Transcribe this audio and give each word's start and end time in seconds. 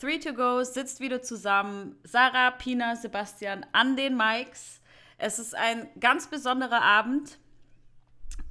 Three 0.00 0.18
to 0.18 0.32
Go 0.32 0.62
sitzt 0.64 1.00
wieder 1.00 1.22
zusammen. 1.22 1.96
Sarah, 2.04 2.50
Pina, 2.50 2.96
Sebastian 2.96 3.64
an 3.72 3.96
den 3.96 4.16
Mikes. 4.16 4.80
Es 5.18 5.38
ist 5.38 5.54
ein 5.54 5.88
ganz 6.00 6.26
besonderer 6.26 6.82
Abend. 6.82 7.38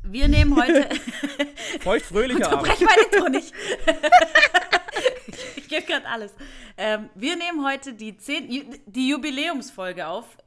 Wir 0.03 0.27
nehmen 0.27 0.55
heute. 0.55 0.89
Feuchtfröhlicher 1.81 2.47
Abend. 2.51 2.69
Unterbrech 2.69 2.81
mein 2.81 3.05
Intro 3.05 3.29
nicht. 3.29 3.53
ich 5.55 5.67
gebe 5.67 5.83
gerade 5.83 6.07
alles. 6.07 6.33
Ähm, 6.77 7.09
wir 7.15 7.35
nehmen 7.35 7.65
heute 7.65 7.93
die, 7.93 8.17
zehn, 8.17 8.81
die 8.85 9.09
Jubiläumsfolge 9.09 10.07
auf. 10.07 10.37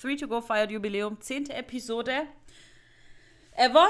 Three 0.00 0.16
to 0.16 0.28
Go 0.28 0.40
feiert 0.40 0.70
Jubiläum, 0.70 1.20
zehnte 1.20 1.54
Episode. 1.54 2.22
Ever. 3.52 3.88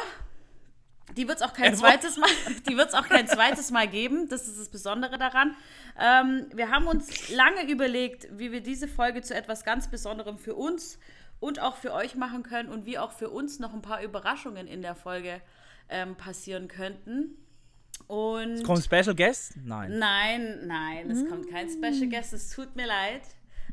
Die 1.15 1.29
wird 1.29 1.39
es 1.39 1.43
auch 1.43 1.53
kein 1.53 1.77
zweites 1.77 2.17
Mal, 2.17 2.29
die 2.69 2.77
auch 2.77 3.09
kein 3.09 3.29
zweites 3.29 3.71
Mal 3.71 3.87
geben. 3.87 4.29
Das 4.29 4.49
ist 4.49 4.59
das 4.59 4.69
Besondere 4.69 5.19
daran. 5.19 5.55
Ähm, 5.99 6.47
wir 6.53 6.71
haben 6.71 6.87
uns 6.87 7.31
lange 7.31 7.71
überlegt, 7.71 8.27
wie 8.37 8.51
wir 8.51 8.61
diese 8.61 8.89
Folge 8.89 9.23
zu 9.23 9.35
etwas 9.35 9.65
ganz 9.65 9.89
Besonderem 9.89 10.37
für 10.37 10.55
uns 10.55 10.99
und 11.39 11.61
auch 11.61 11.77
für 11.77 11.93
euch 11.93 12.17
machen 12.17 12.43
können 12.43 12.69
und 12.69 12.87
wie 12.87 12.99
auch 12.99 13.13
für 13.13 13.31
uns 13.31 13.61
noch 13.61 13.73
ein 13.73 13.83
paar 13.83 14.03
Überraschungen 14.03 14.67
in 14.67 14.83
der 14.83 14.95
Folge 14.95 15.41
ähm, 15.89 16.17
passieren 16.17 16.69
könnten. 16.69 17.37
Und 18.09 18.53
es 18.55 18.65
kommt 18.65 18.85
Special 18.85 19.15
Guest? 19.15 19.55
Nein. 19.65 19.99
Nein, 19.99 20.67
nein, 20.67 21.11
es 21.11 21.23
mm. 21.23 21.29
kommt 21.29 21.51
kein 21.51 21.69
Special 21.69 22.09
Guest. 22.09 22.33
Es 22.33 22.51
tut 22.51 22.77
mir 22.77 22.87
leid. 22.87 23.23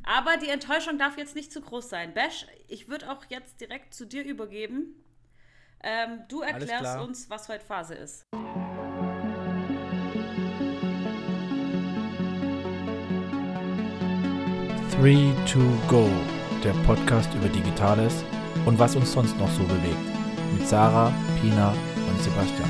Aber 0.03 0.37
die 0.37 0.49
Enttäuschung 0.49 0.97
darf 0.97 1.17
jetzt 1.17 1.35
nicht 1.35 1.51
zu 1.51 1.61
groß 1.61 1.89
sein. 1.89 2.13
Bash, 2.13 2.45
ich 2.67 2.89
würde 2.89 3.11
auch 3.11 3.25
jetzt 3.29 3.61
direkt 3.61 3.93
zu 3.93 4.05
dir 4.05 4.23
übergeben. 4.25 4.95
Ähm, 5.85 6.21
du 6.29 6.39
erklärst 6.39 6.97
uns, 6.97 7.29
was 7.29 7.49
heute 7.49 7.65
Phase 7.65 7.93
ist. 7.95 8.25
Three 14.93 15.33
to 15.45 15.59
Go, 15.89 16.07
der 16.63 16.71
Podcast 16.85 17.33
über 17.33 17.49
Digitales 17.49 18.23
und 18.65 18.79
was 18.79 18.95
uns 18.95 19.11
sonst 19.11 19.37
noch 19.37 19.49
so 19.49 19.63
bewegt. 19.63 19.97
Mit 20.57 20.65
Sarah, 20.65 21.11
Pina 21.41 21.71
und 21.71 22.21
Sebastian. 22.21 22.69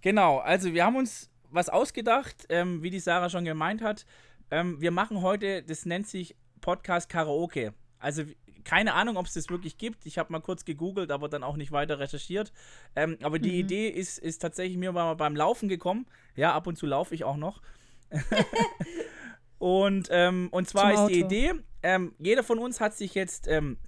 Genau, 0.00 0.38
also 0.38 0.74
wir 0.74 0.84
haben 0.84 0.96
uns 0.96 1.30
was 1.52 1.68
ausgedacht, 1.68 2.46
ähm, 2.48 2.82
wie 2.82 2.90
die 2.90 2.98
Sarah 2.98 3.30
schon 3.30 3.44
gemeint 3.44 3.80
hat. 3.80 4.04
Ähm, 4.52 4.78
wir 4.82 4.90
machen 4.90 5.22
heute, 5.22 5.62
das 5.62 5.86
nennt 5.86 6.06
sich 6.06 6.36
Podcast 6.60 7.08
Karaoke. 7.08 7.72
Also 7.98 8.24
keine 8.64 8.92
Ahnung, 8.92 9.16
ob 9.16 9.24
es 9.24 9.32
das 9.32 9.48
wirklich 9.48 9.78
gibt. 9.78 10.04
Ich 10.04 10.18
habe 10.18 10.30
mal 10.30 10.40
kurz 10.40 10.66
gegoogelt, 10.66 11.10
aber 11.10 11.30
dann 11.30 11.42
auch 11.42 11.56
nicht 11.56 11.72
weiter 11.72 11.98
recherchiert. 11.98 12.52
Ähm, 12.94 13.16
aber 13.22 13.38
die 13.38 13.48
mhm. 13.48 13.58
Idee 13.60 13.88
ist, 13.88 14.18
ist 14.18 14.40
tatsächlich 14.40 14.76
mir 14.76 14.92
mal 14.92 15.14
beim 15.14 15.34
Laufen 15.34 15.70
gekommen. 15.70 16.06
Ja, 16.36 16.52
ab 16.52 16.66
und 16.66 16.76
zu 16.76 16.84
laufe 16.84 17.14
ich 17.14 17.24
auch 17.24 17.38
noch. 17.38 17.62
und, 19.58 20.08
ähm, 20.10 20.48
und 20.50 20.68
zwar 20.68 20.92
ist 20.92 21.06
die 21.06 21.20
Idee, 21.20 21.54
ähm, 21.82 22.14
jeder 22.18 22.44
von 22.44 22.58
uns 22.58 22.78
hat 22.78 22.94
sich 22.94 23.14
jetzt 23.14 23.48
ähm, 23.48 23.78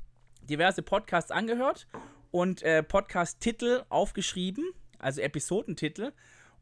diverse 0.40 0.82
Podcasts 0.82 1.30
angehört 1.30 1.86
und 2.30 2.62
äh, 2.62 2.82
Podcast-Titel 2.82 3.84
aufgeschrieben 3.90 4.64
also 5.04 5.20
Episodentitel. 5.20 6.12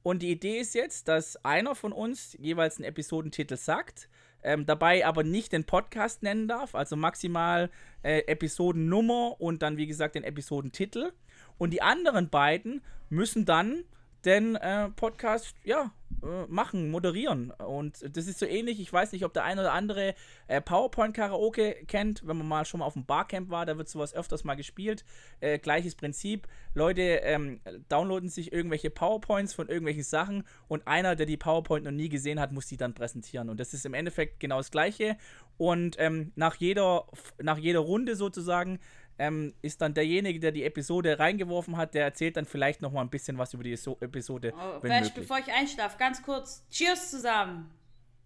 Und 0.02 0.22
die 0.22 0.30
Idee 0.30 0.58
ist 0.58 0.74
jetzt, 0.74 1.08
dass 1.08 1.42
einer 1.44 1.74
von 1.74 1.92
uns 1.92 2.36
jeweils 2.40 2.76
einen 2.76 2.84
Episodentitel 2.84 3.56
sagt, 3.56 4.08
ähm, 4.42 4.66
dabei 4.66 5.06
aber 5.06 5.22
nicht 5.22 5.52
den 5.52 5.64
Podcast 5.64 6.22
nennen 6.22 6.48
darf, 6.48 6.74
also 6.74 6.96
maximal 6.96 7.70
äh, 8.02 8.22
Episodennummer 8.26 9.40
und 9.40 9.62
dann, 9.62 9.76
wie 9.76 9.86
gesagt, 9.86 10.16
den 10.16 10.24
Episodentitel. 10.24 11.12
Und 11.58 11.70
die 11.70 11.82
anderen 11.82 12.28
beiden 12.28 12.82
müssen 13.08 13.44
dann 13.44 13.84
den 14.24 14.56
äh, 14.56 14.90
Podcast, 14.90 15.54
ja, 15.64 15.92
äh, 16.22 16.46
machen, 16.48 16.90
moderieren. 16.90 17.50
Und 17.50 18.16
das 18.16 18.28
ist 18.28 18.38
so 18.38 18.46
ähnlich, 18.46 18.78
ich 18.78 18.92
weiß 18.92 19.12
nicht, 19.12 19.24
ob 19.24 19.32
der 19.32 19.42
eine 19.42 19.62
oder 19.62 19.72
andere 19.72 20.14
äh, 20.46 20.60
PowerPoint-Karaoke 20.60 21.84
kennt, 21.88 22.26
wenn 22.26 22.36
man 22.36 22.46
mal 22.46 22.64
schon 22.64 22.80
mal 22.80 22.86
auf 22.86 22.92
dem 22.92 23.04
Barcamp 23.04 23.50
war, 23.50 23.66
da 23.66 23.76
wird 23.76 23.88
sowas 23.88 24.14
öfters 24.14 24.44
mal 24.44 24.54
gespielt. 24.54 25.04
Äh, 25.40 25.58
gleiches 25.58 25.96
Prinzip. 25.96 26.46
Leute 26.74 27.02
ähm, 27.02 27.60
downloaden 27.88 28.28
sich 28.28 28.52
irgendwelche 28.52 28.90
PowerPoints 28.90 29.52
von 29.52 29.68
irgendwelchen 29.68 30.04
Sachen 30.04 30.44
und 30.68 30.86
einer, 30.86 31.16
der 31.16 31.26
die 31.26 31.36
PowerPoint 31.36 31.84
noch 31.84 31.90
nie 31.90 32.08
gesehen 32.08 32.38
hat, 32.38 32.52
muss 32.52 32.66
die 32.66 32.76
dann 32.76 32.94
präsentieren. 32.94 33.50
Und 33.50 33.58
das 33.58 33.74
ist 33.74 33.84
im 33.84 33.94
Endeffekt 33.94 34.38
genau 34.38 34.58
das 34.58 34.70
Gleiche. 34.70 35.16
Und 35.58 35.96
ähm, 35.98 36.32
nach, 36.36 36.54
jeder, 36.56 37.06
nach 37.40 37.58
jeder 37.58 37.80
Runde 37.80 38.14
sozusagen 38.14 38.78
ähm, 39.22 39.54
ist 39.62 39.80
dann 39.80 39.94
derjenige, 39.94 40.40
der 40.40 40.50
die 40.50 40.64
Episode 40.64 41.16
reingeworfen 41.16 41.76
hat, 41.76 41.94
der 41.94 42.02
erzählt 42.02 42.36
dann 42.36 42.44
vielleicht 42.44 42.82
noch 42.82 42.90
mal 42.90 43.02
ein 43.02 43.08
bisschen 43.08 43.38
was 43.38 43.54
über 43.54 43.62
die 43.62 43.76
so 43.76 43.96
Episode. 44.00 44.52
Oh, 44.52 44.80
Bash, 44.80 45.10
bevor 45.10 45.38
ich 45.38 45.46
einschlafe, 45.52 45.96
ganz 45.96 46.20
kurz. 46.24 46.64
Cheers 46.70 47.12
zusammen. 47.12 47.70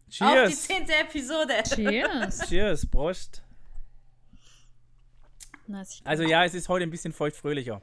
Cheers. 0.09 0.45
Auf 0.45 0.49
die 0.49 0.55
zehnte 0.55 0.95
Episode. 0.95 1.53
Cheers. 1.65 2.39
Cheers, 2.49 2.87
Prost. 2.87 3.43
Also 6.05 6.23
ja, 6.23 6.45
es 6.45 6.55
ist 6.55 6.69
heute 6.71 6.85
ein 6.85 6.91
bisschen 6.91 7.13
feuchtfröhlicher. 7.13 7.83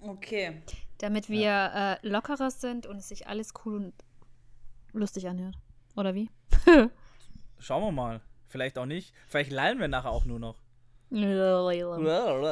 Okay. 0.00 0.62
Damit 0.98 1.28
wir 1.28 1.40
ja. 1.40 1.92
äh, 1.94 1.98
lockerer 2.02 2.50
sind 2.50 2.86
und 2.86 2.96
es 2.96 3.08
sich 3.08 3.26
alles 3.26 3.52
cool 3.64 3.76
und 3.76 3.94
lustig 4.92 5.28
anhört. 5.28 5.58
Oder 5.96 6.14
wie? 6.14 6.30
Schauen 7.58 7.82
wir 7.82 7.92
mal. 7.92 8.22
Vielleicht 8.46 8.78
auch 8.78 8.86
nicht. 8.86 9.12
Vielleicht 9.26 9.50
lallen 9.50 9.80
wir 9.80 9.88
nachher 9.88 10.12
auch 10.12 10.24
nur 10.24 10.38
noch. 10.38 10.62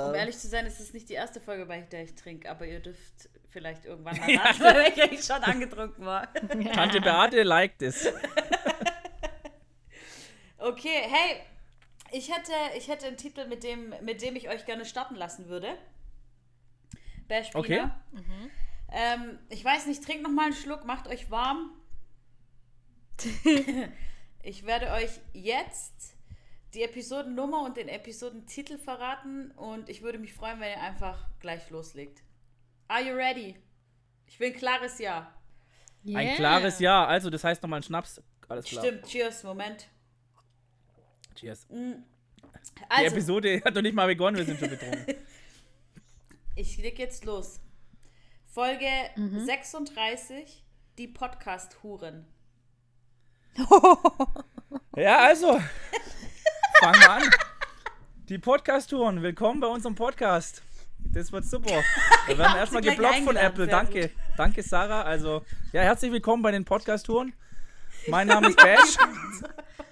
Um 0.08 0.14
ehrlich 0.14 0.38
zu 0.38 0.48
sein, 0.48 0.66
ist 0.66 0.80
es 0.80 0.92
nicht 0.92 1.08
die 1.08 1.14
erste 1.14 1.40
Folge, 1.40 1.66
bei 1.66 1.80
der 1.80 2.04
ich 2.04 2.14
trinke, 2.14 2.50
aber 2.50 2.66
ihr 2.66 2.80
dürft 2.80 3.28
vielleicht 3.48 3.84
irgendwann 3.84 4.18
mal 4.18 4.34
nachschauen, 4.34 4.74
welche 4.74 5.14
ich 5.14 5.24
schon 5.24 5.42
angetrunken 5.42 6.04
war. 6.04 6.32
Tante 6.72 7.00
Beate 7.00 7.42
liked 7.42 7.82
es. 7.82 8.06
okay, 10.58 11.02
hey, 11.08 11.42
ich 12.12 12.32
hätte, 12.34 12.52
ich 12.76 12.88
hätte 12.88 13.06
einen 13.06 13.16
Titel, 13.16 13.46
mit 13.46 13.62
dem, 13.62 13.94
mit 14.02 14.22
dem 14.22 14.36
ich 14.36 14.48
euch 14.48 14.64
gerne 14.64 14.84
starten 14.84 15.16
lassen 15.16 15.48
würde. 15.48 15.76
Bash 17.28 17.54
Okay. 17.54 17.88
Mhm. 18.12 18.50
Ähm, 18.92 19.38
ich 19.48 19.64
weiß 19.64 19.86
nicht, 19.86 20.04
trinkt 20.04 20.22
noch 20.22 20.30
mal 20.30 20.46
einen 20.46 20.54
Schluck, 20.54 20.84
macht 20.84 21.08
euch 21.08 21.30
warm. 21.30 21.72
ich 24.42 24.64
werde 24.64 24.90
euch 24.92 25.10
jetzt 25.32 26.15
die 26.76 26.82
Episodennummer 26.82 27.64
und 27.64 27.78
den 27.78 27.88
Episodentitel 27.88 28.76
verraten 28.76 29.50
und 29.52 29.88
ich 29.88 30.02
würde 30.02 30.18
mich 30.18 30.34
freuen, 30.34 30.60
wenn 30.60 30.70
ihr 30.70 30.82
einfach 30.82 31.26
gleich 31.40 31.70
loslegt. 31.70 32.22
Are 32.86 33.02
you 33.02 33.14
ready? 33.14 33.56
Ich 34.26 34.38
will 34.38 34.52
ein 34.52 34.56
klares 34.56 34.98
Ja. 34.98 35.32
Yeah. 36.04 36.18
Ein 36.18 36.36
klares 36.36 36.78
Ja, 36.78 37.06
also 37.06 37.30
das 37.30 37.42
heißt 37.42 37.62
nochmal 37.62 37.80
ein 37.80 37.82
Schnaps. 37.82 38.22
Alles 38.48 38.66
klar. 38.66 38.84
Stimmt, 38.84 39.06
cheers, 39.06 39.42
Moment. 39.42 39.88
Cheers. 41.34 41.66
Mm. 41.70 41.94
Also, 42.88 43.02
die 43.02 43.06
Episode 43.06 43.62
hat 43.64 43.74
noch 43.74 43.82
nicht 43.82 43.94
mal 43.94 44.06
begonnen, 44.06 44.36
wir 44.36 44.44
sind 44.44 44.60
schon 44.60 44.70
betrunken. 44.70 45.14
ich 46.54 46.76
leg 46.76 46.98
jetzt 46.98 47.24
los. 47.24 47.60
Folge 48.44 48.90
mhm. 49.16 49.44
36, 49.44 50.64
die 50.98 51.08
Podcast-Huren. 51.08 52.26
ja, 54.96 55.18
also, 55.18 55.58
Fangen 56.80 57.00
wir 57.00 57.10
an. 57.10 57.22
Die 58.28 58.38
Podcast-Touren. 58.38 59.22
Willkommen 59.22 59.60
bei 59.60 59.66
unserem 59.66 59.94
Podcast. 59.94 60.62
Das 60.98 61.32
wird 61.32 61.44
super. 61.46 61.82
Wir 62.26 62.36
werden 62.36 62.56
erstmal 62.56 62.82
geblockt 62.82 63.20
von 63.20 63.36
Apple. 63.36 63.66
Danke. 63.66 64.10
Danke, 64.36 64.62
Sarah. 64.62 65.02
Also, 65.02 65.42
ja, 65.72 65.82
herzlich 65.82 66.12
willkommen 66.12 66.42
bei 66.42 66.50
den 66.50 66.64
Podcast-Touren. 66.64 67.32
Mein 68.08 68.26
Name 68.26 68.48
ist 68.48 68.56
Bash. 68.58 68.96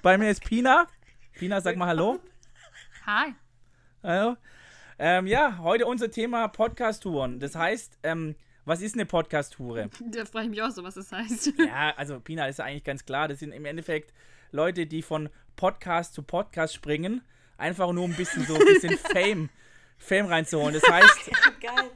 bei 0.03 0.19
mir 0.19 0.31
ist 0.31 0.45
Pina. 0.45 0.87
Pina, 1.33 1.61
sag 1.61 1.77
mal 1.77 1.87
Hallo. 1.87 2.21
Hi. 3.07 3.35
Hallo. 4.03 4.37
Ähm, 4.99 5.27
ja, 5.27 5.59
heute 5.59 5.87
unser 5.87 6.11
Thema 6.11 6.49
Podcast-Touren. 6.49 7.41
Das 7.41 7.55
heißt, 7.55 7.99
ähm, 8.03 8.35
was 8.67 8.83
ist 8.83 8.95
eine 8.95 9.07
Podcast-Toure? 9.07 9.89
Da 10.11 10.25
frage 10.27 10.45
ich 10.45 10.51
mich 10.51 10.63
auch 10.63 10.71
so, 10.71 10.85
was 10.85 10.95
das 10.95 11.13
heißt. 11.13 11.53
Ja, 11.59 11.95
also 11.97 12.21
Pina, 12.21 12.47
das 12.47 12.57
ist 12.57 12.61
eigentlich 12.61 12.85
ganz 12.85 13.07
klar. 13.07 13.29
Das 13.29 13.39
sind 13.39 13.53
im 13.53 13.65
Endeffekt 13.65 14.13
Leute, 14.53 14.87
die 14.87 15.03
von 15.03 15.31
Podcast 15.57 16.15
zu 16.15 16.23
Podcast 16.23 16.75
springen, 16.75 17.23
einfach 17.57 17.93
nur 17.93 18.05
ein 18.05 18.15
bisschen 18.15 18.45
so 18.47 18.55
ein 18.55 18.65
bisschen 18.65 18.99
Fame, 19.13 19.49
Fame 19.99 20.27
reinzuholen. 20.27 20.75
Das 20.75 20.83
heißt. 20.91 21.31
Geil. 21.61 21.91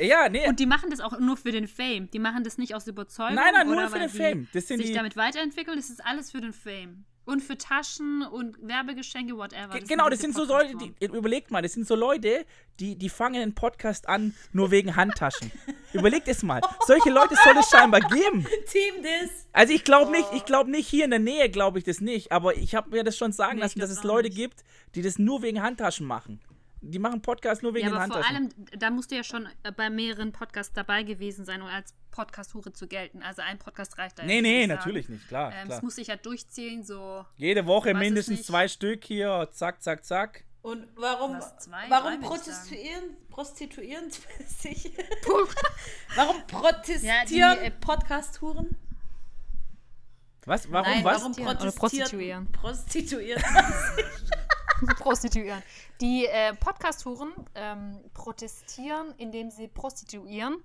Ja, 0.00 0.28
nee. 0.28 0.48
Und 0.48 0.58
die 0.58 0.66
machen 0.66 0.90
das 0.90 1.00
auch 1.00 1.18
nur 1.20 1.36
für 1.36 1.52
den 1.52 1.68
Fame. 1.68 2.10
Die 2.10 2.18
machen 2.18 2.42
das 2.42 2.58
nicht 2.58 2.74
aus 2.74 2.86
Überzeugung. 2.86 3.36
Nein, 3.36 3.52
nein, 3.54 3.66
nur 3.66 3.88
für 3.88 3.98
den 4.00 4.08
Fame. 4.08 4.48
Das 4.52 4.66
sind 4.66 4.78
sich 4.78 4.88
die 4.88 4.92
damit 4.94 5.16
weiterentwickeln. 5.16 5.76
Das 5.76 5.88
ist 5.88 6.04
alles 6.04 6.32
für 6.32 6.40
den 6.40 6.52
Fame. 6.52 7.04
Und 7.24 7.42
für 7.42 7.56
Taschen 7.56 8.22
und 8.22 8.56
Werbegeschenke, 8.60 9.36
whatever. 9.36 9.78
Das 9.78 9.88
genau, 9.88 10.08
das 10.08 10.20
sind 10.20 10.34
so 10.34 10.44
Leute, 10.44 10.76
die, 10.76 11.06
überlegt 11.06 11.50
mal, 11.50 11.62
das 11.62 11.72
sind 11.72 11.86
so 11.86 11.94
Leute, 11.94 12.44
die, 12.80 12.96
die 12.96 13.08
fangen 13.08 13.40
einen 13.40 13.54
Podcast 13.54 14.08
an, 14.08 14.34
nur 14.52 14.70
wegen 14.70 14.94
Handtaschen. 14.94 15.50
überlegt 15.94 16.28
es 16.28 16.42
mal. 16.42 16.60
Solche 16.86 17.10
Leute 17.10 17.34
soll 17.42 17.56
es 17.58 17.70
scheinbar 17.70 18.00
geben. 18.00 18.46
Team 18.70 19.02
this. 19.02 19.46
Also 19.52 19.72
ich 19.72 19.84
glaube 19.84 20.10
nicht, 20.10 20.28
ich 20.34 20.44
glaube 20.44 20.70
nicht, 20.70 20.88
hier 20.88 21.04
in 21.04 21.10
der 21.10 21.18
Nähe 21.18 21.48
glaube 21.48 21.78
ich 21.78 21.84
das 21.84 22.00
nicht, 22.00 22.32
aber 22.32 22.56
ich 22.56 22.74
habe 22.74 22.90
mir 22.90 23.04
das 23.04 23.16
schon 23.16 23.32
sagen 23.32 23.56
nee, 23.56 23.62
lassen, 23.62 23.78
dass 23.78 23.90
es 23.90 24.02
Leute 24.02 24.28
nicht. 24.28 24.36
gibt, 24.36 24.64
die 24.94 25.02
das 25.02 25.18
nur 25.18 25.42
wegen 25.42 25.62
Handtaschen 25.62 26.06
machen. 26.06 26.40
Die 26.90 26.98
machen 26.98 27.22
Podcast 27.22 27.62
nur 27.62 27.72
wegen 27.74 27.86
Ja, 27.86 27.92
den 27.92 27.96
aber 27.96 28.12
vor 28.14 28.28
Handtaschen. 28.28 28.52
allem, 28.70 28.78
da 28.78 28.90
musst 28.90 29.10
du 29.10 29.16
ja 29.16 29.24
schon 29.24 29.48
bei 29.76 29.88
mehreren 29.90 30.32
Podcasts 30.32 30.72
dabei 30.74 31.02
gewesen 31.02 31.44
sein, 31.44 31.62
um 31.62 31.68
als 31.68 31.94
Podcast-Hure 32.10 32.72
zu 32.72 32.86
gelten. 32.86 33.22
Also 33.22 33.42
ein 33.42 33.58
Podcast 33.58 33.96
reicht 33.98 34.18
da 34.18 34.24
nee, 34.24 34.36
jetzt, 34.36 34.42
nee, 34.42 34.48
würde 34.48 34.60
ich 34.62 34.68
sagen. 34.68 34.78
natürlich 34.78 35.08
nicht, 35.08 35.28
klar. 35.28 35.52
Ähm, 35.54 35.66
klar. 35.66 35.78
es 35.78 35.82
muss 35.82 35.94
sich 35.96 36.08
ja 36.08 36.16
durchziehen, 36.16 36.84
so. 36.84 37.24
Jede 37.36 37.66
Woche 37.66 37.94
mindestens 37.94 38.38
nicht. 38.38 38.46
zwei 38.46 38.68
Stück 38.68 39.04
hier, 39.04 39.48
zack, 39.52 39.82
zack, 39.82 40.04
zack. 40.04 40.44
Und 40.62 40.86
warum, 40.96 41.38
zwei, 41.58 41.90
warum 41.90 42.12
würd 42.12 42.22
ich 42.22 42.26
protestuieren, 42.26 43.16
prostituieren 43.28 44.10
sich? 44.46 44.92
Warum 46.16 46.36
protestieren 46.46 47.58
äh, 47.58 47.70
Podcast-Huren? 47.70 48.76
Was? 50.46 50.70
Warum 50.70 50.90
Nein, 50.92 51.04
was? 51.04 51.20
warum 51.20 51.32
Oder 51.32 51.44
protestieren? 51.72 51.74
prostituieren. 51.74 52.52
Prostituieren. 52.52 53.42
Prostituieren. 54.98 55.62
Die 56.00 56.26
äh, 56.26 56.54
Podcast-Huren 56.54 57.32
ähm, 57.54 58.00
protestieren, 58.12 59.14
indem 59.18 59.50
sie 59.50 59.68
prostituieren, 59.68 60.62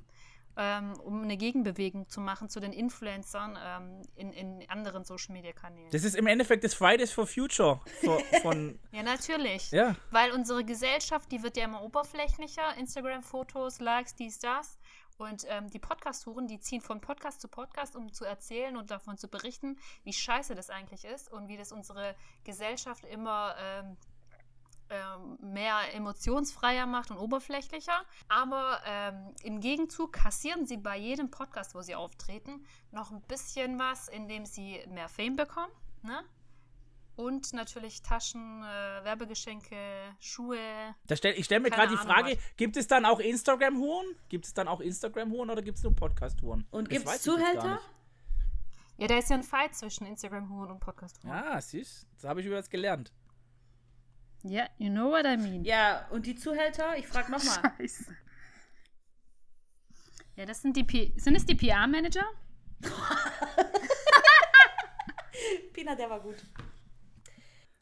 ähm, 0.58 0.94
um 1.02 1.24
eine 1.24 1.38
Gegenbewegung 1.38 2.10
zu 2.10 2.20
machen 2.20 2.50
zu 2.50 2.60
den 2.60 2.74
Influencern 2.74 3.58
ähm, 3.64 4.02
in, 4.16 4.34
in 4.34 4.70
anderen 4.70 5.06
Social-Media-Kanälen. 5.06 5.90
Das 5.92 6.04
ist 6.04 6.16
im 6.16 6.28
Endeffekt 6.28 6.64
das 6.64 6.74
Fridays 6.74 7.12
for 7.12 7.26
Future 7.26 7.80
von, 8.04 8.20
von 8.42 8.80
Ja, 8.92 9.04
natürlich. 9.04 9.72
ja. 9.72 9.96
Weil 10.12 10.32
unsere 10.32 10.66
Gesellschaft, 10.66 11.32
die 11.32 11.44
wird 11.44 11.56
ja 11.56 11.64
immer 11.64 11.82
oberflächlicher. 11.82 12.76
Instagram-Fotos, 12.78 13.80
Likes, 13.80 14.16
dies, 14.16 14.40
das. 14.40 14.78
Und 15.20 15.46
ähm, 15.50 15.70
die 15.70 15.80
Podcast-Touren, 15.80 16.48
die 16.48 16.62
ziehen 16.62 16.80
von 16.80 17.02
Podcast 17.02 17.42
zu 17.42 17.50
Podcast, 17.50 17.98
um 17.98 18.14
zu 18.14 18.24
erzählen 18.24 18.78
und 18.78 18.90
davon 18.90 19.18
zu 19.18 19.28
berichten, 19.28 19.78
wie 20.06 20.14
scheiße 20.14 20.56
das 20.56 20.70
eigentlich 20.70 21.04
ist 21.04 21.30
und 21.30 21.50
wie 21.50 21.58
das 21.58 21.74
unsere 21.74 22.16
Gesellschaft 22.46 23.06
immer 23.06 23.54
ähm, 23.62 23.98
ähm, 24.90 25.38
mehr 25.42 25.94
emotionsfreier 25.94 26.86
macht 26.86 27.12
und 27.12 27.18
oberflächlicher. 27.18 28.04
Aber 28.28 28.82
ähm, 28.86 29.34
im 29.44 29.60
Gegenzug 29.60 30.14
kassieren 30.14 30.66
sie 30.66 30.78
bei 30.78 30.98
jedem 30.98 31.30
Podcast, 31.30 31.76
wo 31.76 31.82
sie 31.82 31.96
auftreten, 31.96 32.66
noch 32.92 33.12
ein 33.12 33.22
bisschen 33.22 33.78
was, 33.80 34.08
indem 34.08 34.46
sie 34.46 34.84
mehr 34.90 35.10
Fame 35.10 35.36
bekommen. 35.36 35.72
Ne? 36.02 36.24
Und 37.16 37.52
natürlich 37.52 38.02
Taschen, 38.02 38.64
äh, 38.64 39.04
Werbegeschenke, 39.04 39.76
Schuhe. 40.20 40.96
Da 41.06 41.18
stell, 41.18 41.34
ich 41.38 41.46
stelle 41.46 41.60
mir 41.60 41.70
gerade 41.70 41.92
die 41.92 41.98
Frage, 41.98 42.38
gibt 42.56 42.78
es 42.78 42.88
dann 42.88 43.06
auch 43.06 43.20
Instagram-Huren? 43.20 44.16
Gibt 44.30 44.46
es 44.46 44.54
dann 44.54 44.70
auch 44.70 44.80
Instagram-Huren 44.80 45.50
oder 45.50 45.62
gibt 45.62 45.78
es 45.78 45.84
nur 45.84 45.94
Podcast-Huren? 45.94 46.66
Und 46.72 46.90
gibt 46.90 47.06
es 47.06 47.22
Zuhälter? 47.22 47.82
Ja, 48.98 49.08
da 49.08 49.18
ist 49.18 49.30
ja 49.30 49.36
ein 49.36 49.44
Fight 49.44 49.76
zwischen 49.76 50.08
Instagram-Huren 50.08 50.72
und 50.72 50.80
Podcast-Huren. 50.80 51.34
Ah, 51.34 51.62
siehst 51.62 52.08
das 52.16 52.24
habe 52.30 52.40
ich 52.40 52.48
über 52.48 52.56
das 52.56 52.70
gelernt. 52.70 53.12
Ja, 54.44 54.68
you 54.78 54.90
know 54.90 55.12
what 55.12 55.26
I 55.26 55.38
mean. 55.38 55.64
Ja, 55.66 56.08
und 56.12 56.26
die 56.26 56.36
Zuhälter? 56.36 56.98
Ich 56.98 57.08
frage 57.08 57.32
nochmal. 57.32 57.74
Scheiße. 57.78 58.16
Ja, 60.36 60.46
das 60.46 60.62
sind 60.62 60.78
die 60.78 60.86
P 60.86 61.14
sind 61.18 61.36
es 61.36 61.46
die 61.46 61.56
PR-Manager? 61.56 62.24
Pina, 65.74 65.96
der 65.96 66.10
war 66.10 66.22
gut. 66.22 66.38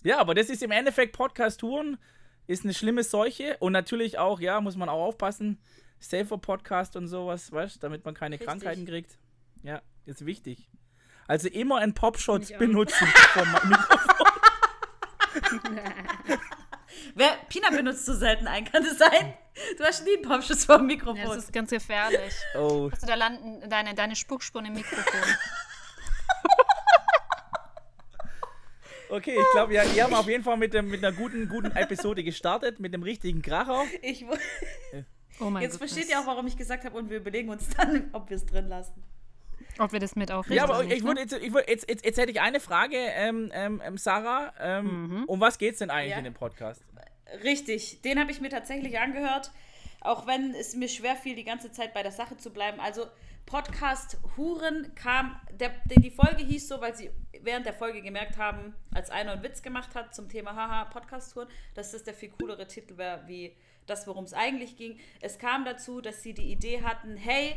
Ja, 0.04 0.18
aber 0.19 0.33
das 0.33 0.50
ist 0.50 0.63
im 0.63 0.71
Endeffekt 0.71 1.15
Podcast-Touren, 1.15 2.00
ist 2.48 2.63
eine 2.63 2.74
schlimme 2.74 3.04
Seuche 3.04 3.57
und 3.59 3.74
natürlich 3.74 4.18
auch, 4.18 4.39
ja, 4.39 4.59
muss 4.62 4.75
man 4.75 4.89
auch 4.89 5.06
aufpassen, 5.06 5.59
safer 6.00 6.38
Podcast 6.39 6.95
und 6.95 7.07
sowas, 7.07 7.51
weißt 7.51 7.83
damit 7.83 8.06
man 8.06 8.15
keine 8.15 8.33
Richtig. 8.36 8.48
Krankheiten 8.48 8.86
kriegt. 8.86 9.19
Ja, 9.63 9.81
ist 10.06 10.25
wichtig. 10.25 10.69
Also 11.27 11.50
immer 11.50 11.77
einen 11.77 11.94
Popschutz 11.94 12.51
benutzen 12.57 13.06
vom 13.33 13.51
Mikrofon. 13.69 14.36
Wer, 17.15 17.29
Pina 17.49 17.69
benutzt 17.69 18.05
so 18.05 18.13
selten 18.13 18.47
einen, 18.47 18.65
kann 18.65 18.83
das 18.83 18.97
sein? 18.97 19.33
Du 19.77 19.83
hast 19.83 20.05
nie 20.05 20.15
einen 20.17 20.27
Popschutz 20.27 20.65
vor 20.65 20.77
dem 20.77 20.88
Mikrofon. 20.88 21.17
Ja, 21.17 21.27
das 21.27 21.45
ist 21.45 21.53
ganz 21.53 21.69
gefährlich. 21.69 22.33
Oh, 22.55 22.89
Also 22.91 23.07
da 23.07 23.15
landen 23.15 23.69
deine, 23.69 23.94
deine 23.94 24.15
Spuckspuren 24.15 24.67
im 24.67 24.73
Mikrofon. 24.75 25.03
okay, 29.09 29.35
ich 29.38 29.51
glaube, 29.53 29.73
ja, 29.73 29.83
wir 29.94 30.03
haben 30.03 30.13
auf 30.13 30.27
jeden 30.27 30.44
Fall 30.44 30.57
mit, 30.57 30.73
dem, 30.73 30.89
mit 30.89 31.03
einer 31.03 31.15
guten, 31.15 31.47
guten 31.49 31.71
Episode 31.71 32.23
gestartet, 32.23 32.79
mit 32.79 32.94
dem 32.94 33.03
richtigen 33.03 33.41
Kracher. 33.41 33.83
ich, 34.01 34.25
Oh 35.39 35.49
mein 35.49 35.61
jetzt 35.61 35.79
Gott. 35.79 35.89
versteht 35.89 36.09
ihr 36.09 36.19
auch, 36.19 36.25
warum 36.25 36.47
ich 36.47 36.57
gesagt 36.57 36.83
habe, 36.83 36.97
und 36.97 37.09
wir 37.09 37.17
überlegen 37.17 37.49
uns 37.49 37.69
dann, 37.69 38.09
ob 38.13 38.29
wir 38.29 38.38
es 38.38 38.45
drin 38.45 38.67
lassen. 38.67 39.03
Ob 39.79 39.91
wir 39.91 40.00
das 40.00 40.15
mit 40.15 40.31
aufnehmen. 40.31 40.57
Ja, 40.57 40.63
aber 40.63 40.83
nicht, 40.83 40.97
ich 40.97 41.01
ne? 41.03 41.07
würde 41.09 41.21
jetzt, 41.21 41.33
ich 41.33 41.53
würd, 41.53 41.69
jetzt, 41.69 41.89
jetzt, 41.89 42.06
jetzt 42.06 42.18
hätte 42.18 42.31
ich 42.31 42.41
eine 42.41 42.59
Frage, 42.59 42.97
ähm, 42.97 43.51
ähm, 43.53 43.81
ähm, 43.85 43.97
Sarah. 43.97 44.53
Ähm, 44.59 45.24
Um 45.27 45.39
was 45.39 45.57
geht's 45.57 45.79
denn 45.79 45.89
eigentlich 45.89 46.12
Ja. 46.12 46.18
in 46.18 46.24
dem 46.24 46.33
Podcast? 46.33 46.83
Richtig, 47.44 48.01
den 48.01 48.19
habe 48.19 48.31
ich 48.31 48.39
mir 48.41 48.50
tatsächlich 48.50 49.00
angehört, 49.00 49.51
auch 50.01 50.25
wenn 50.27 50.53
es 50.56 50.75
mir 50.75 50.88
schwer 50.88 51.15
fiel, 51.15 51.35
die 51.35 51.44
ganze 51.44 51.71
Zeit 51.71 51.94
bei 51.94 52.01
der 52.01 52.12
Sache 52.12 52.38
zu 52.38 52.51
bleiben. 52.51 52.79
Also 52.79 53.06
Podcast 53.45 54.18
Huren 54.35 54.94
kam, 54.95 55.39
der, 55.59 55.71
der, 55.85 56.01
die 56.01 56.12
Folge 56.12 56.44
hieß 56.44 56.68
so, 56.68 56.81
weil 56.81 56.95
sie 56.95 57.09
während 57.41 57.65
der 57.65 57.73
Folge 57.73 58.01
gemerkt 58.01 58.38
haben, 58.38 58.75
als 58.94 59.09
einer 59.09 59.33
einen 59.33 59.44
Witz 59.44 59.62
gemacht 59.62 59.95
hat 59.95 60.13
zum 60.15 60.27
Thema 60.30 60.56
Haha 60.56 60.85
Podcast 60.85 61.35
Huren, 61.35 61.47
dass 61.75 61.91
das 61.91 62.03
der 62.03 62.13
viel 62.13 62.30
coolere 62.30 62.68
Titel 62.68 62.97
wäre, 62.97 63.23
wie 63.27 63.56
das, 63.85 64.06
worum 64.07 64.25
es 64.25 64.33
eigentlich 64.33 64.75
ging. 64.75 65.00
Es 65.21 65.38
kam 65.39 65.63
dazu, 65.65 66.01
dass 66.01 66.23
sie 66.23 66.33
die 66.33 66.51
Idee 66.51 66.83
hatten, 66.83 67.15
hey, 67.15 67.56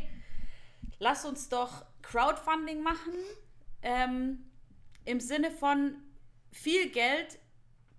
lass 0.99 1.25
uns 1.25 1.49
doch 1.49 1.85
Crowdfunding 2.03 2.83
machen, 2.83 3.13
ähm, 3.83 4.51
im 5.05 5.21
Sinne 5.21 5.51
von 5.51 5.95
viel 6.51 6.91
Geld 6.91 7.39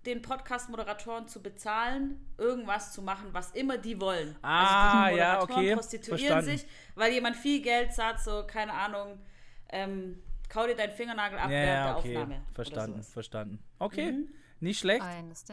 den 0.06 0.20
Podcast-Moderatoren 0.20 1.28
zu 1.28 1.40
bezahlen, 1.42 2.26
irgendwas 2.36 2.92
zu 2.92 3.02
machen, 3.02 3.28
was 3.32 3.52
immer 3.52 3.78
die 3.78 4.00
wollen. 4.00 4.36
Ah, 4.42 5.10
die 5.10 5.16
ja, 5.16 5.32
Moderatoren 5.34 5.58
okay, 5.64 5.74
prostituieren 5.74 6.18
verstanden. 6.18 6.58
sich, 6.58 6.66
weil 6.96 7.12
jemand 7.12 7.36
viel 7.36 7.62
Geld 7.62 7.94
zahlt, 7.94 8.18
so, 8.18 8.44
keine 8.46 8.72
Ahnung, 8.72 9.20
ähm, 9.68 10.20
kau 10.48 10.66
dir 10.66 10.74
deinen 10.74 10.92
Fingernagel 10.92 11.38
ab 11.38 11.44
Ja, 11.44 11.50
während 11.50 11.68
ja, 11.68 11.84
der 11.86 11.96
okay. 11.98 12.16
Aufnahme. 12.16 12.34
oder 12.42 12.54
Verstanden, 12.54 13.02
verstanden. 13.04 13.58
Okay, 13.78 14.12
Mhm. 14.12 14.28
nicht 14.60 14.80
schlecht. 14.80 15.02
Eines. 15.02 15.44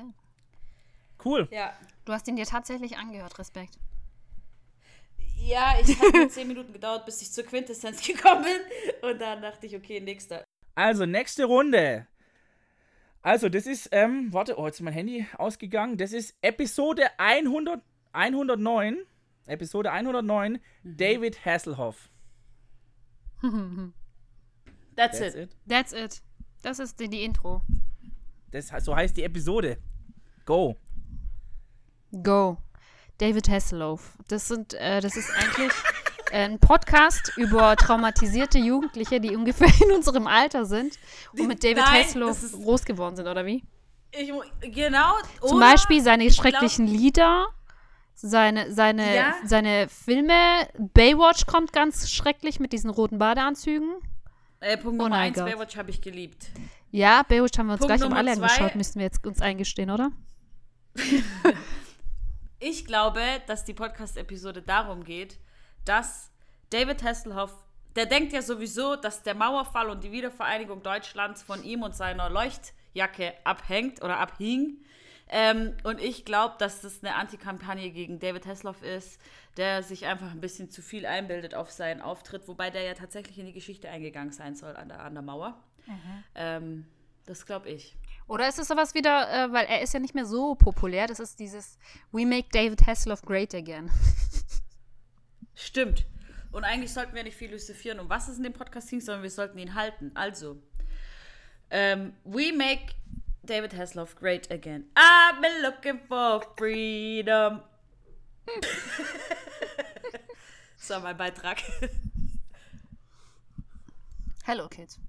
Cool. 1.24 1.48
Ja. 1.52 1.74
Du 2.06 2.14
hast 2.14 2.28
ihn 2.28 2.36
dir 2.36 2.46
tatsächlich 2.46 2.98
angehört, 2.98 3.38
Respekt. 3.38 3.78
Ja, 5.50 5.76
ich 5.82 6.00
habe 6.00 6.16
nur 6.16 6.30
zehn 6.30 6.48
Minuten 6.48 6.72
gedauert, 6.74 7.06
bis 7.06 7.22
ich 7.24 7.32
zur 7.32 7.44
Quintessenz 7.44 8.02
gekommen 8.08 8.44
bin. 8.44 9.10
Und 9.10 9.20
dann 9.20 9.42
dachte 9.42 9.66
ich, 9.66 9.76
okay, 9.76 10.00
nächster. 10.00 10.44
Also, 10.76 11.06
nächste 11.06 11.46
Runde. 11.46 12.06
Also, 13.22 13.50
das 13.50 13.66
ist, 13.66 13.90
ähm, 13.92 14.32
warte, 14.32 14.58
oh, 14.60 14.66
jetzt 14.68 14.76
ist 14.76 14.82
mein 14.84 14.94
Handy 14.94 15.26
ausgegangen. 15.38 15.98
Das 15.98 16.14
ist 16.14 16.36
Episode 16.42 17.08
100, 17.18 17.82
109. 18.14 18.98
Episode 19.48 19.92
109, 19.92 20.54
Mhm. 20.84 20.98
David 20.98 21.44
Hasselhoff. 21.44 22.10
That's, 24.96 25.20
That's 25.20 25.36
it. 25.36 25.36
it. 25.36 25.56
That's 25.68 25.94
it. 25.94 26.22
Das 26.62 26.78
ist 26.80 27.00
die, 27.00 27.10
die 27.10 27.24
Intro. 27.24 27.62
Das, 28.52 28.68
so 28.84 28.96
heißt 28.96 29.18
die 29.18 29.24
Episode. 29.24 29.78
Go. 30.46 30.76
Go. 32.24 32.58
David 33.20 33.50
Hasselhoff. 33.50 34.18
Das 34.28 34.48
sind, 34.48 34.74
äh, 34.74 35.02
das 35.02 35.16
ist 35.16 35.30
eigentlich 35.32 35.72
ein 36.32 36.60
Podcast 36.60 37.34
über 37.38 37.76
traumatisierte 37.76 38.58
Jugendliche, 38.60 39.20
die 39.20 39.36
ungefähr 39.36 39.72
in 39.84 39.92
unserem 39.96 40.26
Alter 40.28 40.66
sind 40.66 40.98
und 41.38 41.48
mit 41.48 41.64
David 41.64 41.78
Nein, 41.78 42.04
Hasselhoff 42.04 42.40
groß 42.52 42.86
geworden 42.86 43.16
sind, 43.16 43.28
oder 43.28 43.46
wie? 43.46 43.64
Ich, 44.12 44.32
genau. 44.74 45.14
Zum 45.46 45.60
Beispiel 45.60 46.02
seine 46.02 46.24
ich 46.26 46.34
glaub- 46.40 46.48
schrecklichen 46.54 46.88
Lieder, 46.88 47.48
seine, 48.16 48.74
seine, 48.74 49.16
Ja. 49.16 49.36
seine 49.46 49.88
Filme. 49.90 50.34
Baywatch 50.78 51.46
kommt 51.46 51.74
ganz 51.74 52.10
schrecklich 52.10 52.60
mit 52.60 52.74
diesen 52.74 52.90
roten 52.90 53.18
Badeanzügen. 53.20 53.96
Äh, 54.62 54.78
Punkt 54.78 55.00
Oh 55.00 55.04
Nummer 55.04 55.10
mein 55.18 55.28
1, 55.30 55.36
Gott. 55.38 55.46
Baywatch 55.46 55.78
habe 55.78 55.90
ich 55.92 56.02
geliebt. 56.02 56.48
Ja, 56.92 57.24
Baywatch 57.24 57.58
haben 57.60 57.68
wir 57.68 57.74
uns 57.74 57.82
Punkt 57.82 57.96
gleich 57.96 58.08
um 58.10 58.14
alle 58.16 58.32
angeschaut, 58.32 58.76
müssen 58.76 58.96
wir 58.96 59.04
jetzt 59.04 59.26
uns 59.26 59.42
eingestehen, 59.42 59.90
oder? 59.92 60.10
Ich 62.60 62.86
glaube, 62.86 63.22
dass 63.48 63.64
die 63.64 63.74
Podcast-Episode 63.74 64.62
darum 64.62 65.06
geht, 65.06 65.40
dass 65.86 66.30
David 66.70 67.04
Hasselhoff, 67.04 67.54
der 67.96 68.06
denkt 68.06 68.34
ja 68.34 68.42
sowieso, 68.42 68.98
dass 68.98 69.24
der 69.24 69.34
Mauerfall 69.34 69.90
und 69.90 70.04
die 70.04 70.12
Wiedervereinigung 70.12 70.84
Deutschlands 70.84 71.42
von 71.42 71.64
ihm 71.64 71.84
und 71.84 71.96
seiner 71.96 72.30
Leuchtjacke 72.30 73.34
abhängt 73.46 74.04
oder 74.04 74.18
abhing. 74.18 74.84
Ähm, 75.30 75.74
und 75.84 76.02
ich 76.02 76.26
glaube, 76.26 76.56
dass 76.60 76.82
das 76.82 77.02
eine 77.02 77.16
Antikampagne 77.16 77.92
gegen 77.92 78.20
David 78.20 78.46
Hasselhoff 78.46 78.84
ist, 78.84 79.22
der 79.56 79.82
sich 79.82 80.06
einfach 80.06 80.32
ein 80.32 80.42
bisschen 80.42 80.70
zu 80.70 80.82
viel 80.82 81.06
einbildet 81.06 81.56
auf 81.56 81.72
seinen 81.72 82.02
Auftritt, 82.02 82.48
wobei 82.50 82.72
der 82.72 82.82
ja 82.84 82.94
tatsächlich 82.94 83.40
in 83.40 83.46
die 83.46 83.54
Geschichte 83.54 83.90
eingegangen 83.90 84.34
sein 84.34 84.56
soll 84.56 84.76
an 84.76 84.90
der, 84.90 85.00
an 85.00 85.14
der 85.14 85.24
Mauer. 85.24 85.58
Ähm, 86.36 86.86
das 87.26 87.46
glaube 87.46 87.70
ich. 87.70 87.96
Oder 88.30 88.48
ist 88.48 88.60
es 88.60 88.68
sowas 88.68 88.94
wieder, 88.94 89.28
äh, 89.32 89.52
weil 89.52 89.66
er 89.66 89.82
ist 89.82 89.92
ja 89.92 90.00
nicht 90.00 90.14
mehr 90.14 90.26
so 90.26 90.54
populär, 90.54 91.08
das 91.08 91.20
ist 91.20 91.40
dieses 91.40 91.80
We 92.12 92.28
make 92.28 92.48
David 92.52 92.86
Hasselhoff 92.86 93.24
great 93.24 93.56
again. 93.56 93.90
Stimmt. 95.56 96.06
Und 96.52 96.64
eigentlich 96.64 96.94
sollten 96.94 97.16
wir 97.16 97.24
nicht 97.24 97.36
philosophieren, 97.36 98.00
um 98.00 98.08
was 98.08 98.28
es 98.28 98.38
in 98.38 98.44
dem 98.44 98.54
Podcast 98.54 98.88
ging, 98.88 99.02
sondern 99.02 99.24
wir 99.24 99.32
sollten 99.32 99.58
ihn 99.58 99.74
halten. 99.74 100.12
Also, 100.14 100.62
ähm, 101.72 102.14
we 102.24 102.54
make 102.54 102.94
David 103.42 103.76
Hasselhoff, 103.76 104.16
great 104.16 104.52
again. 104.52 104.86
I've 104.96 105.42
been 105.42 105.64
looking 105.64 106.00
for 106.08 106.44
freedom. 106.56 107.62
so, 110.78 111.00
mein 111.00 111.18
Beitrag. 111.18 111.64
Hello 114.46 114.68
Kids. 114.68 115.00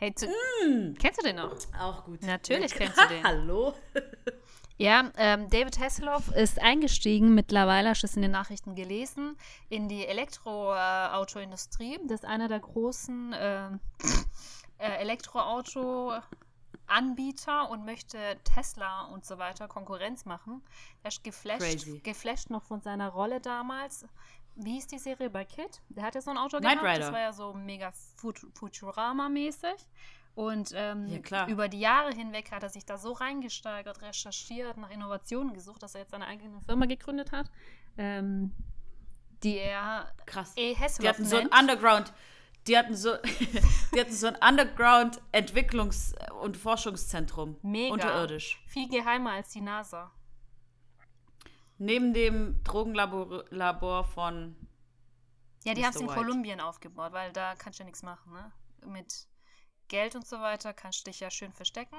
Hey, 0.00 0.14
zu, 0.14 0.28
kennst 1.00 1.18
du 1.18 1.24
den 1.24 1.34
noch? 1.36 1.56
Auch 1.76 2.04
gut. 2.04 2.22
Natürlich 2.22 2.70
Ja, 2.70 2.76
kennst 2.78 2.98
du 2.98 3.08
den. 3.08 3.24
Hallo? 3.24 3.74
Ja, 4.76 5.10
ähm, 5.16 5.50
David 5.50 5.80
Hasselhoff 5.80 6.28
ist 6.36 6.62
eingestiegen 6.62 7.34
mittlerweile, 7.34 7.88
hast 7.88 8.04
du 8.04 8.06
es 8.06 8.14
in 8.14 8.22
den 8.22 8.30
Nachrichten 8.30 8.76
gelesen, 8.76 9.36
in 9.68 9.88
die 9.88 10.06
Elektroautoindustrie. 10.06 11.98
Das 12.06 12.20
ist 12.20 12.26
einer 12.28 12.46
der 12.46 12.60
großen 12.60 13.34
ähm, 13.36 13.80
äh, 14.78 14.88
Elektroauto-Anbieter 15.00 17.68
und 17.68 17.84
möchte 17.84 18.18
Tesla 18.44 19.06
und 19.06 19.24
so 19.24 19.38
weiter 19.38 19.66
Konkurrenz 19.66 20.24
machen. 20.26 20.62
Er 21.02 21.08
ist 21.08 21.24
geflasht, 21.24 21.58
Crazy. 21.58 21.98
geflasht 22.04 22.50
noch 22.50 22.62
von 22.62 22.80
seiner 22.80 23.08
Rolle 23.08 23.40
damals. 23.40 24.06
Wie 24.60 24.72
hieß 24.72 24.88
die 24.88 24.98
Serie 24.98 25.30
bei 25.30 25.44
Kid? 25.44 25.80
Der 25.88 26.02
hatte 26.02 26.20
so 26.20 26.30
ein 26.30 26.36
Auto 26.36 26.58
Knight 26.58 26.80
gehabt. 26.80 26.98
Das 26.98 27.06
Rider. 27.06 27.12
war 27.12 27.20
ja 27.20 27.32
so 27.32 27.54
mega 27.54 27.92
Fut 28.16 28.40
Futurama-mäßig. 28.54 29.86
Und 30.34 30.72
ähm, 30.74 31.06
Ja, 31.08 31.18
klar. 31.18 31.48
über 31.48 31.68
die 31.68 31.80
Jahre 31.80 32.12
hinweg 32.12 32.50
hat 32.52 32.62
er 32.62 32.68
sich 32.68 32.84
da 32.84 32.96
so 32.98 33.12
reingesteigert, 33.12 34.02
recherchiert, 34.02 34.76
nach 34.76 34.90
Innovationen 34.90 35.52
gesucht, 35.54 35.82
dass 35.82 35.94
er 35.94 36.02
jetzt 36.02 36.10
seine 36.10 36.26
eigene 36.26 36.60
Firma 36.66 36.86
gegründet 36.86 37.32
hat, 37.32 37.50
ähm, 37.96 38.52
die 39.42 39.58
er 39.58 40.12
Krass. 40.26 40.52
E. 40.56 40.74
Die 41.00 41.08
hatten 41.08 41.24
so 41.24 41.36
ein. 41.38 41.48
Underground, 41.48 42.12
die 42.66 42.76
hatten 42.78 42.94
so, 42.96 43.16
die 43.94 44.00
hatten 44.00 44.12
so 44.12 44.26
ein 44.28 44.36
Underground 44.36 45.20
Entwicklungs- 45.32 46.14
und 46.42 46.56
Forschungszentrum. 46.56 47.56
Mega. 47.62 47.92
Unterirdisch. 47.94 48.62
Viel 48.68 48.88
geheimer 48.88 49.32
als 49.32 49.50
die 49.50 49.60
NASA. 49.60 50.10
Neben 51.78 52.12
dem 52.12 52.62
Drogenlabor 52.64 53.44
Labor 53.50 54.04
von. 54.04 54.56
Ja, 55.64 55.74
die 55.74 55.84
haben 55.84 55.94
es 55.94 56.00
in. 56.00 56.06
Kolumbien 56.06 56.60
aufgebaut, 56.60 57.12
weil 57.12 57.32
da 57.32 57.54
kannst 57.54 57.78
du 57.78 57.82
ja 57.82 57.86
nichts 57.86 58.02
machen, 58.02 58.32
ne? 58.32 58.52
Mit 58.86 59.26
Geld 59.88 60.14
und 60.14 60.26
so 60.26 60.40
weiter 60.40 60.72
kannst 60.72 61.00
du 61.00 61.10
dich 61.10 61.20
ja 61.20 61.30
schön 61.30 61.52
verstecken. 61.52 61.96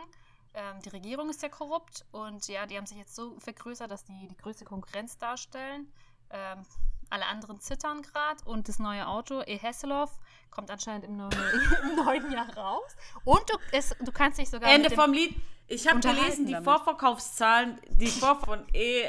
Ähm, 0.53 0.81
die 0.83 0.89
Regierung 0.89 1.29
ist 1.29 1.41
ja 1.43 1.49
korrupt 1.49 2.05
und 2.11 2.47
ja, 2.47 2.65
die 2.65 2.77
haben 2.77 2.85
sich 2.85 2.97
jetzt 2.97 3.15
so 3.15 3.39
vergrößert, 3.39 3.89
dass 3.89 4.03
die 4.03 4.27
die 4.27 4.37
größte 4.37 4.65
Konkurrenz 4.65 5.17
darstellen. 5.17 5.91
Ähm, 6.31 6.65
alle 7.09 7.25
anderen 7.25 7.59
zittern 7.59 8.01
gerade 8.01 8.43
und 8.45 8.67
das 8.67 8.79
neue 8.79 9.07
Auto, 9.07 9.41
E. 9.41 9.59
Hasselhoff, 9.59 10.19
kommt 10.51 10.69
anscheinend 10.69 11.05
im 11.05 11.17
neuen, 11.17 11.31
im 11.83 11.95
neuen 12.03 12.31
Jahr 12.31 12.55
raus. 12.55 12.95
Und 13.23 13.41
du, 13.49 13.57
es, 13.71 13.95
du 13.99 14.11
kannst 14.11 14.39
dich 14.39 14.49
sogar. 14.49 14.69
Ende 14.69 14.91
vom 14.91 15.13
Lied. 15.13 15.35
Ich 15.67 15.87
habe 15.87 15.99
gelesen, 15.99 16.47
die 16.47 16.53
damit. 16.53 16.67
Vorverkaufszahlen, 16.67 17.79
die 17.89 18.07
Vor 18.07 18.39
von 18.39 18.65
E. 18.73 19.03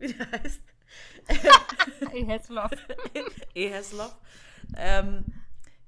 Wie 0.00 0.12
der 0.12 0.30
heißt. 0.32 0.60
E. 2.12 2.26
Hasselhoff. 2.26 2.72
E. 3.54 3.72
Hasselhoff. 3.72 4.16
Ähm, 4.76 5.24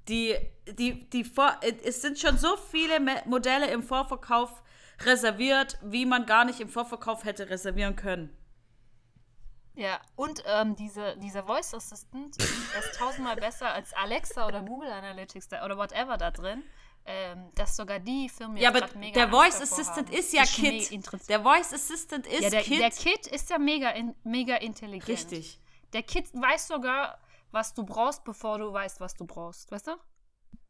die, 0.09 0.37
die, 0.79 1.09
die 1.11 1.25
Vor 1.25 1.59
es 1.63 2.03
sind 2.03 2.19
schon 2.19 2.39
so 2.39 2.57
viele 2.57 3.01
Modelle 3.27 3.71
im 3.71 3.83
Vorverkauf 3.83 4.63
reserviert, 5.01 5.79
wie 5.83 6.07
man 6.07 6.27
gar 6.27 6.45
nicht 6.45 6.61
im 6.61 6.69
Vorverkauf 6.69 7.25
hätte 7.25 7.51
reservieren 7.51 7.97
können. 7.97 8.37
Ja, 9.75 10.01
und 10.17 10.43
ähm, 10.47 10.77
diese, 10.77 11.17
dieser 11.17 11.45
Voice 11.45 11.73
Assistant 11.73 12.37
ist 12.37 12.95
tausendmal 12.99 13.37
besser 13.37 13.73
als 13.73 13.95
Alexa 13.95 14.47
oder 14.47 14.61
Google 14.61 14.91
Analytics 14.91 15.49
da, 15.49 15.65
oder 15.65 15.79
whatever 15.79 16.19
da 16.19 16.31
drin. 16.31 16.63
Ähm, 17.05 17.51
dass 17.57 17.75
sogar 17.75 17.99
die 17.99 18.29
Firmen 18.29 18.59
Ja, 18.59 18.69
aber 18.69 18.87
mega 18.97 19.13
der 19.13 19.29
Voice 19.29 19.61
Assistant 19.61 20.09
haben. 20.09 20.17
ist 20.17 20.33
ja 20.33 20.45
Kit. 20.45 20.89
Der 21.29 21.43
Voice 21.43 21.73
Assistant 21.73 22.29
ist 22.29 22.43
ja, 22.43 22.51
der, 22.51 22.63
Kit. 22.63 22.81
der 22.81 22.91
Kit 22.91 23.27
ist 23.27 23.51
ja 23.51 23.59
mega, 23.59 23.91
in, 23.91 24.15
mega 24.23 24.55
intelligent. 24.57 25.09
Richtig. 25.09 25.59
Der 25.93 26.05
Kit 26.05 26.33
weiß 26.33 26.69
sogar, 26.69 27.19
was 27.51 27.75
du 27.75 27.85
brauchst, 27.85 28.23
bevor 28.23 28.59
du 28.59 28.73
weißt, 28.73 29.01
was 29.01 29.15
du 29.15 29.27
brauchst. 29.27 29.73
Weißt 29.73 29.89
du? 29.89 29.97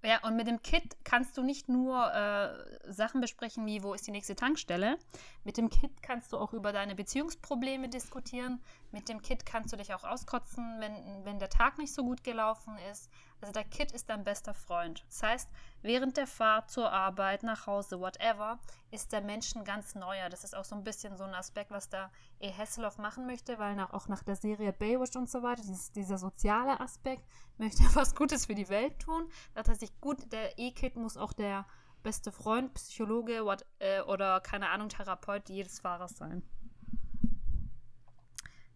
Ja, 0.05 0.19
und 0.25 0.35
mit 0.35 0.49
dem 0.49 0.63
Kit 0.63 0.97
kannst 1.05 1.37
du 1.37 1.43
nicht 1.43 1.69
nur 1.69 2.13
äh, 2.13 2.93
Sachen 2.93 3.21
besprechen, 3.21 3.67
wie 3.67 3.85
wo 3.85 3.95
ist 3.95 4.05
die 4.07 4.11
nächste 4.11 4.35
Tankstelle. 4.35 4.99
Mit 5.45 5.59
dem 5.59 5.71
Kit 5.71 6.03
kannst 6.03 6.33
du 6.33 6.39
auch 6.39 6.53
über 6.53 6.73
deine 6.73 6.97
Beziehungsprobleme 6.97 7.89
diskutieren. 7.89 8.61
Mit 8.91 9.09
dem 9.09 9.23
Kit 9.23 9.47
kannst 9.47 9.73
du 9.73 9.77
dich 9.77 9.95
auch 9.95 10.03
auskotzen, 10.03 10.81
wenn, 10.81 11.25
wenn 11.25 11.39
der 11.39 11.51
Tag 11.51 11.79
nicht 11.79 11.95
so 11.95 12.03
gut 12.03 12.25
gelaufen 12.25 12.77
ist. 12.91 13.11
Also 13.43 13.53
der 13.53 13.65
Kit 13.65 13.91
ist 13.91 14.09
dein 14.09 14.23
bester 14.23 14.55
Freund. 14.55 15.05
Das 15.09 15.23
heißt, 15.25 15.51
während 15.83 16.17
der 16.17 16.29
Fahrt 16.29 16.71
zur 16.71 16.93
Arbeit, 16.93 17.43
nach 17.43 17.67
Hause, 17.67 17.99
whatever, 17.99 18.61
ist 18.93 19.13
der 19.13 19.21
Mensch 19.21 19.57
ein 19.57 19.65
ganz 19.65 19.97
neuer. 19.97 20.29
Das 20.29 20.45
ist 20.45 20.57
auch 20.57 20.65
so 20.65 20.77
ein 20.77 20.85
bisschen 20.85 21.17
so 21.17 21.25
ein 21.25 21.35
Aspekt, 21.35 21.73
was 21.73 21.89
der 21.89 22.13
E. 22.39 22.53
Hasselhoff 22.53 22.99
machen 22.99 23.27
möchte, 23.27 23.59
weil 23.59 23.75
nach, 23.75 23.93
auch 23.93 24.07
nach 24.07 24.23
der 24.23 24.37
Serie 24.37 24.73
Baywatch 24.73 25.17
und 25.17 25.29
so 25.29 25.43
weiter, 25.43 25.63
dieses, 25.63 25.91
dieser 25.91 26.19
soziale 26.19 26.79
Aspekt, 26.79 27.25
möchte 27.59 27.83
er 27.83 27.95
was 27.97 28.15
Gutes 28.15 28.47
für 28.47 28.55
die 28.55 28.69
Welt 28.69 29.01
tun. 29.01 29.29
Da 29.55 29.61
hat 29.61 29.69
er 29.69 29.89
gut, 30.01 30.33
der 30.33 30.57
E-Kid 30.57 30.95
muss 30.95 31.17
auch 31.17 31.33
der 31.33 31.67
beste 32.05 32.31
Freund, 32.31 32.73
Psychologe 32.75 33.45
what, 33.45 33.67
äh, 33.81 34.03
oder 34.03 34.41
keine 34.41 34.71
Ahnung, 34.71 34.89
Therapeut 34.89 35.49
jedes 35.49 35.81
Fahrers 35.81 36.17
sein. 36.17 36.43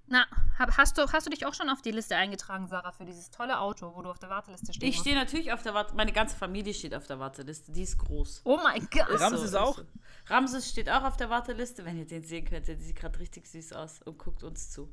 Na, 0.08 0.24
hab, 0.58 0.76
hast, 0.76 0.96
du, 0.96 1.10
hast 1.12 1.26
du 1.26 1.30
dich 1.30 1.46
auch 1.46 1.54
schon 1.54 1.68
auf 1.68 1.82
die 1.82 1.90
Liste 1.90 2.14
eingetragen, 2.16 2.68
Sarah, 2.68 2.92
für 2.92 3.04
dieses 3.04 3.30
tolle 3.30 3.58
Auto, 3.58 3.92
wo 3.94 4.02
du 4.02 4.10
auf 4.10 4.18
der 4.20 4.30
Warteliste 4.30 4.72
stehst? 4.72 4.94
Ich 4.94 5.00
stehe 5.00 5.16
natürlich 5.16 5.52
auf 5.52 5.62
der 5.62 5.74
Warteliste. 5.74 5.96
Meine 5.96 6.12
ganze 6.12 6.36
Familie 6.36 6.72
steht 6.74 6.94
auf 6.94 7.06
der 7.06 7.18
Warteliste. 7.18 7.72
Die 7.72 7.82
ist 7.82 7.98
groß. 7.98 8.42
Oh 8.44 8.58
mein 8.62 8.88
Gott. 8.90 9.20
Ramses 9.20 9.42
ist 9.42 9.54
auch? 9.54 9.80
Ramses 10.26 10.70
steht 10.70 10.88
auch 10.88 11.02
auf 11.02 11.16
der 11.16 11.28
Warteliste. 11.28 11.84
Wenn 11.84 11.98
ihr 11.98 12.06
den 12.06 12.22
sehen 12.22 12.44
könntet, 12.44 12.80
die 12.80 12.84
sieht 12.84 12.96
gerade 12.96 13.18
richtig 13.18 13.48
süß 13.48 13.72
aus 13.72 14.00
und 14.02 14.16
guckt 14.18 14.44
uns 14.44 14.70
zu. 14.70 14.88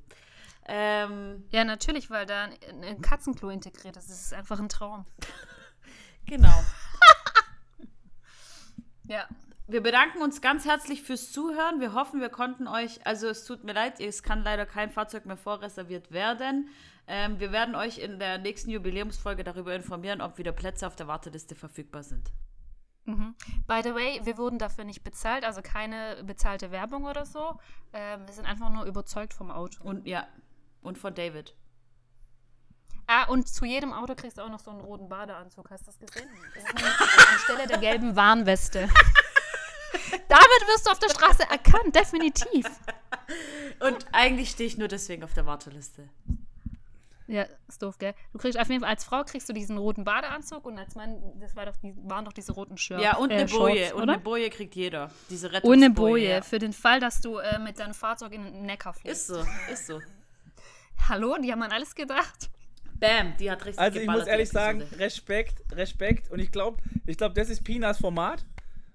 Ähm, 0.66 1.44
Ja, 1.52 1.64
natürlich, 1.64 2.10
weil 2.10 2.26
da 2.26 2.46
ein, 2.46 2.84
ein 2.84 3.02
Katzenklo 3.02 3.50
integriert 3.50 3.96
ist. 3.98 4.10
Das 4.10 4.20
ist 4.20 4.34
einfach 4.34 4.60
ein 4.60 4.70
Traum. 4.70 5.06
genau. 6.26 6.54
Ja. 9.06 9.28
Wir 9.66 9.82
bedanken 9.82 10.22
uns 10.22 10.42
ganz 10.42 10.66
herzlich 10.66 11.04
fürs 11.04 11.32
Zuhören. 11.32 11.80
Wir 11.80 11.94
hoffen, 11.94 12.20
wir 12.20 12.30
konnten 12.30 12.68
euch, 12.68 13.06
also 13.08 13.28
es 13.28 13.46
tut 13.46 13.64
mir 13.64 13.74
leid, 13.74 14.02
es 14.02 14.22
kann 14.22 14.44
leider 14.44 14.66
kein 14.66 14.90
Fahrzeug 14.92 15.26
mehr 15.26 15.38
vorreserviert 15.38 16.12
werden. 16.12 16.70
Ähm, 17.08 17.40
wir 17.40 17.52
werden 17.54 17.76
euch 17.76 17.98
in 17.98 18.20
der 18.20 18.40
nächsten 18.40 18.72
Jubiläumsfolge 18.72 19.44
darüber 19.44 19.74
informieren, 19.74 20.22
ob 20.22 20.38
wieder 20.38 20.52
Plätze 20.52 20.86
auf 20.86 20.96
der 20.96 21.08
Warteliste 21.08 21.56
verfügbar 21.56 22.04
sind. 22.04 22.32
Mhm. 23.06 23.36
By 23.66 23.82
the 23.84 23.94
way, 23.94 24.20
wir 24.24 24.38
wurden 24.38 24.60
dafür 24.60 24.84
nicht 24.84 25.04
bezahlt, 25.04 25.46
also 25.46 25.62
keine 25.62 26.24
bezahlte 26.24 26.72
Werbung 26.72 27.06
oder 27.06 27.26
so. 27.26 27.60
Ähm, 27.94 28.26
wir 28.26 28.34
sind 28.34 28.46
einfach 28.46 28.70
nur 28.70 28.84
überzeugt 28.84 29.34
vom 29.34 29.50
Auto. 29.50 29.82
Und 29.84 30.06
ja, 30.06 30.28
und 30.82 30.98
von 30.98 31.14
David. 31.14 31.56
Ah, 33.08 33.26
und 33.26 33.48
zu 33.48 33.66
jedem 33.66 33.92
Auto 33.94 34.16
kriegst 34.16 34.38
du 34.38 34.42
auch 34.42 34.50
noch 34.50 34.60
so 34.60 34.72
einen 34.72 34.82
roten 34.82 35.10
Badeanzug. 35.10 35.70
Hast 35.70 35.84
du 35.84 35.86
das 35.88 36.00
gesehen? 36.00 36.30
Das 36.54 36.64
ist 36.64 37.34
anstelle 37.34 37.68
der 37.68 37.78
gelben 37.78 38.16
Warnweste. 38.16 38.90
Damit 40.34 40.68
wirst 40.68 40.88
du 40.88 40.92
auf 40.92 40.98
der 40.98 41.10
Straße 41.10 41.44
erkannt, 41.44 41.96
definitiv. 41.96 42.66
Und 43.80 44.08
eigentlich 44.12 44.50
stehe 44.50 44.66
ich 44.66 44.78
nur 44.80 44.88
deswegen 44.88 45.24
auf 45.24 45.34
der 45.36 45.46
Warteliste. 45.46 46.10
Ja, 47.28 47.46
ist 47.68 47.84
doof, 47.84 48.00
gell? 48.00 48.16
Du 48.32 48.40
kriegst 48.40 48.60
auf 48.60 48.68
jeden 48.68 48.82
Fall 48.82 48.90
als 48.90 49.04
Frau 49.04 49.24
kriegst 49.24 49.48
du 49.48 49.54
diesen 49.54 49.78
roten 49.78 50.04
Badeanzug 50.04 50.66
und 50.66 50.78
als 50.78 50.96
Mann, 50.96 51.22
das 51.40 51.56
war 51.56 51.68
doch 51.68 51.76
die, 51.78 51.94
waren 52.04 52.26
doch 52.26 52.34
diese 52.34 52.52
roten 52.52 52.78
Shirts. 52.78 53.04
Ja, 53.04 53.18
und 53.18 53.30
äh, 53.30 53.36
eine 53.36 53.46
Boje. 53.46 53.78
Shorts, 53.78 53.94
und 53.94 54.02
oder? 54.02 54.14
eine 54.14 54.22
Boje 54.22 54.50
kriegt 54.50 54.76
jeder. 54.76 55.12
Diese 55.30 55.48
Und 55.48 55.54
Rettungsboje. 55.56 55.86
eine 55.86 55.94
Boje, 55.94 56.30
ja. 56.30 56.42
für 56.42 56.60
den 56.60 56.74
Fall, 56.74 57.00
dass 57.00 57.22
du 57.22 57.38
äh, 57.38 57.60
mit 57.60 57.80
deinem 57.80 57.94
Fahrzeug 57.94 58.34
in 58.34 58.44
den 58.44 58.66
Neckar 58.66 58.94
fliegst. 58.94 59.22
Ist 59.22 59.28
so, 59.28 59.46
ist 59.72 59.88
so. 59.88 60.02
Hallo, 61.08 61.38
die 61.42 61.52
haben 61.52 61.62
an 61.62 61.72
alles 61.72 61.94
gedacht. 61.94 62.50
Bam, 62.96 63.38
die 63.38 63.52
hat 63.52 63.64
richtig 63.66 63.80
Also 63.80 64.00
ich 64.00 64.08
muss 64.08 64.26
ehrlich 64.26 64.50
sagen. 64.50 64.82
Respekt, 64.98 65.64
Respekt. 65.74 66.32
Und 66.32 66.40
ich 66.40 66.52
glaube, 66.52 66.82
ich 67.06 67.18
glaube, 67.18 67.36
das 67.36 67.50
ist 67.50 67.64
Pinas 67.64 68.00
Format. 68.00 68.44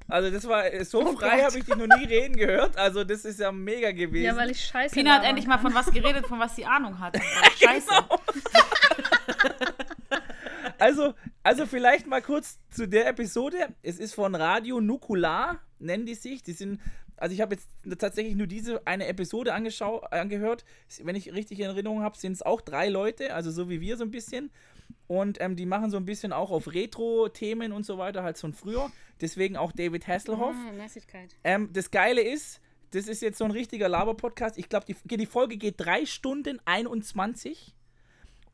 Also 0.08 0.30
das 0.30 0.48
war 0.48 0.64
so 0.84 1.02
Oh 1.02 1.16
frei 1.16 1.42
habe 1.42 1.58
ich 1.58 1.64
dich 1.64 1.76
noch 1.76 1.86
nie 1.86 2.06
reden 2.06 2.34
gehört. 2.34 2.78
Also 2.78 3.04
das 3.04 3.26
ist 3.26 3.40
ja 3.40 3.52
mega 3.52 3.92
gewesen. 3.92 4.24
Ja, 4.24 4.36
weil 4.36 4.50
ich 4.50 4.64
scheiße 4.64 4.94
Pina 4.94 5.16
hat 5.16 5.24
endlich 5.24 5.46
mal 5.46 5.58
von 5.58 5.74
was 5.74 5.86
geredet, 5.92 6.26
von 6.26 6.40
was 6.40 6.56
sie 6.56 6.64
Ahnung 6.64 6.98
hat. 6.98 7.16
Scheiße. 7.62 7.88
Also, 10.80 11.14
also 11.42 11.66
vielleicht 11.66 12.06
mal 12.06 12.22
kurz 12.22 12.60
zu 12.70 12.86
der 12.86 13.08
Episode. 13.08 13.74
Es 13.82 13.98
ist 13.98 14.14
von 14.14 14.36
Radio 14.36 14.80
Nukular, 14.80 15.58
nennen 15.80 16.06
die 16.06 16.14
sich. 16.14 16.44
Die 16.44 16.52
sind, 16.52 16.80
also 17.16 17.34
ich 17.34 17.40
habe 17.40 17.56
jetzt 17.56 17.68
tatsächlich 17.98 18.36
nur 18.36 18.46
diese 18.46 18.86
eine 18.86 19.08
Episode 19.08 19.54
angeschau 19.54 19.98
angehört. 20.02 20.64
Wenn 21.02 21.16
ich 21.16 21.34
richtig 21.34 21.58
in 21.58 21.66
Erinnerung 21.66 22.02
habe, 22.02 22.16
sind 22.16 22.32
es 22.32 22.42
auch 22.42 22.60
drei 22.60 22.88
Leute, 22.88 23.34
also 23.34 23.50
so 23.50 23.68
wie 23.68 23.80
wir 23.80 23.96
so 23.96 24.04
ein 24.04 24.12
bisschen. 24.12 24.52
Und 25.06 25.40
ähm, 25.40 25.56
die 25.56 25.66
machen 25.66 25.90
so 25.90 25.96
ein 25.96 26.04
bisschen 26.04 26.32
auch 26.32 26.50
auf 26.50 26.72
Retro-Themen 26.72 27.72
und 27.72 27.86
so 27.86 27.96
weiter, 27.96 28.22
halt 28.22 28.38
von 28.38 28.52
früher. 28.52 28.90
Deswegen 29.20 29.56
auch 29.56 29.72
David 29.72 30.06
Hasselhoff. 30.06 30.54
Ah. 30.54 30.86
Ähm, 31.44 31.70
das 31.72 31.90
Geile 31.90 32.20
ist, 32.20 32.60
das 32.90 33.08
ist 33.08 33.22
jetzt 33.22 33.38
so 33.38 33.44
ein 33.44 33.50
richtiger 33.50 33.88
Laber-Podcast. 33.88 34.58
Ich 34.58 34.68
glaube, 34.68 34.86
die, 34.86 35.16
die 35.16 35.26
Folge 35.26 35.56
geht 35.56 35.74
3 35.78 36.04
Stunden 36.06 36.60
21. 36.64 37.74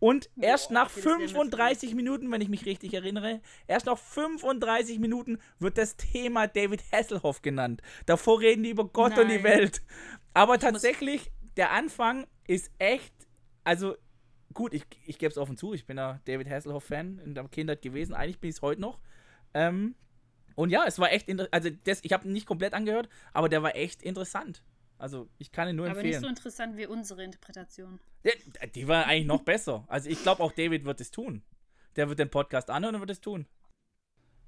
Und 0.00 0.28
erst 0.38 0.70
nach 0.70 0.90
okay, 0.90 0.96
das 0.96 1.04
wäre 1.06 1.18
mir 1.18 1.26
zu 1.28 1.34
35 1.34 1.94
Minuten, 1.94 2.30
wenn 2.30 2.40
ich 2.40 2.48
mich 2.48 2.66
richtig 2.66 2.94
erinnere, 2.94 3.40
erst 3.66 3.86
nach 3.86 3.96
35 3.96 4.98
Minuten 4.98 5.38
wird 5.58 5.78
das 5.78 5.96
Thema 5.96 6.46
David 6.46 6.82
Hasselhoff 6.92 7.42
genannt. 7.42 7.80
Davor 8.06 8.40
reden 8.40 8.64
die 8.64 8.70
über 8.70 8.84
Gott 8.84 9.16
und 9.18 9.28
die 9.28 9.36
Nein. 9.36 9.44
Welt. 9.44 9.82
Aber 10.34 10.58
tatsächlich, 10.58 11.30
der 11.56 11.70
Anfang 11.70 12.26
ist 12.46 12.70
echt, 12.78 13.14
also 13.62 13.96
gut, 14.54 14.72
ich, 14.72 14.84
ich 15.06 15.18
gebe 15.18 15.30
es 15.30 15.38
offen 15.38 15.56
zu, 15.56 15.74
ich 15.74 15.86
bin 15.86 15.96
ja 15.98 16.20
David 16.24 16.48
Hasselhoff-Fan 16.48 17.18
in 17.18 17.34
der 17.34 17.46
Kindheit 17.48 17.82
gewesen, 17.82 18.14
eigentlich 18.14 18.38
bin 18.40 18.50
ich 18.50 18.56
es 18.56 18.62
heute 18.62 18.80
noch. 18.80 19.00
Ähm, 19.52 19.94
und 20.54 20.70
ja, 20.70 20.84
es 20.86 20.98
war 20.98 21.12
echt, 21.12 21.28
also 21.52 21.70
das, 21.84 22.00
ich 22.04 22.12
habe 22.12 22.26
ihn 22.26 22.32
nicht 22.32 22.46
komplett 22.46 22.74
angehört, 22.74 23.08
aber 23.32 23.48
der 23.48 23.62
war 23.62 23.74
echt 23.76 24.02
interessant. 24.02 24.62
Also 24.98 25.28
ich 25.38 25.50
kann 25.50 25.68
ihn 25.68 25.76
nur 25.76 25.86
Aber 25.86 25.96
nicht 25.96 26.14
empfehlen. 26.14 26.22
so 26.22 26.28
interessant 26.28 26.76
wie 26.76 26.86
unsere 26.86 27.24
Interpretation. 27.24 27.98
Ja, 28.22 28.32
die 28.74 28.86
war 28.86 29.06
eigentlich 29.06 29.26
noch 29.26 29.42
besser. 29.42 29.84
Also 29.88 30.08
ich 30.08 30.22
glaube 30.22 30.42
auch 30.42 30.52
David 30.52 30.84
wird 30.84 31.00
es 31.00 31.10
tun. 31.10 31.42
Der 31.96 32.08
wird 32.08 32.18
den 32.18 32.30
Podcast 32.30 32.70
anhören 32.70 32.94
und 32.94 33.00
wird 33.00 33.10
es 33.10 33.20
tun. 33.20 33.46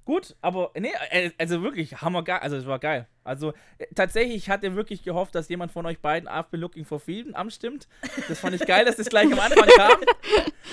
Gut, 0.07 0.37
aber 0.39 0.71
nee, 0.79 0.93
äh, 1.09 1.31
also 1.37 1.61
wirklich 1.63 1.99
hammergeil. 1.99 2.39
Also 2.39 2.55
es 2.55 2.65
war 2.65 2.79
geil. 2.79 3.09
Also 3.25 3.51
äh, 3.77 3.87
tatsächlich, 3.93 4.37
ich 4.37 4.49
hatte 4.49 4.73
wirklich 4.73 5.03
gehofft, 5.03 5.35
dass 5.35 5.49
jemand 5.49 5.69
von 5.73 5.85
euch 5.85 5.99
beiden 5.99 6.29
been 6.49 6.61
looking 6.61 6.85
for 6.85 6.97
freedom 6.97 7.35
anstimmt. 7.35 7.89
Das 8.29 8.39
fand 8.39 8.55
ich 8.55 8.65
geil, 8.65 8.85
dass 8.85 8.95
das 8.95 9.09
gleich 9.09 9.29
am 9.29 9.37
Anfang 9.37 9.67
kam. 9.67 9.99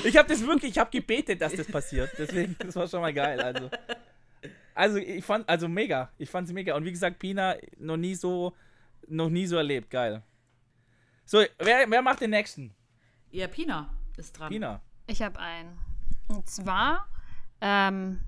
Ich 0.04 0.16
habe 0.16 0.28
das 0.28 0.46
wirklich, 0.46 0.70
ich 0.70 0.78
habe 0.78 0.88
gebetet, 0.92 1.40
dass 1.40 1.52
das 1.52 1.66
passiert. 1.66 2.12
Deswegen, 2.16 2.54
das 2.60 2.76
war 2.76 2.86
schon 2.86 3.00
mal 3.00 3.12
geil. 3.12 3.40
Also, 3.40 3.70
also 4.72 4.98
ich 4.98 5.24
fand, 5.24 5.48
also 5.48 5.66
mega. 5.66 6.12
Ich 6.16 6.30
fand 6.30 6.46
es 6.46 6.54
mega. 6.54 6.76
Und 6.76 6.84
wie 6.84 6.92
gesagt, 6.92 7.18
Pina 7.18 7.56
noch 7.76 7.96
nie 7.96 8.14
so, 8.14 8.54
noch 9.08 9.30
nie 9.30 9.46
so 9.46 9.56
erlebt. 9.56 9.90
Geil. 9.90 10.22
So, 11.24 11.42
wer, 11.58 11.90
wer 11.90 12.02
macht 12.02 12.20
den 12.20 12.30
nächsten? 12.30 12.72
Ja, 13.32 13.48
Pina 13.48 13.90
ist 14.16 14.38
dran. 14.38 14.50
Pina. 14.50 14.80
Ich 15.08 15.22
habe 15.22 15.40
einen. 15.40 15.76
Und 16.28 16.48
zwar 16.48 17.08
ähm, 17.60 18.20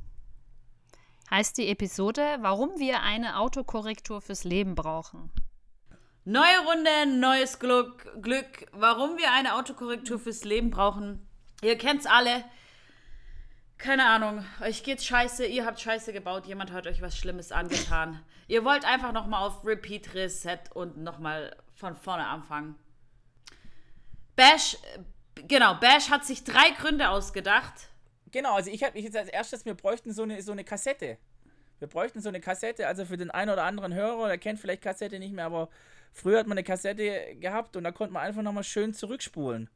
heißt 1.30 1.58
die 1.58 1.68
Episode, 1.68 2.38
warum 2.40 2.78
wir 2.78 3.02
eine 3.02 3.38
Autokorrektur 3.38 4.20
fürs 4.20 4.44
Leben 4.44 4.74
brauchen. 4.74 5.30
Neue 6.24 6.58
Runde, 6.66 7.06
neues 7.18 7.58
Glück, 7.58 8.20
Glück. 8.20 8.66
Warum 8.72 9.16
wir 9.16 9.32
eine 9.32 9.54
Autokorrektur 9.54 10.18
fürs 10.18 10.44
Leben 10.44 10.70
brauchen. 10.70 11.26
Ihr 11.62 11.78
kennt's 11.78 12.06
alle. 12.06 12.44
Keine 13.78 14.06
Ahnung, 14.06 14.44
euch 14.60 14.82
geht's 14.82 15.04
scheiße, 15.04 15.44
ihr 15.46 15.66
habt 15.66 15.80
scheiße 15.80 16.12
gebaut, 16.12 16.46
jemand 16.46 16.72
hat 16.72 16.86
euch 16.86 17.02
was 17.02 17.16
Schlimmes 17.16 17.52
angetan. 17.52 18.20
ihr 18.48 18.64
wollt 18.64 18.86
einfach 18.86 19.12
nochmal 19.12 19.46
auf 19.46 19.64
Repeat 19.64 20.14
Reset 20.14 20.58
und 20.74 20.96
nochmal 20.96 21.54
von 21.74 21.94
vorne 21.94 22.26
anfangen. 22.26 22.74
Bash, 24.34 24.78
äh, 24.94 25.42
genau, 25.46 25.74
Bash 25.74 26.10
hat 26.10 26.24
sich 26.24 26.42
drei 26.42 26.70
Gründe 26.70 27.10
ausgedacht. 27.10 27.90
Genau, 28.32 28.54
also 28.54 28.70
ich 28.70 28.82
habe 28.84 28.98
ich 28.98 29.04
jetzt 29.04 29.16
als 29.16 29.28
erstes, 29.28 29.64
wir 29.64 29.74
bräuchten 29.74 30.12
so 30.12 30.22
eine, 30.22 30.42
so 30.42 30.52
eine 30.52 30.64
Kassette. 30.64 31.18
Wir 31.78 31.88
bräuchten 31.88 32.20
so 32.20 32.28
eine 32.28 32.40
Kassette, 32.40 32.86
also 32.86 33.04
für 33.04 33.16
den 33.16 33.30
einen 33.30 33.50
oder 33.50 33.64
anderen 33.64 33.92
Hörer, 33.94 34.28
der 34.28 34.38
kennt 34.38 34.58
vielleicht 34.58 34.82
Kassette 34.82 35.18
nicht 35.18 35.34
mehr, 35.34 35.44
aber 35.44 35.68
früher 36.12 36.38
hat 36.38 36.46
man 36.46 36.56
eine 36.56 36.64
Kassette 36.64 37.36
gehabt 37.36 37.76
und 37.76 37.84
da 37.84 37.92
konnte 37.92 38.12
man 38.14 38.22
einfach 38.22 38.42
nochmal 38.42 38.64
schön 38.64 38.94
zurückspulen 38.94 39.68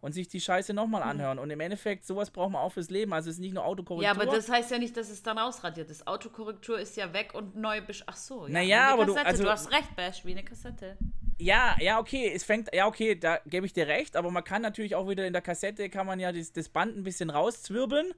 und 0.00 0.12
sich 0.12 0.28
die 0.28 0.40
Scheiße 0.40 0.72
nochmal 0.72 1.02
anhören. 1.02 1.38
Und 1.38 1.50
im 1.50 1.60
Endeffekt, 1.60 2.06
sowas 2.06 2.30
braucht 2.30 2.52
man 2.52 2.62
auch 2.62 2.72
fürs 2.72 2.88
Leben. 2.88 3.12
Also 3.12 3.28
es 3.28 3.36
ist 3.36 3.40
nicht 3.40 3.52
nur 3.52 3.64
Autokorrektur. 3.66 4.04
Ja, 4.04 4.12
aber 4.12 4.24
das 4.34 4.48
heißt 4.48 4.70
ja 4.70 4.78
nicht, 4.78 4.96
dass 4.96 5.10
es 5.10 5.22
dann 5.22 5.38
ausradiert 5.38 5.90
ist. 5.90 6.06
Autokorrektur 6.06 6.78
ist 6.78 6.96
ja 6.96 7.12
weg 7.12 7.34
und 7.34 7.56
neu 7.56 7.82
besch 7.82 8.04
Ach 8.06 8.16
so, 8.16 8.46
ja. 8.46 8.52
Naja, 8.52 8.92
aber 8.92 9.04
du- 9.04 9.12
Kassette. 9.14 9.28
also- 9.28 9.42
du 9.44 9.50
hast 9.50 9.72
recht, 9.72 9.94
Bash, 9.96 10.24
wie 10.24 10.30
eine 10.32 10.44
Kassette. 10.44 10.96
Ja, 11.40 11.74
ja, 11.80 11.98
okay, 11.98 12.30
es 12.34 12.44
fängt, 12.44 12.68
ja, 12.74 12.86
okay, 12.86 13.14
da 13.14 13.40
gebe 13.46 13.64
ich 13.64 13.72
dir 13.72 13.86
recht, 13.86 14.14
aber 14.14 14.30
man 14.30 14.44
kann 14.44 14.60
natürlich 14.60 14.94
auch 14.94 15.08
wieder 15.08 15.26
in 15.26 15.32
der 15.32 15.40
Kassette, 15.40 15.88
kann 15.88 16.06
man 16.06 16.20
ja 16.20 16.32
das, 16.32 16.52
das 16.52 16.68
Band 16.68 16.98
ein 16.98 17.02
bisschen 17.02 17.30
rauszwirbeln 17.30 18.12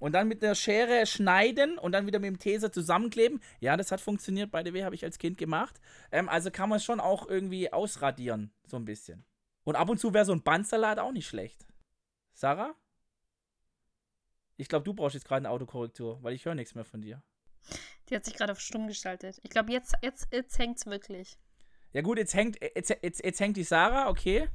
und 0.00 0.10
dann 0.12 0.26
mit 0.26 0.42
der 0.42 0.56
Schere 0.56 1.06
schneiden 1.06 1.78
und 1.78 1.92
dann 1.92 2.08
wieder 2.08 2.18
mit 2.18 2.30
dem 2.30 2.38
Taser 2.40 2.72
zusammenkleben. 2.72 3.40
Ja, 3.60 3.76
das 3.76 3.92
hat 3.92 4.00
funktioniert, 4.00 4.50
by 4.50 4.62
the 4.64 4.74
way, 4.74 4.80
habe 4.80 4.96
ich 4.96 5.04
als 5.04 5.18
Kind 5.18 5.38
gemacht. 5.38 5.80
Ähm, 6.10 6.28
also 6.28 6.50
kann 6.50 6.68
man 6.68 6.78
es 6.78 6.84
schon 6.84 6.98
auch 6.98 7.28
irgendwie 7.28 7.72
ausradieren, 7.72 8.52
so 8.66 8.76
ein 8.76 8.84
bisschen. 8.84 9.24
Und 9.62 9.76
ab 9.76 9.88
und 9.88 9.98
zu 9.98 10.12
wäre 10.12 10.24
so 10.24 10.32
ein 10.32 10.42
Bandsalat 10.42 10.98
auch 10.98 11.12
nicht 11.12 11.28
schlecht. 11.28 11.64
Sarah? 12.32 12.74
Ich 14.56 14.68
glaube, 14.68 14.84
du 14.84 14.94
brauchst 14.94 15.14
jetzt 15.14 15.28
gerade 15.28 15.46
eine 15.46 15.50
Autokorrektur, 15.50 16.20
weil 16.24 16.34
ich 16.34 16.44
höre 16.44 16.56
nichts 16.56 16.74
mehr 16.74 16.84
von 16.84 17.02
dir. 17.02 17.22
Die 18.08 18.16
hat 18.16 18.24
sich 18.24 18.34
gerade 18.34 18.50
auf 18.50 18.60
stumm 18.60 18.88
geschaltet. 18.88 19.38
Ich 19.44 19.50
glaube, 19.50 19.70
jetzt, 19.70 19.94
jetzt, 20.02 20.26
jetzt 20.32 20.58
hängt 20.58 20.78
es 20.78 20.86
wirklich. 20.86 21.38
Ja 21.94 22.02
gut, 22.02 22.18
jetzt 22.18 22.34
hängt, 22.34 22.58
jetzt, 22.74 22.94
jetzt, 23.02 23.24
jetzt 23.24 23.40
hängt 23.40 23.56
die 23.56 23.64
Sarah, 23.64 24.10
okay. 24.10 24.48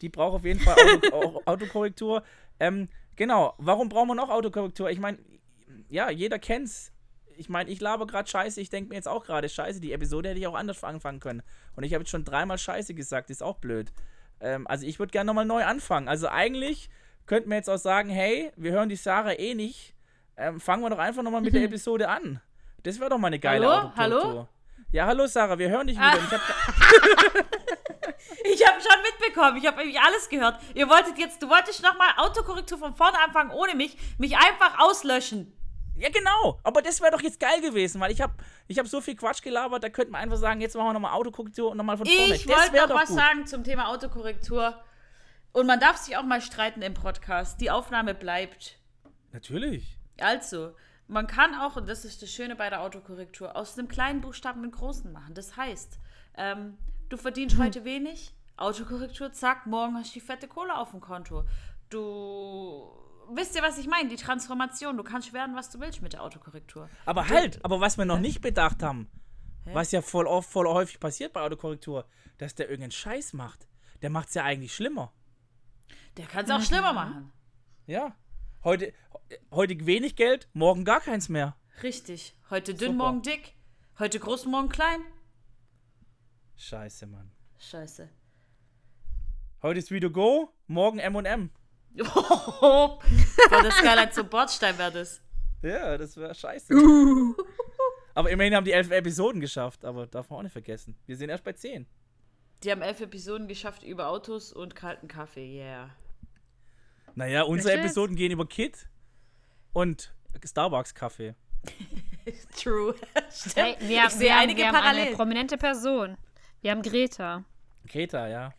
Die 0.00 0.08
braucht 0.08 0.34
auf 0.36 0.44
jeden 0.44 0.60
Fall 0.60 0.76
Auto, 0.76 1.12
Au- 1.12 1.42
Autokorrektur. 1.46 2.22
Ähm, 2.60 2.88
genau, 3.16 3.54
warum 3.58 3.88
brauchen 3.88 4.08
wir 4.08 4.14
noch 4.14 4.28
Autokorrektur? 4.30 4.90
Ich 4.90 5.00
meine, 5.00 5.18
ja, 5.88 6.10
jeder 6.10 6.38
kennt's. 6.38 6.92
Ich 7.36 7.48
meine, 7.48 7.68
ich 7.68 7.80
laber 7.80 8.06
gerade 8.06 8.28
Scheiße, 8.30 8.60
ich 8.60 8.70
denke 8.70 8.90
mir 8.90 8.94
jetzt 8.94 9.08
auch 9.08 9.24
gerade 9.24 9.48
Scheiße, 9.48 9.80
die 9.80 9.92
Episode 9.92 10.28
hätte 10.28 10.38
ich 10.38 10.46
auch 10.46 10.54
anders 10.54 10.84
anfangen 10.84 11.18
können. 11.18 11.42
Und 11.74 11.82
ich 11.82 11.92
habe 11.94 12.02
jetzt 12.02 12.10
schon 12.10 12.24
dreimal 12.24 12.58
Scheiße 12.58 12.94
gesagt, 12.94 13.28
ist 13.30 13.42
auch 13.42 13.56
blöd. 13.56 13.92
Ähm, 14.40 14.66
also 14.68 14.86
ich 14.86 15.00
würde 15.00 15.10
gerne 15.10 15.26
nochmal 15.26 15.44
neu 15.46 15.64
anfangen. 15.64 16.06
Also 16.06 16.28
eigentlich 16.28 16.90
könnten 17.26 17.48
wir 17.50 17.56
jetzt 17.56 17.70
auch 17.70 17.78
sagen, 17.78 18.08
hey, 18.08 18.52
wir 18.56 18.70
hören 18.72 18.88
die 18.88 18.94
Sarah 18.96 19.32
eh 19.38 19.54
nicht. 19.54 19.94
Ähm, 20.36 20.60
fangen 20.60 20.82
wir 20.82 20.90
doch 20.90 20.98
einfach 20.98 21.22
nochmal 21.22 21.40
mit 21.40 21.54
der 21.54 21.62
Episode 21.64 22.08
an. 22.08 22.40
Das 22.84 23.00
wäre 23.00 23.10
doch 23.10 23.18
mal 23.18 23.28
eine 23.28 23.38
geile 23.40 23.66
Hallo? 23.66 23.78
Autokorrektur. 23.88 24.28
Hallo? 24.30 24.48
Ja, 24.92 25.06
hallo 25.06 25.26
Sarah, 25.26 25.58
wir 25.58 25.70
hören 25.70 25.88
dich 25.88 25.96
wieder. 25.96 26.12
Und 26.12 26.24
Ich 26.24 26.32
hab, 26.32 26.40
Ich 28.44 28.66
habe 28.66 28.80
schon 28.80 29.02
mitbekommen, 29.02 29.56
ich 29.56 29.66
habe 29.66 29.80
irgendwie 29.80 29.98
alles 29.98 30.28
gehört. 30.28 30.60
Ihr 30.74 30.88
wolltet 30.88 31.18
jetzt, 31.18 31.42
du 31.42 31.48
wolltest 31.48 31.82
nochmal 31.82 32.08
Autokorrektur 32.18 32.78
von 32.78 32.94
vorne 32.94 33.18
anfangen, 33.18 33.50
ohne 33.50 33.74
mich, 33.74 33.96
mich 34.18 34.36
einfach 34.36 34.78
auslöschen. 34.78 35.52
Ja, 35.96 36.08
genau. 36.10 36.58
Aber 36.62 36.82
das 36.82 37.00
wäre 37.00 37.12
doch 37.12 37.22
jetzt 37.22 37.38
geil 37.38 37.60
gewesen, 37.60 38.00
weil 38.00 38.10
ich 38.10 38.20
habe 38.20 38.34
ich 38.66 38.78
hab 38.78 38.86
so 38.86 39.00
viel 39.00 39.16
Quatsch 39.16 39.42
gelabert, 39.42 39.82
da 39.84 39.88
könnte 39.88 40.12
man 40.12 40.20
einfach 40.20 40.36
sagen, 40.36 40.60
jetzt 40.60 40.74
machen 40.74 40.88
wir 40.88 40.92
nochmal 40.92 41.12
Autokorrektur 41.12 41.70
und 41.70 41.76
nochmal 41.76 41.96
von 41.96 42.06
vorne. 42.06 42.34
Ich 42.34 42.48
wollte 42.48 42.76
noch 42.76 42.94
was 42.94 43.08
gut. 43.08 43.18
sagen 43.18 43.46
zum 43.46 43.64
Thema 43.64 43.88
Autokorrektur. 43.88 44.82
Und 45.52 45.66
man 45.66 45.78
darf 45.78 45.96
sich 45.98 46.16
auch 46.16 46.24
mal 46.24 46.40
streiten 46.40 46.82
im 46.82 46.94
Podcast. 46.94 47.60
Die 47.60 47.70
Aufnahme 47.70 48.14
bleibt. 48.14 48.76
Natürlich. 49.32 49.96
Also, 50.20 50.74
man 51.06 51.26
kann 51.26 51.54
auch, 51.54 51.76
und 51.76 51.88
das 51.88 52.04
ist 52.04 52.22
das 52.22 52.30
Schöne 52.30 52.56
bei 52.56 52.70
der 52.70 52.82
Autokorrektur, 52.82 53.56
aus 53.56 53.78
einem 53.78 53.88
kleinen 53.88 54.20
Buchstaben 54.20 54.62
einen 54.62 54.72
großen 54.72 55.12
machen. 55.12 55.34
Das 55.34 55.56
heißt, 55.56 55.98
ähm, 56.36 56.78
du 57.08 57.16
verdienst 57.16 57.58
heute 57.58 57.84
wenig, 57.84 58.34
Autokorrektur, 58.56 59.32
zack, 59.32 59.66
morgen 59.66 59.96
hast 59.96 60.14
du 60.14 60.20
die 60.20 60.24
fette 60.24 60.46
Kohle 60.46 60.76
auf 60.76 60.92
dem 60.92 61.00
Konto. 61.00 61.44
Du. 61.90 62.88
Wisst 63.30 63.56
ihr, 63.56 63.62
was 63.62 63.78
ich 63.78 63.86
meine? 63.86 64.08
Die 64.08 64.16
Transformation. 64.16 64.96
Du 64.96 65.02
kannst 65.02 65.32
werden, 65.32 65.56
was 65.56 65.70
du 65.70 65.80
willst 65.80 66.02
mit 66.02 66.12
der 66.12 66.22
Autokorrektur. 66.22 66.88
Aber 67.06 67.28
halt, 67.28 67.64
aber 67.64 67.80
was 67.80 67.96
wir 67.98 68.04
noch 68.04 68.20
nicht 68.20 68.42
bedacht 68.42 68.82
haben, 68.82 69.10
was 69.64 69.92
ja 69.92 70.02
voll 70.02 70.26
oft, 70.26 70.50
voll 70.50 70.68
häufig 70.68 71.00
passiert 71.00 71.32
bei 71.32 71.40
Autokorrektur, 71.40 72.06
dass 72.38 72.54
der 72.54 72.66
irgendeinen 72.68 72.92
Scheiß 72.92 73.32
macht. 73.32 73.66
Der 74.02 74.10
macht 74.10 74.28
es 74.28 74.34
ja 74.34 74.44
eigentlich 74.44 74.74
schlimmer. 74.74 75.12
Der 76.16 76.26
kann 76.26 76.44
es 76.44 76.50
auch 76.50 76.60
schlimmer 76.60 76.92
machen. 76.92 77.32
Ja. 77.86 78.14
Heute, 78.64 78.94
heute 79.50 79.84
wenig 79.84 80.16
Geld, 80.16 80.48
morgen 80.54 80.86
gar 80.86 81.02
keins 81.02 81.28
mehr. 81.28 81.54
Richtig. 81.82 82.34
Heute 82.48 82.72
dünn, 82.72 82.92
Super. 82.92 83.04
morgen 83.04 83.20
dick. 83.20 83.52
Heute 83.98 84.18
groß, 84.18 84.46
morgen 84.46 84.70
klein. 84.70 85.02
Scheiße, 86.56 87.06
Mann. 87.06 87.30
Scheiße. 87.58 88.08
Heute 89.60 89.78
ist 89.80 89.90
Video 89.90 90.10
Go, 90.10 90.48
morgen 90.66 90.98
M&M. 90.98 91.50
Oh, 92.00 92.98
von 93.50 93.62
der 93.62 93.70
Skyline 93.70 94.10
zum 94.12 94.30
Bordstein 94.30 94.78
wäre 94.78 94.92
das. 94.92 95.20
Ja, 95.62 95.98
das 95.98 96.16
wäre 96.16 96.34
scheiße. 96.34 96.74
aber 98.14 98.30
immerhin 98.30 98.54
haben 98.54 98.64
die 98.64 98.72
elf 98.72 98.90
Episoden 98.90 99.42
geschafft, 99.42 99.84
aber 99.84 100.06
darf 100.06 100.30
man 100.30 100.38
auch 100.38 100.42
nicht 100.42 100.52
vergessen. 100.52 100.96
Wir 101.04 101.18
sind 101.18 101.28
erst 101.28 101.44
bei 101.44 101.52
zehn. 101.52 101.86
Die 102.62 102.70
haben 102.70 102.80
elf 102.80 103.02
Episoden 103.02 103.46
geschafft 103.46 103.82
über 103.82 104.08
Autos 104.08 104.54
und 104.54 104.74
kalten 104.74 105.06
Kaffee, 105.06 105.58
yeah. 105.58 105.90
Naja, 107.14 107.42
unsere 107.42 107.74
jetzt? 107.74 107.84
Episoden 107.84 108.16
gehen 108.16 108.32
über 108.32 108.46
Kit 108.46 108.88
und 109.72 110.12
Starbucks-Kaffee. 110.44 111.34
True. 112.56 112.94
Stimmt. 113.30 113.56
Hey, 113.56 113.76
wir, 113.80 114.04
ich 114.04 114.10
sehe 114.10 114.20
wir, 114.20 114.34
haben, 114.34 114.42
einige 114.42 114.58
wir 114.62 114.68
haben 114.68 114.76
eine 114.76 115.12
prominente 115.12 115.56
Person. 115.56 116.16
Wir 116.62 116.70
haben 116.70 116.82
Greta. 116.82 117.44
Greta, 117.86 118.28
ja. 118.28 118.52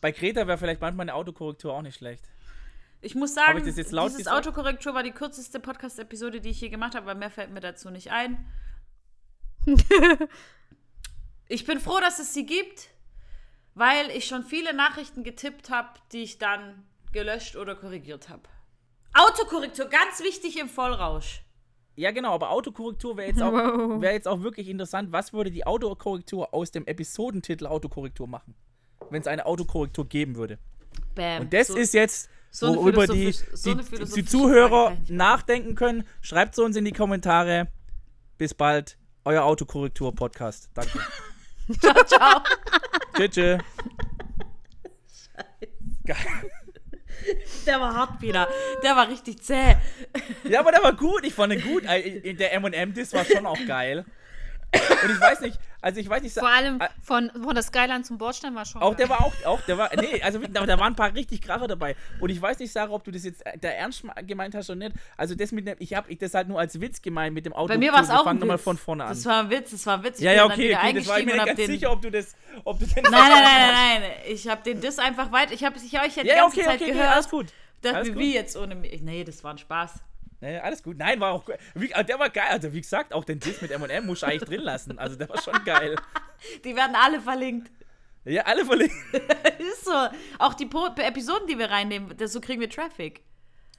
Bei 0.00 0.10
Greta 0.10 0.46
wäre 0.46 0.58
vielleicht 0.58 0.80
manchmal 0.80 1.04
eine 1.04 1.14
Autokorrektur 1.14 1.72
auch 1.72 1.82
nicht 1.82 1.96
schlecht. 1.96 2.24
Ich 3.00 3.14
muss 3.14 3.34
sagen, 3.34 3.58
ich 3.58 3.64
das 3.64 3.76
jetzt 3.76 3.92
laut 3.92 4.08
dieses 4.08 4.24
gesagt? 4.24 4.36
Autokorrektur 4.46 4.94
war 4.94 5.02
die 5.02 5.10
kürzeste 5.10 5.60
Podcast-Episode, 5.60 6.40
die 6.40 6.50
ich 6.50 6.60
je 6.60 6.70
gemacht 6.70 6.94
habe, 6.94 7.06
weil 7.06 7.16
mehr 7.16 7.30
fällt 7.30 7.50
mir 7.50 7.60
dazu 7.60 7.90
nicht 7.90 8.10
ein. 8.10 8.46
ich 11.48 11.66
bin 11.66 11.80
froh, 11.80 12.00
dass 12.00 12.18
es 12.18 12.32
sie 12.32 12.46
gibt, 12.46 12.88
weil 13.74 14.10
ich 14.10 14.26
schon 14.26 14.42
viele 14.42 14.72
Nachrichten 14.72 15.22
getippt 15.22 15.68
habe, 15.68 15.98
die 16.12 16.22
ich 16.22 16.38
dann 16.38 16.86
gelöscht 17.14 17.56
oder 17.56 17.74
korrigiert 17.74 18.28
habe. 18.28 18.42
Autokorrektur, 19.14 19.86
ganz 19.86 20.20
wichtig 20.22 20.58
im 20.60 20.68
Vollrausch. 20.68 21.42
Ja, 21.96 22.10
genau, 22.10 22.34
aber 22.34 22.50
Autokorrektur 22.50 23.16
wäre 23.16 23.28
jetzt, 23.28 23.40
auch- 23.40 23.52
wär 24.00 24.12
jetzt 24.12 24.28
auch 24.28 24.42
wirklich 24.42 24.68
interessant. 24.68 25.12
Was 25.12 25.32
würde 25.32 25.50
die 25.50 25.64
Autokorrektur 25.66 26.52
aus 26.52 26.72
dem 26.72 26.86
Episodentitel 26.86 27.66
Autokorrektur 27.66 28.26
machen? 28.26 28.54
Wenn 29.10 29.20
es 29.20 29.26
eine 29.28 29.46
Autokorrektur 29.46 30.06
geben 30.08 30.34
würde. 30.36 30.58
Bam. 31.14 31.42
Und 31.42 31.52
das 31.52 31.68
so, 31.68 31.76
ist 31.76 31.94
jetzt 31.94 32.28
So 32.50 32.74
worüber 32.74 33.06
die, 33.06 33.32
so 33.32 33.74
die, 33.74 34.24
Zuhörer 34.24 34.96
nachdenken 35.08 35.74
können. 35.76 36.04
Schreibt 36.20 36.54
es 36.54 36.58
uns 36.58 36.76
in 36.76 36.84
die 36.84 36.92
Kommentare. 36.92 37.68
Bis 38.38 38.54
bald. 38.54 38.98
Euer 39.24 39.44
Autokorrektur-Podcast. 39.44 40.70
Danke. 40.74 40.98
Ciao, 41.80 42.04
ciao. 42.04 42.40
tschüss. 43.16 43.30
tschüss. 43.30 43.58
Geil. 46.04 46.50
Der 47.66 47.80
war 47.80 47.94
hart, 47.94 48.20
Peter. 48.20 48.48
Der 48.82 48.96
war 48.96 49.08
richtig 49.08 49.42
zäh. 49.42 49.76
Ja, 50.44 50.60
aber 50.60 50.72
der 50.72 50.82
war 50.82 50.92
gut. 50.94 51.24
Ich 51.24 51.34
fand 51.34 51.52
ihn 51.52 51.62
gut. 51.62 51.84
Der 51.84 52.52
M&M-Diss 52.54 53.12
war 53.12 53.24
schon 53.24 53.46
auch 53.46 53.58
geil. 53.66 54.04
Und 55.02 55.10
ich 55.10 55.20
weiß 55.20 55.40
nicht, 55.40 55.58
also 55.80 56.00
ich 56.00 56.08
weiß 56.08 56.22
nicht, 56.22 56.34
Vor 56.38 56.48
allem 56.48 56.80
äh, 56.80 56.88
von, 57.02 57.30
von 57.30 57.54
der 57.54 57.62
Skyline 57.62 58.02
zum 58.02 58.16
Bordstein 58.16 58.54
war 58.54 58.64
schon. 58.64 58.80
Auch 58.80 58.94
der 58.94 59.06
geil. 59.08 59.18
war 59.18 59.26
auch, 59.26 59.34
auch 59.44 59.60
der 59.62 59.76
war, 59.76 59.90
nee, 59.96 60.22
also 60.22 60.38
da, 60.38 60.64
da 60.64 60.78
waren 60.78 60.92
ein 60.92 60.96
paar 60.96 61.14
richtig 61.14 61.42
Kracher 61.42 61.66
dabei. 61.68 61.94
Und 62.20 62.30
ich 62.30 62.40
weiß 62.40 62.58
nicht, 62.58 62.72
Sarah, 62.72 62.90
ob 62.90 63.04
du 63.04 63.10
das 63.10 63.24
jetzt 63.24 63.44
äh, 63.44 63.58
der 63.58 63.76
ernst 63.78 64.02
gemeint 64.26 64.54
hast 64.54 64.70
oder 64.70 64.78
nicht. 64.78 64.96
Also 65.16 65.34
das 65.34 65.52
mit 65.52 65.66
dem, 65.66 65.76
ich 65.78 65.94
habe 65.94 66.14
das 66.16 66.32
halt 66.34 66.48
nur 66.48 66.58
als 66.58 66.80
Witz 66.80 67.02
gemeint 67.02 67.34
mit 67.34 67.44
dem 67.44 67.52
Auto. 67.52 67.68
Bei 67.68 67.78
mir 67.78 67.92
war 67.92 68.02
es 68.02 68.10
auch 68.10 68.24
fangen 68.24 68.38
ein 68.38 68.40
nochmal 68.40 68.56
Witz. 68.56 68.64
von 68.64 68.78
vorne 68.78 69.04
an. 69.04 69.10
Das 69.10 69.24
war 69.26 69.40
ein 69.40 69.50
Witz, 69.50 69.70
das 69.72 69.86
war 69.86 69.98
ein 69.98 70.04
Witz. 70.04 70.18
Ich 70.18 70.24
ja, 70.24 70.32
ja, 70.32 70.44
okay, 70.46 70.74
okay, 70.74 70.92
das 70.94 71.06
war 71.06 71.18
ich 71.18 71.26
mir 71.26 71.34
nicht 71.34 71.46
ganz 71.46 71.56
den... 71.58 71.66
sicher, 71.70 71.92
ob 71.92 72.00
du 72.02 72.10
das, 72.10 72.34
ob 72.64 72.78
du 72.78 72.86
den 72.86 73.02
Nein, 73.02 73.12
nein, 73.12 73.30
nein, 73.30 73.42
nein, 73.42 74.00
nein. 74.00 74.10
Ich 74.28 74.48
habe 74.48 74.62
den 74.62 74.80
Diss 74.80 74.98
einfach 74.98 75.30
weit. 75.32 75.50
Ich 75.52 75.64
habe 75.64 75.76
ich 75.76 76.00
euch 76.00 76.16
ja 76.16 76.22
die 76.22 76.28
Ja, 76.30 76.36
ja, 76.36 76.42
ganze 76.42 76.56
okay, 76.60 76.66
Zeit 76.66 76.74
okay, 76.76 76.84
okay, 76.84 76.92
gehört. 76.92 77.12
alles 77.12 77.28
gut. 77.28 77.46
Dachte 77.82 77.96
Alles 77.96 78.08
mir, 78.08 78.14
gut. 78.14 78.22
wie 78.22 78.34
jetzt 78.34 78.56
ohne 78.56 78.74
mich? 78.74 79.02
Nee, 79.02 79.24
das 79.24 79.44
war 79.44 79.50
ein 79.52 79.58
Spaß. 79.58 79.92
Nee, 80.44 80.58
alles 80.58 80.82
gut. 80.82 80.98
Nein, 80.98 81.18
war 81.20 81.32
auch 81.32 81.44
gut. 81.46 81.54
Wie, 81.74 81.90
äh, 81.90 82.04
der 82.04 82.18
war 82.18 82.28
geil. 82.28 82.48
Also 82.50 82.70
wie 82.74 82.80
gesagt, 82.82 83.14
auch 83.14 83.24
den 83.24 83.38
Diss 83.40 83.62
mit 83.62 83.70
M&M 83.70 84.04
muss 84.04 84.18
ich 84.18 84.24
eigentlich 84.24 84.42
drin 84.42 84.60
lassen. 84.60 84.98
Also 84.98 85.16
der 85.16 85.26
war 85.30 85.40
schon 85.40 85.54
geil. 85.64 85.96
Die 86.64 86.76
werden 86.76 86.94
alle 86.94 87.18
verlinkt. 87.18 87.70
Ja, 88.26 88.42
alle 88.42 88.64
verlinkt. 88.66 88.94
Ist 89.58 89.84
so. 89.86 90.08
Auch 90.38 90.52
die 90.54 90.66
po 90.66 90.88
Episoden, 90.96 91.46
die 91.46 91.58
wir 91.58 91.70
reinnehmen, 91.70 92.14
das, 92.16 92.32
so 92.32 92.40
kriegen 92.42 92.60
wir 92.60 92.68
Traffic. 92.68 93.22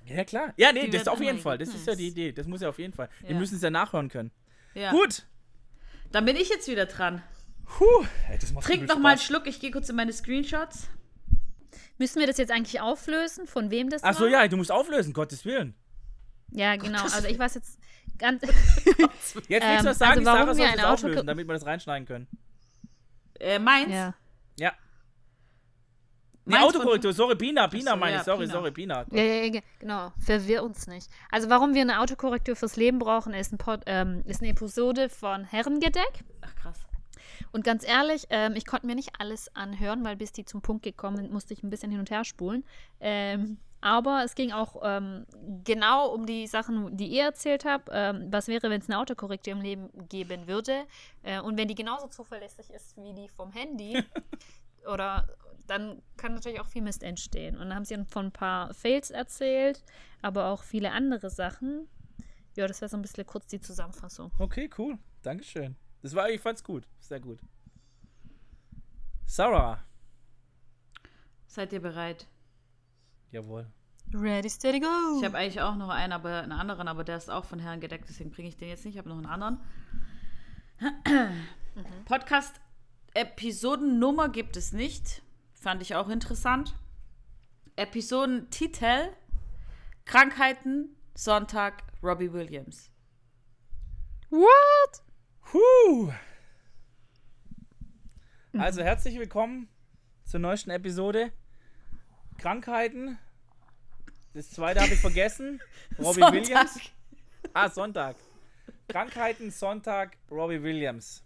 Ja, 0.06 0.24
klar. 0.24 0.54
Ja, 0.58 0.72
nee, 0.72 0.86
Die 0.86 0.98
das 0.98 1.08
auf 1.08 1.20
jeden 1.22 1.38
Fall. 1.40 1.58
Das 1.60 1.70
ist 1.70 1.86
ja 1.86 1.94
die 1.96 2.04
nice. 2.04 2.12
Idee. 2.12 2.32
Das 2.32 2.48
muss 2.48 2.62
ja 2.62 2.70
auf 2.70 2.80
jeden 2.80 2.94
Fall. 2.94 3.10
Wir 3.22 3.32
Ja. 3.32 3.38
müssen 3.38 3.56
es 3.56 3.62
ja 3.62 3.70
nachhören 3.70 4.10
können. 4.10 4.32
Ja. 4.74 4.90
Gut. 4.92 5.26
Dann 6.12 6.26
bin 6.26 6.36
ich 6.36 6.50
jetzt 6.50 6.68
wieder 6.68 6.86
dran. 6.88 7.22
Puh. 7.66 7.86
Ey, 8.30 8.38
das 8.40 8.54
macht 8.54 8.66
Trink 8.66 8.88
noch 8.88 8.98
mal 9.00 9.10
einen 9.10 9.18
Spaß. 9.20 9.28
Schluck. 9.28 9.48
Ich 9.48 9.60
gehe 9.60 9.70
kurz 9.72 9.90
in 9.90 9.96
meine 9.96 10.14
Screenshots. 10.14 10.88
Müssen 11.98 12.20
wir 12.20 12.28
das 12.28 12.38
jetzt 12.38 12.52
eigentlich 12.52 12.82
auflösen, 12.82 13.46
von 13.48 13.70
wem 13.72 13.90
das 13.90 14.04
Ach 14.04 14.14
so, 14.14 14.24
war? 14.26 14.30
ja, 14.30 14.48
du 14.48 14.58
musst 14.58 14.72
auflösen, 14.72 15.14
Gottes 15.14 15.46
Willen. 15.46 15.76
Ja, 16.56 16.76
genau. 16.76 17.04
Also 17.04 17.28
ich 17.28 17.38
weiß 17.38 17.56
jetzt 17.56 17.80
ganz. 18.18 18.42
Jetzt 18.48 19.36
willst 19.50 19.50
Ähm, 19.50 19.78
du 19.84 19.86
was 19.90 19.98
sagen, 19.98 20.12
also 20.20 20.26
warum 20.26 20.40
Sarah 20.40 20.48
wir 20.48 20.56
soll 20.56 20.66
ein 20.66 20.74
es 20.74 20.84
Auto 20.84 20.94
auflösen, 20.94 21.28
damit 21.28 21.48
wir 21.48 21.54
das 21.54 21.66
reinschneiden 21.66 22.08
können. 22.08 22.28
Äh, 23.40 23.60
meins? 23.60 23.92
ja. 23.92 24.14
Ja. 24.58 24.72
Nee, 26.48 26.58
Autokorrektur, 26.58 27.12
sorry, 27.12 27.34
Bina, 27.36 27.66
Bina 27.66 27.92
so, 27.92 27.98
meine 27.98 28.14
ja, 28.14 28.20
ich, 28.20 28.26
sorry, 28.26 28.46
Pina. 28.46 28.54
sorry, 28.54 28.72
Bina. 28.72 29.06
Ja, 29.12 29.22
ja, 29.24 29.44
ja, 29.46 29.50
ge- 29.50 29.62
genau. 29.80 30.12
Verwirr 30.20 30.64
uns 30.64 30.86
nicht. 30.86 31.10
Also, 31.32 31.50
warum 31.50 31.74
wir 31.74 31.82
eine 31.82 32.00
Autokorrektur 32.02 32.56
fürs 32.56 32.76
Leben 32.76 33.00
brauchen, 33.00 33.34
ist, 33.34 33.52
ein 33.52 33.58
Pod, 33.58 33.82
ähm, 33.88 34.22
ist 34.26 34.42
eine 34.42 34.52
Episode 34.52 35.10
von 35.10 35.44
Herrengedeck. 35.44 36.24
Ach, 36.42 36.56
krass. 36.56 36.80
Und 37.52 37.64
ganz 37.64 37.84
ehrlich, 37.86 38.28
ähm, 38.30 38.54
ich 38.56 38.66
konnte 38.68 38.86
mir 38.86 38.94
nicht 38.96 39.14
alles 39.20 39.54
anhören, 39.56 40.06
weil 40.06 40.16
bis 40.18 40.32
die 40.34 40.46
zum 40.46 40.62
Punkt 40.62 40.84
gekommen 40.84 41.18
sind, 41.18 41.32
musste 41.34 41.54
ich 41.54 41.64
ein 41.64 41.70
bisschen 41.72 41.90
hin 41.90 42.00
und 42.00 42.12
her 42.12 42.24
spulen. 42.24 42.64
Ähm, 43.00 43.58
aber 43.82 44.24
es 44.24 44.36
ging 44.36 44.52
auch 44.52 44.82
ähm, 44.84 45.26
genau 45.64 46.10
um 46.14 46.26
die 46.26 46.48
Sachen, 46.48 46.98
die 46.98 47.08
ihr 47.08 47.24
erzählt 47.24 47.66
habt. 47.66 47.90
Ähm, 47.92 48.28
was 48.32 48.48
wäre, 48.48 48.70
wenn 48.70 48.82
es 48.82 48.90
eine 48.90 49.00
Autokorrektur 49.00 49.54
im 49.54 49.62
Leben 49.62 49.90
geben 50.10 50.48
würde? 50.48 50.86
Äh, 51.24 51.40
und 51.40 51.58
wenn 51.58 51.68
die 51.68 51.76
genauso 51.76 52.08
zuverlässig 52.08 52.70
ist 52.72 52.98
wie 52.98 53.14
die 53.14 53.30
vom 53.30 53.52
Handy, 53.52 54.02
oder 54.88 55.28
dann 55.68 56.02
kann 56.18 56.34
natürlich 56.34 56.60
auch 56.60 56.68
viel 56.68 56.82
Mist 56.82 57.04
entstehen. 57.04 57.56
Und 57.56 57.70
dann 57.70 57.76
haben 57.76 57.86
sie 57.86 57.98
von 58.06 58.28
ein 58.28 58.32
paar 58.32 58.74
Fails 58.74 59.12
erzählt, 59.12 59.84
aber 60.22 60.48
auch 60.48 60.64
viele 60.64 60.92
andere 60.92 61.30
Sachen. 61.30 61.88
Ja, 62.56 62.68
das 62.68 62.82
wäre 62.82 62.90
so 62.90 62.98
ein 62.98 63.02
bisschen 63.02 63.26
kurz 63.26 63.48
die 63.48 63.60
Zusammenfassung. 63.60 64.32
Okay, 64.40 64.70
cool. 64.78 64.98
Dankeschön. 65.24 65.76
Das 66.02 66.14
war, 66.14 66.30
ich 66.30 66.40
fand's 66.40 66.64
gut. 66.64 66.88
Sehr 67.00 67.20
gut. 67.20 67.40
Sarah. 69.26 69.84
Seid 71.48 71.74
ihr 71.74 71.82
bereit? 71.82 72.28
Jawohl. 73.36 73.68
Ready, 74.14 74.50
steady, 74.50 74.80
go! 74.80 75.20
Ich 75.20 75.26
habe 75.26 75.38
eigentlich 75.38 75.60
auch 75.60 75.76
noch 75.76 75.90
einen, 75.90 76.14
aber 76.14 76.42
einen 76.42 76.54
anderen, 76.54 76.88
aber 76.88 77.04
der 77.04 77.18
ist 77.18 77.30
auch 77.30 77.44
von 77.44 77.60
Herren 77.60 77.82
gedeckt, 77.82 78.06
deswegen 78.08 78.32
bringe 78.32 78.48
ich 78.48 78.56
den 78.56 78.70
jetzt 78.70 78.86
nicht. 78.86 78.94
Ich 78.94 78.98
habe 78.98 79.10
noch 79.10 79.18
einen 79.18 79.26
anderen. 79.26 79.60
Podcast-Episodennummer 82.06 84.30
gibt 84.30 84.56
es 84.56 84.72
nicht. 84.72 85.22
Fand 85.52 85.82
ich 85.82 85.96
auch 85.96 86.08
interessant. 86.08 86.76
Episodentitel: 87.76 89.10
Krankheiten, 90.06 90.96
Sonntag, 91.14 91.84
Robbie 92.02 92.32
Williams. 92.32 92.90
What? 94.30 95.04
Huh. 95.52 96.14
Also 98.58 98.82
herzlich 98.82 99.20
willkommen 99.20 99.68
zur 100.24 100.40
neuesten 100.40 100.70
Episode. 100.70 101.34
Krankheiten. 102.38 103.18
Das 104.36 104.52
zweite 104.52 104.82
habe 104.82 104.94
ich 104.94 105.00
vergessen. 105.00 105.62
Robbie 105.98 106.20
Sonntag. 106.20 106.34
Williams. 106.34 106.80
Ah, 107.54 107.70
Sonntag. 107.70 108.16
Krankheiten, 108.90 109.50
Sonntag, 109.50 110.18
Robbie 110.30 110.62
Williams. 110.62 111.24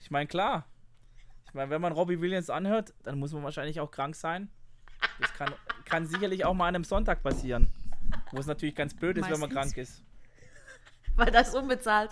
Ich 0.00 0.10
meine, 0.10 0.26
klar. 0.26 0.66
Ich 1.46 1.54
meine, 1.54 1.70
wenn 1.70 1.80
man 1.80 1.92
Robbie 1.92 2.20
Williams 2.20 2.50
anhört, 2.50 2.92
dann 3.04 3.18
muss 3.18 3.32
man 3.32 3.44
wahrscheinlich 3.44 3.78
auch 3.80 3.90
krank 3.90 4.16
sein. 4.16 4.48
Das 5.20 5.32
kann, 5.34 5.54
kann 5.84 6.06
sicherlich 6.06 6.44
auch 6.44 6.52
mal 6.54 6.66
an 6.68 6.74
einem 6.74 6.84
Sonntag 6.84 7.22
passieren. 7.22 7.72
Wo 8.32 8.40
es 8.40 8.46
natürlich 8.46 8.74
ganz 8.74 8.92
blöd 8.94 9.16
ist, 9.16 9.30
wenn 9.30 9.38
man 9.40 9.52
Meistens. 9.52 9.74
krank 9.74 9.76
ist. 9.76 10.02
Weil 11.16 11.30
das 11.30 11.48
ist 11.48 11.54
unbezahlt. 11.54 12.10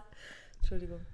Entschuldigung. 0.61 1.05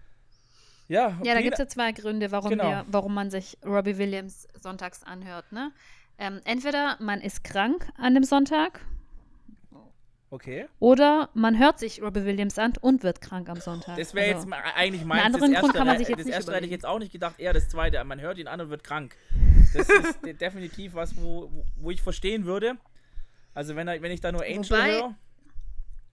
Ja, 0.89 1.19
Ja, 1.23 1.35
da 1.35 1.41
gibt 1.41 1.55
es 1.55 1.59
ja 1.59 1.69
zwei 1.69 1.93
Gründe, 1.93 2.31
warum, 2.31 2.51
Genau. 2.51 2.65
wir, 2.65 2.85
warum 2.89 3.15
man 3.15 3.31
sich 3.31 3.57
Robbie 3.65 3.97
Williams 3.99 4.47
sonntags 4.61 5.03
anhört. 5.05 5.51
Ne? 5.53 5.73
Ähm, 6.19 6.41
entweder 6.45 6.97
man 7.01 7.21
ist 7.21 7.45
krank 7.45 7.89
an 7.97 8.15
dem 8.15 8.25
Sonntag 8.25 8.81
Okay. 10.31 10.67
oder 10.79 11.31
man 11.33 11.59
hört 11.59 11.79
sich 11.79 12.03
Robbie 12.03 12.25
Williams 12.25 12.59
an 12.59 12.75
und 12.83 13.03
wird 13.03 13.23
krank 13.23 13.49
am 13.49 13.61
Sonntag. 13.61 13.97
Das 13.97 14.13
wäre 14.15 14.35
Also, 14.37 14.47
jetzt 14.49 14.59
eigentlich 14.77 15.05
meins. 15.05 15.25
anderen 15.25 15.53
das 15.53 15.61
Grund 15.63 15.75
kann 15.75 15.87
man 15.87 15.97
sich 15.97 16.09
jetzt 16.09 16.19
das 16.21 16.27
erste 16.27 16.53
hätte 16.55 16.67
ich 16.67 16.71
jetzt 16.71 16.85
auch 16.85 16.99
nicht 16.99 17.13
gedacht, 17.13 17.39
eher 17.39 17.55
das 17.55 17.69
zweite. 17.71 18.03
Man 18.05 18.21
hört 18.21 18.37
ihn 18.37 18.47
an 18.47 18.61
und 18.61 18.69
wird 18.69 18.85
krank. 18.85 19.17
Das 19.75 19.89
ist 19.89 20.23
de- 20.23 20.35
definitiv 20.35 20.93
was, 20.95 21.17
wo, 21.17 21.51
wo 21.77 21.91
ich 21.91 22.03
verstehen 22.03 22.45
würde. 22.45 22.77
Also 23.55 23.75
wenn, 23.75 23.87
wenn 23.87 24.13
ich 24.13 24.21
da 24.21 24.31
nur 24.31 24.43
Angel 24.43 24.65
Wobei- 24.69 24.93
höre. 24.93 25.15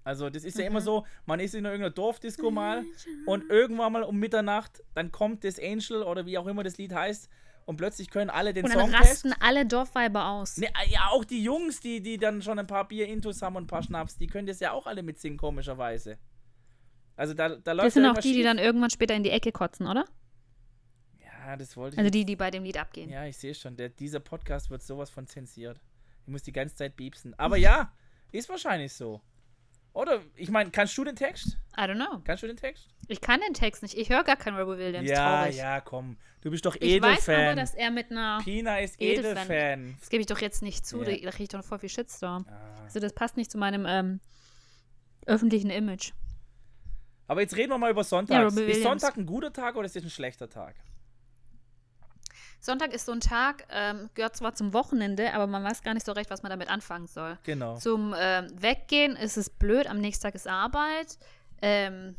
Also 0.06 0.30
das 0.30 0.44
ist 0.46 0.58
ja 0.60 0.66
immer 0.68 0.82
so, 0.82 1.04
man 1.26 1.40
ist 1.40 1.56
in 1.56 1.66
irgendeiner 1.66 1.90
Dorfdisco 1.94 2.52
mal 2.52 2.86
und 3.26 3.50
irgendwann 3.50 3.92
mal 3.92 4.04
um 4.04 4.18
Mitternacht, 4.18 4.84
dann 4.94 5.12
kommt 5.12 5.44
das 5.44 5.60
Angel 5.60 6.04
oder 6.04 6.26
wie 6.28 6.38
auch 6.38 6.46
immer 6.46 6.64
das 6.64 6.78
Lied 6.78 6.94
heißt 6.94 7.28
und 7.66 7.78
plötzlich 7.78 8.10
können 8.10 8.30
alle 8.30 8.54
den 8.54 8.66
und 8.66 8.74
dann 8.74 8.82
Songtext. 8.92 9.10
rasten 9.26 9.34
alle 9.40 9.66
Dorfweiber 9.66 10.28
aus. 10.30 10.58
Ne, 10.58 10.68
ja, 10.90 11.08
auch 11.10 11.26
die 11.26 11.44
Jungs, 11.44 11.80
die, 11.80 12.02
die 12.02 12.18
dann 12.18 12.42
schon 12.42 12.60
ein 12.60 12.68
paar 12.68 12.88
Bier 12.88 13.08
intus 13.08 13.42
haben 13.42 13.56
und 13.56 13.64
ein 13.64 13.68
paar 13.68 13.84
Schnaps, 13.84 14.18
die 14.18 14.28
können 14.28 14.48
das 14.48 14.60
ja 14.60 14.72
auch 14.72 14.86
alle 14.88 15.04
mitsingen, 15.04 15.38
komischerweise. 15.38 16.18
Also 17.16 17.34
da, 17.34 17.50
da 17.56 17.72
läuft 17.72 17.88
Das 17.88 17.94
sind 17.94 18.04
ja 18.04 18.12
auch 18.12 18.18
die, 18.18 18.30
die 18.30 18.34
schief. 18.36 18.44
dann 18.46 18.58
irgendwann 18.58 18.90
später 18.90 19.16
in 19.16 19.24
die 19.24 19.30
Ecke 19.32 19.52
kotzen, 19.52 19.88
oder? 19.88 20.06
Ja, 21.22 21.56
das 21.56 21.76
wollte 21.78 21.96
ich. 21.96 22.00
Also 22.00 22.10
die, 22.12 22.26
die 22.26 22.36
bei 22.36 22.52
dem 22.52 22.64
Lied 22.64 22.78
abgehen. 22.78 23.10
Ja, 23.10 23.26
ich 23.26 23.38
sehe 23.38 23.54
schon. 23.54 23.76
Der, 23.78 23.90
dieser 23.90 24.20
Podcast 24.20 24.70
wird 24.70 24.82
sowas 24.82 25.10
von 25.10 25.28
zensiert. 25.28 25.80
Ich 26.26 26.32
muss 26.32 26.44
die 26.44 26.52
ganze 26.52 26.76
Zeit 26.76 26.96
piepsen. 26.96 27.34
Aber 27.38 27.56
ja, 27.58 27.92
ist 28.32 28.50
wahrscheinlich 28.50 28.94
so. 28.94 29.22
Oder, 29.96 30.22
ich 30.36 30.50
meine, 30.50 30.72
kannst 30.72 30.98
du 30.98 31.06
den 31.06 31.16
Text? 31.16 31.58
I 31.78 31.84
don't 31.84 31.96
know. 31.96 32.20
Kannst 32.26 32.44
du 32.44 32.48
den 32.48 32.58
Text? 32.58 32.90
Ich 33.08 33.22
kann 33.22 33.40
den 33.40 33.54
Text 33.54 33.82
nicht. 33.82 33.98
Ich 33.98 34.10
höre 34.10 34.26
gar 34.26 34.36
keinen 34.36 34.58
Robbie 34.58 34.78
Williams. 34.78 35.10
ja, 35.10 35.44
traurig. 35.44 35.56
ja, 35.56 35.80
komm. 35.80 36.18
Du 36.42 36.52
bist 36.52 36.66
doch 36.66 36.76
Ich 36.76 37.02
weiß 37.02 37.30
aber, 37.30 37.38
Edelfan. 37.38 37.56
dass 37.56 37.76
er 37.76 37.92
mit 37.92 38.12
einer. 38.12 38.42
Pina 38.44 38.80
ist 38.80 39.02
Edelfan. 39.02 39.50
Edelfan. 39.50 39.96
Das 39.98 40.10
gebe 40.10 40.20
ich 40.20 40.28
doch 40.28 40.40
jetzt 40.40 40.62
nicht 40.62 40.86
zu. 40.86 41.02
Ja. 41.02 41.06
Da, 41.06 41.32
kriege 41.32 41.44
ich 41.44 41.50
doch 41.50 41.64
voll 41.64 41.80
viel 41.80 41.88
Shitstorm. 41.88 42.46
Ah. 42.50 42.84
Also 42.84 43.00
das 43.00 43.14
passt 43.14 43.38
nicht 43.38 43.50
zu 43.50 43.58
meinem 43.58 43.86
ähm, 43.88 44.20
öffentlichen 45.26 45.70
Image. 45.70 46.12
Aber 47.28 47.40
jetzt 47.40 47.56
reden 47.56 47.72
wir 47.72 47.78
mal 47.78 47.90
über 47.90 48.04
Sonntag. 48.04 48.54
Ja, 48.54 48.64
ist. 48.64 48.84
Sonntag 48.84 49.16
ein 49.16 49.26
guter 49.26 49.54
Tag 49.54 49.78
oder 49.78 49.86
ist 49.86 49.96
das 49.96 50.04
ein 50.04 50.10
schlechter 50.10 50.50
Tag? 50.50 50.76
Sonntag 52.66 52.94
ist 52.94 53.06
so 53.06 53.12
ein 53.12 53.20
Tag, 53.20 53.66
ähm, 53.70 54.10
gehört 54.16 54.36
zwar 54.36 54.56
zum 54.56 54.74
Wochenende, 54.74 55.34
aber 55.34 55.48
man 55.48 55.64
weiß 55.64 55.84
gar 55.84 55.94
nicht 55.94 56.06
so 56.06 56.12
recht, 56.12 56.30
was 56.30 56.44
man 56.44 56.50
damit 56.50 56.70
anfangen 56.70 57.08
soll. 57.08 57.38
Genau. 57.44 57.78
Zum 57.78 58.16
ähm, 58.18 58.48
Weggehen 58.60 59.16
ist 59.16 59.38
es 59.38 59.50
blöd, 59.50 59.88
am 59.88 60.00
nächsten 60.00 60.24
Tag 60.24 60.36
ist 60.36 60.48
Arbeit. 60.48 61.18
Ähm, 61.62 62.16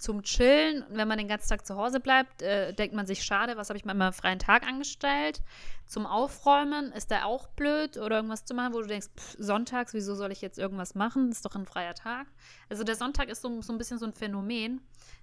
zum 0.00 0.22
Chillen, 0.22 0.82
wenn 0.88 1.06
man 1.06 1.18
den 1.18 1.28
ganzen 1.28 1.50
Tag 1.50 1.66
zu 1.66 1.76
Hause 1.76 2.00
bleibt, 2.00 2.40
äh, 2.40 2.72
denkt 2.72 2.94
man 2.94 3.06
sich, 3.06 3.22
schade, 3.22 3.58
was 3.58 3.68
habe 3.68 3.76
ich 3.76 3.84
mit 3.84 3.94
meinem 3.94 4.14
freien 4.14 4.38
Tag 4.38 4.66
angestellt. 4.66 5.42
Zum 5.86 6.06
Aufräumen 6.06 6.90
ist 6.92 7.10
der 7.10 7.26
auch 7.26 7.48
blöd 7.48 7.98
oder 7.98 8.16
irgendwas 8.16 8.46
zu 8.46 8.54
machen, 8.54 8.72
wo 8.72 8.80
du 8.80 8.86
denkst, 8.86 9.08
pff, 9.14 9.36
sonntags, 9.38 9.92
wieso 9.92 10.14
soll 10.14 10.32
ich 10.32 10.40
jetzt 10.40 10.58
irgendwas 10.58 10.94
machen? 10.94 11.28
Das 11.28 11.38
ist 11.38 11.44
doch 11.44 11.54
ein 11.54 11.66
freier 11.66 11.94
Tag. 11.94 12.26
Also 12.70 12.82
der 12.84 12.96
Sonntag 12.96 13.28
ist 13.28 13.42
so, 13.42 13.60
so 13.60 13.72
ein 13.72 13.78
bisschen 13.78 13.98
so 13.98 14.06
ein 14.06 14.14
Phänomen. 14.14 14.80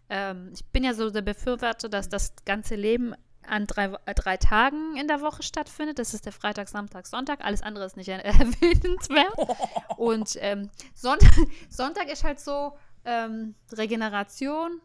Ähm, 0.09 0.51
ich 0.53 0.63
bin 0.65 0.83
ja 0.83 0.93
so 0.93 1.09
der 1.09 1.23
Befürworter, 1.23 1.89
dass 1.89 2.07
das 2.07 2.33
ganze 2.45 2.75
Leben 2.75 3.15
an 3.47 3.67
drei, 3.67 3.91
äh, 4.05 4.13
drei 4.13 4.37
Tagen 4.37 4.95
in 4.97 5.07
der 5.07 5.21
Woche 5.21 5.43
stattfindet. 5.43 5.99
Das 5.99 6.13
ist 6.13 6.25
der 6.25 6.33
Freitag, 6.33 6.67
Samstag, 6.69 7.07
Sonntag. 7.07 7.43
Alles 7.43 7.61
andere 7.61 7.85
ist 7.85 7.97
nicht 7.97 8.07
erwähnenswert. 8.09 9.33
Und 9.97 10.37
ähm, 10.39 10.69
Sonntag, 10.93 11.33
Sonntag 11.69 12.11
ist 12.11 12.23
halt 12.23 12.39
so 12.39 12.73
ähm, 13.05 13.55
Regeneration, 13.71 14.81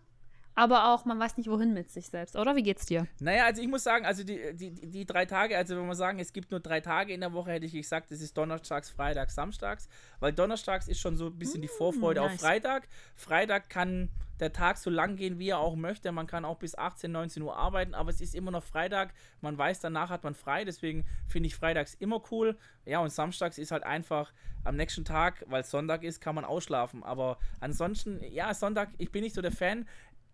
aber 0.54 0.92
auch, 0.92 1.04
man 1.04 1.18
weiß 1.18 1.36
nicht, 1.36 1.48
wohin 1.48 1.72
mit 1.72 1.90
sich 1.90 2.08
selbst, 2.08 2.36
oder? 2.36 2.56
Wie 2.56 2.62
geht's 2.62 2.86
dir? 2.86 3.06
Naja, 3.20 3.46
also 3.46 3.62
ich 3.62 3.68
muss 3.68 3.82
sagen, 3.82 4.04
also 4.04 4.22
die, 4.22 4.54
die, 4.54 4.70
die 4.70 5.06
drei 5.06 5.24
Tage, 5.24 5.56
also 5.56 5.76
wenn 5.76 5.86
wir 5.86 5.94
sagen, 5.94 6.18
es 6.18 6.32
gibt 6.32 6.50
nur 6.50 6.60
drei 6.60 6.80
Tage 6.80 7.12
in 7.12 7.20
der 7.20 7.32
Woche, 7.32 7.52
hätte 7.52 7.66
ich 7.66 7.72
gesagt, 7.72 8.12
es 8.12 8.20
ist 8.20 8.36
Donnerstags, 8.36 8.90
Freitags, 8.90 9.34
Samstags, 9.34 9.88
weil 10.20 10.32
Donnerstags 10.32 10.88
ist 10.88 11.00
schon 11.00 11.16
so 11.16 11.26
ein 11.26 11.38
bisschen 11.38 11.62
die 11.62 11.68
Vorfreude 11.68 12.20
nice. 12.20 12.34
auf 12.34 12.40
Freitag. 12.40 12.88
Freitag 13.16 13.70
kann 13.70 14.10
der 14.40 14.52
Tag 14.52 14.76
so 14.76 14.90
lang 14.90 15.16
gehen, 15.16 15.38
wie 15.38 15.50
er 15.50 15.58
auch 15.58 15.76
möchte. 15.76 16.10
Man 16.10 16.26
kann 16.26 16.44
auch 16.44 16.58
bis 16.58 16.76
18, 16.76 17.10
19 17.10 17.42
Uhr 17.42 17.56
arbeiten, 17.56 17.94
aber 17.94 18.10
es 18.10 18.20
ist 18.20 18.34
immer 18.34 18.50
noch 18.50 18.64
Freitag. 18.64 19.14
Man 19.40 19.56
weiß, 19.56 19.80
danach 19.80 20.10
hat 20.10 20.24
man 20.24 20.34
frei, 20.34 20.64
deswegen 20.64 21.04
finde 21.28 21.46
ich 21.46 21.54
Freitags 21.54 21.94
immer 21.94 22.20
cool. 22.30 22.58
Ja, 22.84 22.98
und 22.98 23.10
Samstags 23.10 23.56
ist 23.56 23.70
halt 23.70 23.84
einfach 23.84 24.32
am 24.64 24.76
nächsten 24.76 25.04
Tag, 25.04 25.44
weil 25.48 25.62
es 25.62 25.70
Sonntag 25.70 26.02
ist, 26.02 26.20
kann 26.20 26.34
man 26.34 26.44
ausschlafen. 26.44 27.02
Aber 27.02 27.38
ansonsten, 27.60 28.20
ja, 28.32 28.52
Sonntag, 28.52 28.90
ich 28.98 29.10
bin 29.12 29.22
nicht 29.22 29.34
so 29.34 29.42
der 29.42 29.52
Fan. 29.52 29.86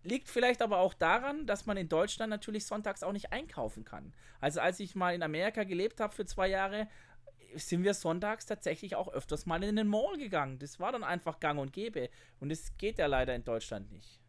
Liegt 0.03 0.29
vielleicht 0.29 0.61
aber 0.61 0.77
auch 0.77 0.93
daran, 0.93 1.45
dass 1.45 1.65
man 1.65 1.75
in 1.75 1.89
Deutschland 1.89 2.29
natürlich 2.29 2.65
sonntags 2.65 3.03
auch 3.03 3.11
nicht 3.11 3.33
einkaufen 3.33 3.83
kann. 3.83 4.13
Also 4.39 4.61
als 4.61 4.79
ich 4.79 4.95
mal 4.95 5.13
in 5.13 5.23
Amerika 5.23 5.63
gelebt 5.63 5.99
habe 5.99 6.13
für 6.13 6.25
zwei 6.25 6.47
Jahre, 6.47 6.87
sind 7.55 7.83
wir 7.83 7.93
sonntags 7.93 8.45
tatsächlich 8.45 8.95
auch 8.95 9.07
öfters 9.09 9.45
mal 9.45 9.63
in 9.63 9.75
den 9.75 9.87
Mall 9.87 10.17
gegangen. 10.17 10.59
Das 10.59 10.79
war 10.79 10.91
dann 10.91 11.03
einfach 11.03 11.39
gang 11.39 11.59
und 11.59 11.73
gäbe. 11.73 12.09
Und 12.39 12.49
das 12.49 12.77
geht 12.77 12.97
ja 12.97 13.07
leider 13.07 13.35
in 13.35 13.43
Deutschland 13.43 13.91
nicht. 13.91 14.19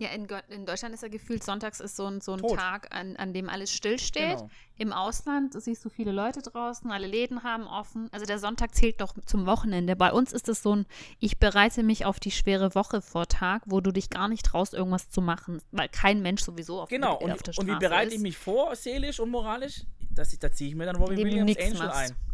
Ja, 0.00 0.10
in, 0.10 0.28
in 0.48 0.64
Deutschland 0.64 0.94
ist 0.94 1.02
ja 1.02 1.08
gefühlt, 1.08 1.42
sonntags 1.42 1.80
ist 1.80 1.96
so 1.96 2.06
ein, 2.06 2.20
so 2.20 2.32
ein 2.34 2.38
Tot. 2.38 2.56
Tag, 2.56 2.94
an, 2.94 3.16
an 3.16 3.32
dem 3.32 3.48
alles 3.48 3.72
stillsteht. 3.72 4.36
Genau. 4.36 4.50
Im 4.76 4.92
Ausland 4.92 5.60
siehst 5.60 5.84
du 5.84 5.88
viele 5.88 6.12
Leute 6.12 6.40
draußen, 6.40 6.88
alle 6.92 7.08
Läden 7.08 7.42
haben 7.42 7.66
offen. 7.66 8.08
Also 8.12 8.24
der 8.24 8.38
Sonntag 8.38 8.76
zählt 8.76 9.00
doch 9.00 9.14
zum 9.26 9.46
Wochenende. 9.46 9.96
Bei 9.96 10.12
uns 10.12 10.32
ist 10.32 10.48
es 10.48 10.62
so 10.62 10.76
ein, 10.76 10.86
ich 11.18 11.38
bereite 11.38 11.82
mich 11.82 12.04
auf 12.04 12.20
die 12.20 12.30
schwere 12.30 12.76
Woche 12.76 13.02
vor 13.02 13.26
Tag, 13.26 13.62
wo 13.66 13.80
du 13.80 13.90
dich 13.90 14.08
gar 14.08 14.28
nicht 14.28 14.46
traust, 14.46 14.72
irgendwas 14.72 15.10
zu 15.10 15.20
machen, 15.20 15.60
weil 15.72 15.88
kein 15.88 16.22
Mensch 16.22 16.42
sowieso 16.42 16.80
auf, 16.80 16.88
Genau, 16.90 17.14
auf 17.14 17.22
und, 17.22 17.28
der 17.30 17.34
und 17.36 17.52
Straße 17.54 17.66
wie 17.66 17.78
bereite 17.80 18.08
ist. 18.08 18.14
ich 18.14 18.20
mich 18.20 18.38
vor, 18.38 18.76
seelisch 18.76 19.18
und 19.18 19.30
moralisch? 19.30 19.82
Das, 20.10 20.36
da 20.38 20.52
ziehe 20.52 20.70
ich 20.70 20.76
mir 20.76 20.86
dann 20.86 20.96
du 20.96 21.08
Williams 21.08 21.56
Angel 21.58 21.78
machst. 21.78 22.12
ein. 22.12 22.27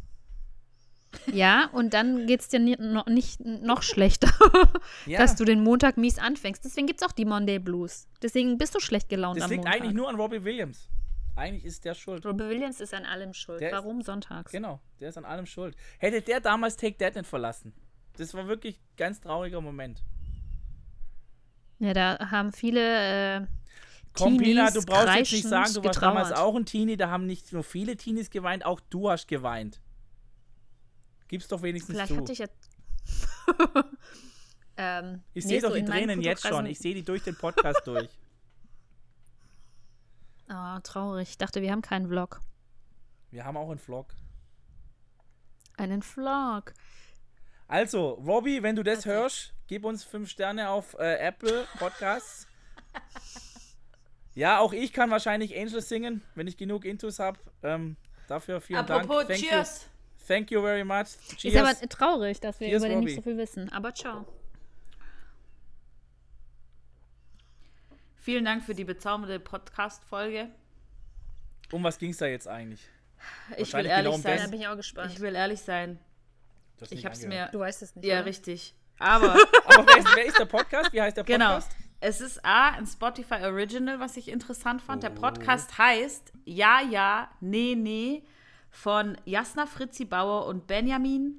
Ja, 1.32 1.68
und 1.72 1.94
dann 1.94 2.26
geht 2.26 2.40
es 2.40 2.48
dir 2.48 2.58
noch, 2.60 3.06
nicht 3.06 3.40
noch 3.40 3.82
schlechter, 3.82 4.30
Ja, 5.06 5.18
dass 5.18 5.36
du 5.36 5.44
den 5.44 5.62
Montag 5.62 5.96
mies 5.96 6.18
anfängst. 6.18 6.64
Deswegen 6.64 6.86
gibt 6.86 7.00
es 7.02 7.06
auch 7.08 7.12
die 7.12 7.24
Monday 7.24 7.58
Blues. 7.58 8.06
Deswegen 8.22 8.58
bist 8.58 8.74
du 8.74 8.80
schlecht 8.80 9.08
gelaunt 9.08 9.36
das 9.38 9.44
am 9.44 9.50
liegt 9.50 9.64
Montag. 9.64 9.80
eigentlich 9.80 9.94
nur 9.94 10.08
an 10.08 10.16
Robbie 10.16 10.42
Williams. 10.44 10.88
Eigentlich 11.36 11.64
ist 11.64 11.84
der 11.84 11.94
schuld. 11.94 12.24
Robbie 12.24 12.44
Williams 12.48 12.80
ist 12.80 12.94
an 12.94 13.04
allem 13.04 13.34
schuld. 13.34 13.60
Der 13.60 13.70
ist- 13.70 13.74
Warum 13.74 14.02
sonntags? 14.02 14.52
Genau, 14.52 14.80
der 15.00 15.08
ist 15.08 15.18
an 15.18 15.24
allem 15.24 15.46
schuld. 15.46 15.76
Hätte 15.98 16.22
der 16.22 16.40
damals 16.40 16.76
Take 16.76 16.96
That 16.98 17.16
nicht 17.16 17.26
verlassen. 17.26 17.72
Das 18.16 18.32
war 18.34 18.46
wirklich 18.46 18.76
ein 18.76 18.96
ganz 18.96 19.20
trauriger 19.20 19.60
Moment. 19.60 20.02
Ja, 21.80 21.92
da 21.92 22.30
haben 22.30 22.52
viele 22.52 23.40
äh, 23.40 23.46
Komm, 24.16 24.36
Pina, 24.36 24.70
du 24.70 24.80
brauchst 24.82 25.12
jetzt 25.16 25.32
nicht 25.32 25.48
sagen, 25.48 25.74
du 25.74 25.82
warst 25.84 26.00
damals 26.00 26.30
auch 26.30 26.54
ein 26.54 26.64
Teenie. 26.64 26.96
Da 26.96 27.10
haben 27.10 27.26
nicht 27.26 27.52
nur 27.52 27.64
viele 27.64 27.96
Teenies 27.96 28.30
geweint, 28.30 28.64
auch 28.64 28.78
du 28.90 29.10
hast 29.10 29.26
geweint. 29.26 29.80
Gib's 31.28 31.48
doch 31.48 31.62
wenigstens 31.62 31.94
Vielleicht 31.96 32.12
zu. 32.12 32.16
hatte 32.18 32.32
ich 32.32 32.38
ja. 32.38 32.46
ähm, 34.76 35.22
ich 35.32 35.44
nee, 35.44 35.50
sehe 35.50 35.60
so 35.60 35.68
doch 35.68 35.74
die 35.74 35.80
in 35.80 35.88
meinen 35.88 36.06
Tränen 36.06 36.22
jetzt 36.22 36.46
schon. 36.46 36.66
Ich 36.66 36.78
sehe 36.78 36.94
die 36.94 37.02
durch 37.02 37.22
den 37.22 37.36
Podcast 37.36 37.82
durch. 37.86 38.08
Oh, 40.50 40.78
traurig. 40.82 41.30
Ich 41.30 41.38
dachte, 41.38 41.62
wir 41.62 41.72
haben 41.72 41.82
keinen 41.82 42.08
Vlog. 42.08 42.40
Wir 43.30 43.44
haben 43.44 43.56
auch 43.56 43.70
einen 43.70 43.78
Vlog. 43.78 44.14
Einen 45.76 46.02
Vlog. 46.02 46.74
Also, 47.66 48.10
Robbie, 48.10 48.62
wenn 48.62 48.76
du 48.76 48.82
das 48.82 49.06
hörst, 49.06 49.54
gib 49.66 49.84
uns 49.84 50.04
fünf 50.04 50.28
Sterne 50.28 50.68
auf 50.68 50.94
äh, 50.98 51.16
Apple 51.16 51.66
Podcasts. 51.78 52.46
ja, 54.34 54.58
auch 54.58 54.72
ich 54.72 54.92
kann 54.92 55.10
wahrscheinlich 55.10 55.58
Angel 55.58 55.80
singen, 55.80 56.22
wenn 56.34 56.46
ich 56.46 56.56
genug 56.56 56.84
Intus 56.84 57.18
habe. 57.18 57.38
Ähm, 57.62 57.96
dafür 58.28 58.60
vielen 58.60 58.80
Apropos 58.80 59.26
Dank. 59.26 59.28
Thank 59.28 59.40
Cheers. 59.40 59.82
You, 59.82 59.93
thank 60.26 60.50
you 60.50 60.60
very 60.62 60.84
much. 60.84 61.02
Ist 61.02 61.38
Cheers. 61.38 61.56
aber 61.56 61.88
traurig, 61.88 62.40
dass 62.40 62.60
wir 62.60 62.68
Cheers, 62.68 62.82
über 62.82 62.88
den 62.88 63.00
nicht 63.00 63.08
Robbie. 63.10 63.14
so 63.16 63.22
viel 63.22 63.36
wissen. 63.38 63.72
Aber 63.72 63.94
ciao. 63.94 64.26
Vielen 68.16 68.44
Dank 68.44 68.64
für 68.64 68.74
die 68.74 68.84
bezaubernde 68.84 69.38
Podcast-Folge. 69.38 70.48
um 71.72 71.82
was 71.84 71.98
ging 71.98 72.10
es 72.10 72.16
da 72.18 72.26
jetzt 72.26 72.48
eigentlich? 72.48 72.80
Ich 72.80 73.50
will 73.50 73.58
Wahrscheinlich 73.58 73.92
ehrlich 73.92 74.12
genau 74.12 74.22
sein. 74.22 74.38
Da 74.38 74.46
bin 74.48 74.60
ich 74.60 74.68
auch 74.68 74.76
gespannt. 74.76 75.12
Ich 75.12 75.20
will 75.20 75.34
ehrlich 75.34 75.60
sein. 75.60 75.98
Ich 76.80 76.90
nicht 76.90 77.06
hab's 77.06 77.22
angehört. 77.22 77.48
mir. 77.48 77.52
du 77.52 77.58
weißt 77.60 77.82
es 77.82 77.94
nicht. 77.96 78.04
Ja, 78.06 78.16
oder? 78.16 78.26
richtig. 78.26 78.74
Aber, 78.98 79.32
Aber 79.66 79.86
wer 79.86 79.98
ist, 79.98 80.16
wer 80.16 80.24
ist 80.26 80.38
der 80.38 80.44
Podcast? 80.46 80.92
Wie 80.92 81.00
heißt 81.00 81.16
der 81.16 81.24
genau. 81.24 81.54
Podcast? 81.54 81.72
Es 82.00 82.20
ist 82.20 82.44
A, 82.44 82.70
ein 82.70 82.86
Spotify 82.86 83.44
Original, 83.44 83.98
was 83.98 84.16
ich 84.16 84.28
interessant 84.28 84.82
fand. 84.82 85.02
Der 85.02 85.12
Oh. 85.12 85.20
Podcast 85.20 85.76
heißt 85.78 86.32
Ja, 86.44 86.80
ja, 86.82 87.30
nee, 87.40 87.74
nee 87.74 88.24
von 88.74 89.16
Jasna 89.24 89.66
Fritzi 89.66 90.04
Bauer 90.04 90.46
und 90.46 90.66
Benjamin 90.66 91.38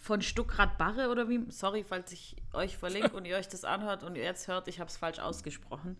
von 0.00 0.20
Stuckrad 0.20 0.76
Barre 0.76 1.08
oder 1.08 1.28
wie. 1.28 1.44
Sorry, 1.48 1.84
falls 1.88 2.10
ich 2.12 2.36
euch 2.52 2.76
verlinke 2.76 3.12
und 3.16 3.24
ihr 3.26 3.36
euch 3.36 3.48
das 3.48 3.64
anhört 3.64 4.02
und 4.02 4.16
ihr 4.16 4.24
jetzt 4.24 4.48
hört, 4.48 4.66
ich 4.66 4.80
habe 4.80 4.90
es 4.90 4.96
falsch 4.96 5.20
ausgesprochen. 5.20 5.96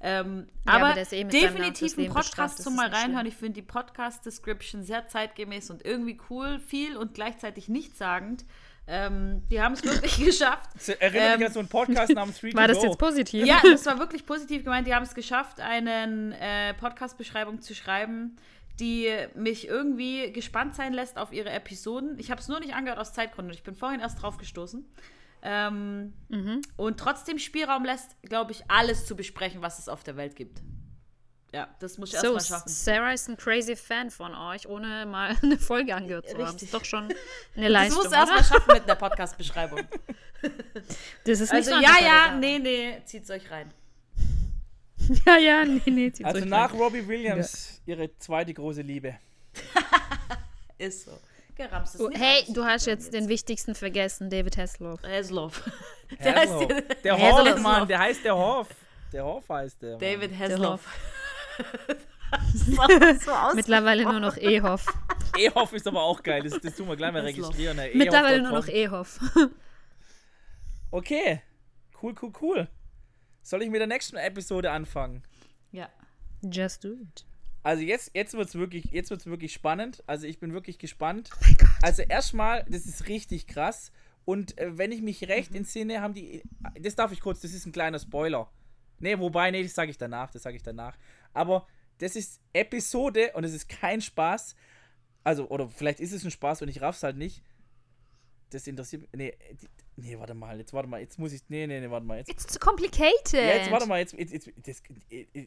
Ähm, 0.00 0.46
Ja, 0.66 0.74
aber 0.74 0.90
aber 0.90 1.12
eh 1.12 1.24
definitiv 1.24 1.96
ein 1.98 2.08
Podcast 2.12 2.62
zum 2.62 2.76
mal 2.76 2.84
nicht 2.88 2.98
schlimm. 2.98 3.04
reinhören. 3.06 3.26
Ich 3.26 3.34
finde 3.36 3.54
die 3.54 3.66
Podcast-Description 3.66 4.82
sehr 4.84 5.08
zeitgemäß 5.08 5.70
und 5.70 5.84
irgendwie 5.84 6.20
cool, 6.30 6.60
viel 6.60 6.96
und 6.96 7.14
gleichzeitig 7.14 7.68
nichtssagend. 7.68 8.44
Ähm, 8.86 9.42
die 9.50 9.60
haben 9.60 9.72
es 9.72 9.82
wirklich 9.82 10.16
geschafft. 10.24 10.70
Das 10.74 10.88
Erinnert 10.90 11.32
Ähm, 11.32 11.38
mich 11.38 11.46
an 11.48 11.52
so 11.52 11.58
einen 11.58 11.68
Podcast 11.68 12.12
namens 12.12 12.38
Three 12.38 12.52
War 12.54 12.68
to 12.68 12.74
das 12.74 12.82
jetzt 12.84 12.98
positiv? 12.98 13.44
Ja, 13.44 13.60
das 13.62 13.84
war 13.86 13.98
wirklich 14.04 14.24
positiv 14.24 14.62
gemeint. 14.62 14.86
Die 14.86 14.94
haben 14.94 15.02
es 15.02 15.14
geschafft, 15.14 15.58
eine 15.60 16.36
äh, 16.40 16.74
Podcast-Beschreibung 16.74 17.60
zu 17.60 17.74
schreiben, 17.74 18.36
die 18.80 19.12
mich 19.34 19.66
irgendwie 19.66 20.32
gespannt 20.32 20.74
sein 20.74 20.92
lässt 20.92 21.18
auf 21.18 21.32
ihre 21.32 21.50
Episoden. 21.50 22.18
Ich 22.18 22.30
habe 22.30 22.40
es 22.40 22.48
nur 22.48 22.60
nicht 22.60 22.74
angehört 22.74 22.98
aus 22.98 23.12
Zeitgründen. 23.12 23.52
Ich 23.54 23.62
bin 23.62 23.74
vorhin 23.74 24.00
erst 24.00 24.22
drauf 24.22 24.38
gestoßen. 24.38 24.84
Ähm, 25.42 26.12
Und 26.76 26.98
trotzdem 26.98 27.38
Spielraum 27.38 27.84
lässt, 27.84 28.20
glaube 28.22 28.52
ich, 28.52 28.64
alles 28.68 29.06
zu 29.06 29.14
besprechen, 29.16 29.62
was 29.62 29.78
es 29.78 29.88
auf 29.88 30.02
der 30.02 30.16
Welt 30.16 30.34
gibt. 30.36 30.60
Ja, 31.52 31.68
das 31.80 31.96
muss 31.96 32.12
ich 32.12 32.18
So, 32.20 32.34
erstmal 32.34 32.58
schaffen. 32.58 32.68
Sarah 32.68 33.12
ist 33.12 33.28
ein 33.28 33.36
crazy 33.36 33.74
Fan 33.74 34.10
von 34.10 34.34
euch, 34.34 34.68
ohne 34.68 35.06
mal 35.06 35.34
eine 35.42 35.58
Folge 35.58 35.94
angehört 35.94 36.28
zu 36.28 36.36
haben. 36.36 36.44
Das 36.52 36.62
ist 36.62 36.74
doch 36.74 36.84
schon 36.84 37.04
eine 37.04 37.14
Das 37.64 37.70
Leistung, 37.70 38.02
muss 38.04 38.12
erstmal 38.12 38.44
schaffen 38.44 38.72
mit 38.74 38.86
der 38.88 38.96
Podcast-Beschreibung. 38.96 39.80
Das 41.24 41.40
ist 41.40 41.52
Also, 41.52 41.70
so 41.70 41.80
ja, 41.80 41.96
ja, 42.02 42.34
nee, 42.36 42.58
nee, 42.58 43.00
zieht's 43.04 43.30
euch 43.30 43.50
rein. 43.50 43.72
Ja, 45.26 45.36
ja, 45.38 45.64
nee, 45.64 45.80
nee. 45.86 46.12
Also 46.22 46.44
nach 46.44 46.72
rein. 46.72 46.78
Robbie 46.80 47.06
Williams, 47.08 47.80
ihre 47.86 48.16
zweite 48.18 48.52
große 48.54 48.82
Liebe. 48.82 49.14
Ist 50.78 51.04
so. 51.06 51.12
Geramst 51.56 51.96
ist 51.96 52.00
Oh, 52.00 52.10
hey, 52.12 52.44
du 52.52 52.64
hast 52.64 52.86
dran 52.86 52.94
jetzt 52.94 53.12
den 53.12 53.28
wichtigsten 53.28 53.74
vergessen, 53.74 54.30
David 54.30 54.56
Hasselhoff. 54.56 55.02
Hasselhoff. 55.02 55.62
Der 56.22 56.34
heißt 56.36 56.52
Hasselhoff. 56.52 56.70
ja- 56.70 56.94
Der 57.04 57.12
Hasselhoff. 57.18 57.54
Hoff, 57.56 57.62
Mann, 57.62 57.88
der 57.88 57.98
heißt 57.98 58.24
der 58.24 58.36
Hoff. 58.36 58.68
Der 59.12 59.24
Hoff 59.24 59.48
heißt 59.48 59.82
der. 59.82 59.90
Mann. 59.92 59.98
David 60.00 60.38
Hasselhoff. 60.38 60.86
Mittlerweile 63.54 64.04
nur 64.04 64.20
noch 64.20 64.36
Ehoff. 64.36 64.86
E-Hoff 65.36 65.72
ist 65.72 65.86
aber 65.86 66.02
auch 66.02 66.22
geil. 66.22 66.42
Das, 66.42 66.60
das 66.60 66.74
tun 66.76 66.88
wir 66.88 66.96
gleich 66.96 67.12
mal 67.12 67.22
registrieren. 67.22 67.78
Herr 67.78 67.94
Mittlerweile 67.94 68.42
nur 68.42 68.52
noch 68.52 68.68
Ehoff. 68.68 69.18
Okay. 70.90 71.42
Cool, 72.02 72.14
cool, 72.22 72.32
cool. 72.40 72.68
Soll 73.48 73.62
ich 73.62 73.70
mit 73.70 73.80
der 73.80 73.86
nächsten 73.86 74.16
Episode 74.16 74.70
anfangen? 74.70 75.22
Ja. 75.72 75.88
Just 76.42 76.84
do 76.84 76.92
it. 76.92 77.24
Also 77.62 77.82
jetzt, 77.82 78.10
jetzt 78.14 78.34
wird 78.34 78.46
es 78.48 78.54
wirklich, 78.54 78.84
jetzt 78.92 79.08
wird's 79.10 79.24
wirklich 79.24 79.54
spannend. 79.54 80.04
Also 80.06 80.26
ich 80.26 80.38
bin 80.38 80.52
wirklich 80.52 80.78
gespannt. 80.78 81.30
Oh 81.32 81.38
mein 81.40 81.56
Gott. 81.56 81.68
Also 81.80 82.02
erstmal, 82.02 82.64
das 82.68 82.84
ist 82.84 83.08
richtig 83.08 83.46
krass. 83.46 83.90
Und 84.26 84.58
äh, 84.58 84.76
wenn 84.76 84.92
ich 84.92 85.00
mich 85.00 85.22
Mhm. 85.22 85.26
recht 85.28 85.54
entsinne, 85.54 86.02
haben 86.02 86.12
die. 86.12 86.42
Das 86.78 86.94
darf 86.94 87.10
ich 87.10 87.20
kurz, 87.20 87.40
das 87.40 87.54
ist 87.54 87.64
ein 87.64 87.72
kleiner 87.72 87.98
Spoiler. 87.98 88.50
Nee, 88.98 89.18
wobei, 89.18 89.50
nee, 89.50 89.62
das 89.62 89.74
sage 89.74 89.90
ich 89.90 89.96
danach, 89.96 90.30
das 90.30 90.42
sage 90.42 90.56
ich 90.56 90.62
danach. 90.62 90.98
Aber 91.32 91.66
das 91.98 92.16
ist 92.16 92.42
Episode 92.52 93.32
und 93.34 93.44
es 93.44 93.54
ist 93.54 93.66
kein 93.68 94.02
Spaß. 94.02 94.56
Also, 95.24 95.48
oder 95.48 95.70
vielleicht 95.70 96.00
ist 96.00 96.12
es 96.12 96.22
ein 96.22 96.30
Spaß 96.30 96.60
und 96.60 96.68
ich 96.68 96.82
raff's 96.82 97.02
halt 97.02 97.16
nicht. 97.16 97.42
Das 98.50 98.66
interessiert 98.66 99.02
mich. 99.02 99.10
Nee, 99.14 99.38
die- 99.60 99.68
nee, 99.98 100.18
warte 100.18 100.34
mal, 100.34 100.58
jetzt 100.58 100.72
warte 100.72 100.88
mal, 100.88 101.00
jetzt 101.00 101.18
muss 101.18 101.32
ich. 101.32 101.42
Nee, 101.48 101.66
nee, 101.66 101.80
nee, 101.80 101.90
warte 101.90 102.06
mal. 102.06 102.18
Jetzt, 102.18 102.30
It's 102.30 102.46
too 102.46 102.58
complicated. 102.58 103.32
ja, 103.32 103.40
jetzt 103.56 103.70
warte 103.70 103.86
mal, 103.86 103.98
jetzt. 103.98 104.14
jetzt, 104.14 104.32
jetzt 104.32 104.50
das, 104.66 104.82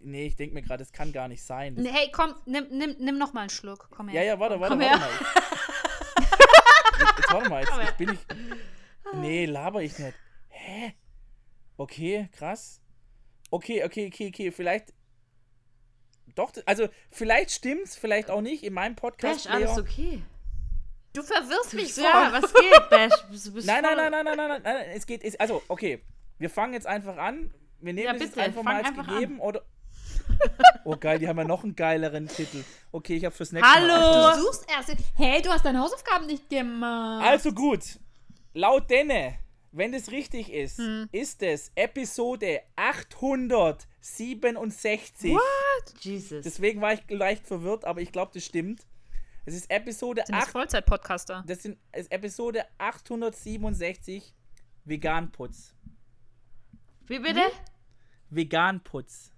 nee, 0.03 0.25
ich 0.27 0.35
denke 0.35 0.53
mir 0.53 0.61
gerade, 0.61 0.83
das 0.83 0.91
kann 0.91 1.11
gar 1.11 1.27
nicht 1.27 1.43
sein. 1.43 1.75
Das, 1.75 1.85
Hey, 1.87 2.09
komm, 2.11 2.35
nimm, 2.45 2.67
nimm, 2.69 2.95
nimm 2.99 3.17
noch 3.17 3.33
mal 3.33 3.41
einen 3.41 3.49
Schluck. 3.49 3.87
Komm 3.91 4.09
her. 4.09 4.21
ja, 4.21 4.27
ja, 4.33 4.39
warte, 4.39 4.59
warte, 4.59 4.73
Komm 4.75 4.81
warte 4.81 4.99
her. 4.99 5.09
mal. 5.09 5.09
Jetzt, 7.01 7.17
jetzt 7.17 7.33
warte 7.33 7.49
mal, 7.49 7.61
jetzt, 7.61 7.77
jetzt 7.77 7.97
bin 7.97 8.13
ich. 8.13 8.19
Nee, 9.15 9.45
laber 9.45 9.81
ich 9.81 9.97
nicht. 9.97 10.13
Hä? 10.49 10.93
Okay, 11.77 12.29
krass. 12.31 12.79
Okay, 13.49 13.83
okay, 13.83 14.07
okay, 14.07 14.27
okay, 14.27 14.51
vielleicht. 14.51 14.93
Doch, 16.35 16.51
also 16.65 16.87
vielleicht 17.09 17.51
stimmt's, 17.51 17.95
vielleicht 17.97 18.29
auch 18.29 18.41
nicht. 18.41 18.63
In 18.63 18.73
meinem 18.73 18.95
Podcast. 18.95 19.45
Bash, 19.45 19.53
alles 19.53 19.77
okay. 19.79 20.21
Du 21.13 21.21
verwirrst 21.23 21.73
mich 21.73 21.93
so. 21.93 22.01
Ja, 22.01 22.29
was 22.31 22.53
geht, 22.53 22.89
Bash? 22.89 23.11
Du 23.29 23.51
bist 23.53 23.67
Nein, 23.67 23.83
nein, 23.83 23.95
voll- 23.97 24.09
nein, 24.09 24.11
nein, 24.11 24.25
nein, 24.25 24.37
nein, 24.37 24.47
nein, 24.47 24.61
nein. 24.63 24.85
Es 24.95 25.05
geht. 25.05 25.23
Es, 25.23 25.37
also, 25.39 25.61
okay. 25.67 26.01
Wir 26.39 26.49
fangen 26.49 26.73
jetzt 26.73 26.87
einfach 26.87 27.17
an. 27.17 27.53
Wir 27.79 27.93
nehmen 27.93 28.05
Ja, 28.07 28.13
das 28.13 28.21
jetzt 28.21 28.33
bitte, 28.35 28.45
einfach 28.45 28.63
mal 28.63 28.77
als 28.77 28.87
einfach 28.87 29.07
gegeben. 29.07 29.39
Oder. 29.39 29.61
Oh 30.85 30.95
geil, 30.97 31.19
die 31.19 31.27
haben 31.27 31.37
ja 31.37 31.43
noch 31.43 31.63
einen 31.63 31.75
geileren 31.75 32.27
Titel. 32.27 32.63
Okay, 32.91 33.15
ich 33.17 33.25
habe 33.25 33.35
fürs 33.35 33.51
nächste 33.51 33.69
Mal. 33.69 33.91
Hallo! 33.91 34.35
Du 34.35 34.41
suchst 34.45 34.65
erst. 34.71 34.95
Hey, 35.15 35.41
du 35.41 35.49
hast 35.49 35.65
deine 35.65 35.79
Hausaufgaben 35.79 36.25
nicht 36.27 36.49
gemacht. 36.49 37.23
Also 37.25 37.51
gut. 37.51 37.99
Laut 38.53 38.89
denne, 38.89 39.37
wenn 39.71 39.91
das 39.91 40.09
richtig 40.11 40.51
ist, 40.51 40.77
Hm. 40.79 41.07
ist 41.11 41.43
es 41.43 41.71
Episode 41.75 42.61
867. 42.75 45.37
Jesus. 45.99 46.43
Deswegen 46.43 46.81
war 46.81 46.93
ich 46.93 47.01
leicht 47.09 47.45
verwirrt, 47.47 47.85
aber 47.85 48.01
ich 48.01 48.11
glaube, 48.11 48.31
das 48.33 48.43
stimmt. 48.45 48.81
Es 49.45 49.55
ist 49.55 49.69
Episode 49.71 50.23
sind 50.25 50.35
das 50.35 50.45
8. 50.45 50.51
Vollzeit-Podcaster. 50.51 51.43
Das 51.47 51.63
sind 51.63 51.77
ist 51.95 52.11
Episode 52.11 52.63
867 52.77 54.35
Veganputz. 54.85 55.73
Wie 57.07 57.19
bitte? 57.19 57.41
Veganputz. 58.29 59.31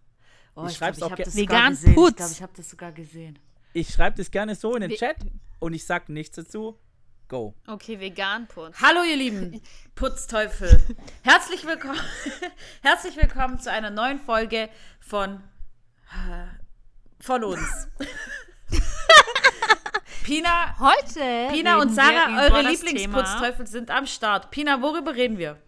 Oh, 0.55 0.65
Ich 0.67 0.75
schreib's 0.77 0.97
glaub, 0.97 1.13
auch 1.13 1.17
ich 1.17 1.25
hab 1.25 1.25
ge- 1.25 1.25
das 1.25 1.33
sogar 1.33 1.57
Vegan 1.57 1.71
gesehen. 1.71 1.89
Ich 1.89 1.95
Putz. 1.95 2.15
glaube, 2.17 2.31
ich 2.33 2.41
habe 2.41 2.53
das 2.55 2.69
sogar 2.69 2.91
gesehen. 2.91 3.39
Ich 3.73 3.89
schreibe 3.89 4.17
das 4.17 4.29
gerne 4.29 4.55
so 4.55 4.75
in 4.75 4.81
den 4.81 4.91
Ve- 4.91 4.97
Chat 4.97 5.17
und 5.59 5.73
ich 5.73 5.85
sag 5.85 6.09
nichts 6.09 6.35
dazu. 6.35 6.77
Go. 7.29 7.55
Okay, 7.65 7.99
Vegan-Putz. 7.99 8.79
Hallo 8.81 9.01
ihr 9.03 9.15
Lieben 9.15 9.61
Putzteufel. 9.95 10.79
Herzlich 11.23 11.65
willkommen, 11.65 11.99
herzlich 12.81 13.15
willkommen 13.15 13.57
zu 13.59 13.71
einer 13.71 13.89
neuen 13.89 14.19
Folge 14.19 14.69
von 14.99 15.41
äh, 16.11 16.45
von 17.23 17.43
uns. 17.45 17.87
Pina, 20.23 20.75
Heute. 20.79 21.49
Pina 21.51 21.81
und 21.81 21.89
Sarah, 21.93 22.43
eure 22.43 22.61
Lieblingsputzteufel 22.61 23.67
sind 23.67 23.91
am 23.91 24.07
Start. 24.07 24.51
Pina, 24.51 24.81
worüber 24.81 25.13
reden 25.15 25.37
wir? 25.37 25.61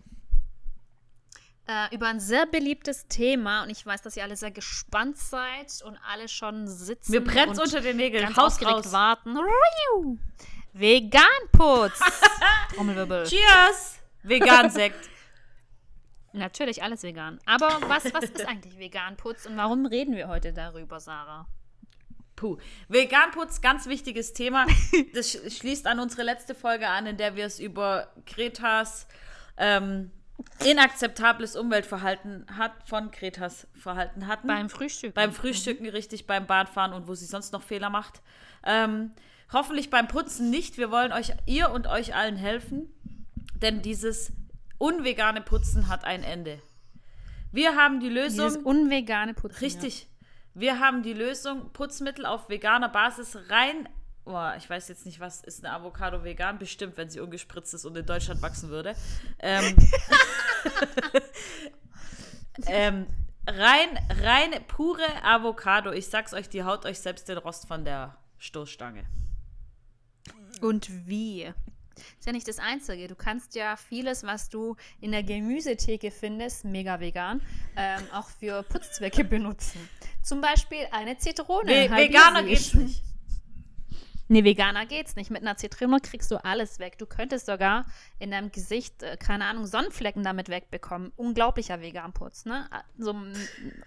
Äh, 1.68 1.94
über 1.94 2.08
ein 2.08 2.20
sehr 2.20 2.46
beliebtes 2.46 3.08
Thema 3.08 3.64
und 3.64 3.70
ich 3.70 3.86
weiß, 3.86 4.02
dass 4.02 4.16
ihr 4.16 4.24
alle 4.24 4.36
sehr 4.36 4.52
gespannt 4.52 5.18
seid 5.18 5.82
und 5.84 5.98
alle 6.10 6.30
schon 6.30 6.68
sitzen. 6.68 7.12
Mir 7.12 7.24
brennt's 7.24 7.60
und 7.60 7.66
unter 7.66 7.82
den 7.82 7.98
Nägeln. 7.98 8.24
Ganz 8.24 8.38
Haus 8.38 8.64
raus. 8.64 8.92
warten. 8.92 9.36
Veganputz. 10.74 12.00
Trommelwirbel. 12.76 13.26
Cheers! 13.26 14.00
Vegan-Sekt. 14.24 15.10
Natürlich 16.34 16.84
alles 16.84 17.04
vegan. 17.04 17.40
Aber 17.46 17.80
was, 17.88 18.14
was 18.14 18.26
ist 18.26 18.46
eigentlich 18.46 18.78
Veganputz 18.78 19.46
und 19.46 19.58
warum 19.58 19.86
reden 19.86 20.16
wir 20.16 20.28
heute 20.28 20.54
darüber, 20.54 21.00
Sarah? 21.00 21.48
Puh. 22.36 22.58
Veganputz, 22.90 23.62
ganz 23.62 23.88
wichtiges 23.88 24.34
Thema. 24.34 24.66
Das 25.14 25.34
sch- 25.36 25.58
schließt 25.58 25.88
an 25.88 26.00
unsere 26.00 26.24
letzte 26.24 26.54
Folge 26.56 26.88
an, 26.90 27.06
in 27.06 27.18
der 27.18 27.36
wir 27.36 27.46
es 27.46 27.60
über 27.60 28.12
Kretas 28.26 29.08
ähm, 29.58 30.12
inakzeptables 30.66 31.56
Umweltverhalten 31.56 32.46
hat, 32.58 32.74
von 32.86 33.12
Kretas 33.12 33.68
Verhalten 33.74 34.28
hatten. 34.28 34.48
Beim 34.48 34.70
Frühstück. 34.70 35.14
beim 35.14 35.32
Frühstücken 35.32 35.88
richtig, 35.88 36.28
beim 36.28 36.46
Bahnfahren 36.46 36.92
und 36.94 37.08
wo 37.08 37.16
sie 37.16 37.26
sonst 37.26 37.54
noch 37.54 37.64
Fehler 37.64 37.90
macht. 37.90 38.22
Ähm, 38.66 39.12
hoffentlich 39.54 39.90
beim 39.90 40.08
Putzen 40.10 40.50
nicht. 40.50 40.78
Wir 40.78 40.92
wollen 40.92 41.14
euch, 41.14 41.32
ihr 41.46 41.70
und 41.72 41.88
euch 41.88 42.16
allen 42.16 42.36
helfen, 42.36 42.90
denn 43.62 43.82
dieses 43.82 44.34
unvegane 44.78 45.40
Putzen 45.42 45.88
hat 45.88 46.04
ein 46.04 46.24
Ende. 46.24 46.60
Wir 47.54 47.78
haben 47.78 48.02
die 48.02 48.10
Dieses 48.10 48.36
Lösung. 48.56 48.64
unvegane 48.64 49.34
Putzen. 49.34 49.60
Richtig. 49.60 50.08
Wir 50.56 50.80
haben 50.80 51.04
die 51.04 51.14
Lösung 51.14 51.70
Putzmittel 51.74 52.26
auf 52.26 52.48
veganer 52.48 52.88
Basis 52.88 53.38
rein. 53.50 53.90
Oh, 54.24 54.50
ich 54.58 54.70
weiß 54.70 54.88
jetzt 54.88 55.06
nicht, 55.06 55.20
was 55.20 55.42
ist 55.42 55.64
eine 55.64 55.74
Avocado 55.74 56.24
vegan? 56.24 56.58
Bestimmt, 56.58 56.96
wenn 56.96 57.10
sie 57.10 57.20
ungespritzt 57.20 57.74
ist 57.74 57.84
und 57.84 57.98
in 57.98 58.06
Deutschland 58.06 58.42
wachsen 58.42 58.70
würde. 58.70 58.96
Ähm, 59.40 59.76
ähm, 62.68 63.06
rein, 63.46 64.00
rein 64.22 64.52
pure 64.68 65.04
Avocado. 65.24 65.92
Ich 65.92 66.08
sag's 66.08 66.34
euch, 66.34 66.48
die 66.48 66.64
haut 66.64 66.86
euch 66.86 67.00
selbst 67.00 67.28
den 67.28 67.38
Rost 67.38 67.68
von 67.68 67.84
der 67.84 68.18
Stoßstange. 68.38 69.06
Und 70.62 70.90
wie? 71.06 71.54
Ist 71.96 72.26
ja 72.26 72.32
nicht 72.32 72.48
das 72.48 72.60
Einzige. 72.60 73.08
Du 73.08 73.16
kannst 73.16 73.56
ja 73.56 73.76
vieles, 73.76 74.24
was 74.24 74.50
du 74.50 74.76
in 75.02 75.12
der 75.12 75.24
Gemüsetheke 75.24 76.12
findest, 76.12 76.66
mega 76.66 77.00
vegan, 77.00 77.42
ähm, 77.76 78.04
auch 78.14 78.30
für 78.30 78.64
Putzzwecke 78.64 79.24
benutzen. 79.26 79.90
Zum 80.22 80.42
Beispiel 80.42 80.88
eine 80.92 81.18
Zitrone. 81.18 81.66
Nee, 81.66 81.90
Veganer 81.90 82.44
geht's 82.44 82.74
nicht. 82.74 83.04
Nee, 84.28 84.44
Veganer 84.44 84.86
geht's 84.86 85.16
nicht. 85.16 85.30
Mit 85.30 85.42
einer 85.42 85.56
Zitrone 85.56 86.00
kriegst 86.00 86.32
du 86.32 86.44
alles 86.44 86.80
weg. 86.80 86.98
Du 86.98 87.06
könntest 87.06 87.46
sogar 87.46 87.86
in 88.18 88.32
deinem 88.32 88.52
Gesicht, 88.52 89.04
äh, 89.04 89.18
keine 89.18 89.46
Ahnung, 89.46 89.68
Sonnenflecken 89.68 90.24
damit 90.24 90.50
wegbekommen. 90.50 91.12
Unglaublicher 91.16 91.80
Veganputz, 91.80 92.46
ne? 92.46 92.68
So 92.98 93.14
ein 93.14 93.34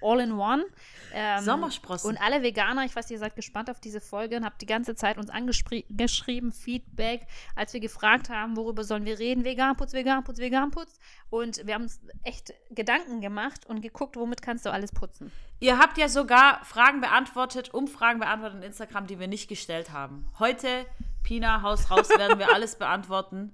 All-in-One. 0.00 0.64
Ähm, 1.12 1.42
Sommersprossen. 1.42 2.10
Und 2.10 2.16
alle 2.18 2.42
Veganer, 2.42 2.84
ich 2.84 2.94
weiß, 2.94 3.10
ihr 3.10 3.18
seid 3.18 3.34
gespannt 3.34 3.68
auf 3.68 3.80
diese 3.80 4.00
Folge 4.00 4.36
und 4.36 4.44
habt 4.44 4.62
die 4.62 4.66
ganze 4.66 4.94
Zeit 4.94 5.18
uns 5.18 5.30
angeschrieben, 5.30 6.52
Feedback, 6.52 7.26
als 7.56 7.72
wir 7.72 7.80
gefragt 7.80 8.30
haben, 8.30 8.56
worüber 8.56 8.84
sollen 8.84 9.04
wir 9.04 9.18
reden. 9.18 9.44
Veganputz, 9.44 9.92
Veganputz, 9.92 10.38
Veganputz. 10.38 11.00
Und 11.30 11.66
wir 11.66 11.74
haben 11.74 11.82
uns 11.82 12.00
echt 12.24 12.54
Gedanken 12.70 13.20
gemacht 13.20 13.66
und 13.66 13.82
geguckt, 13.82 14.16
womit 14.16 14.40
kannst 14.40 14.64
du 14.64 14.72
alles 14.72 14.92
putzen. 14.92 15.30
Ihr 15.60 15.78
habt 15.78 15.98
ja 15.98 16.08
sogar 16.08 16.64
Fragen 16.64 17.00
beantwortet, 17.00 17.74
Umfragen 17.74 18.20
beantwortet 18.20 18.58
in 18.58 18.62
Instagram, 18.64 19.06
die 19.06 19.18
wir 19.18 19.28
nicht 19.28 19.48
gestellt 19.48 19.90
haben. 19.92 20.26
Heute, 20.38 20.86
Pina, 21.22 21.62
Haus 21.62 21.90
raus, 21.90 22.08
werden 22.08 22.38
wir 22.38 22.54
alles 22.54 22.76
beantworten. 22.76 23.52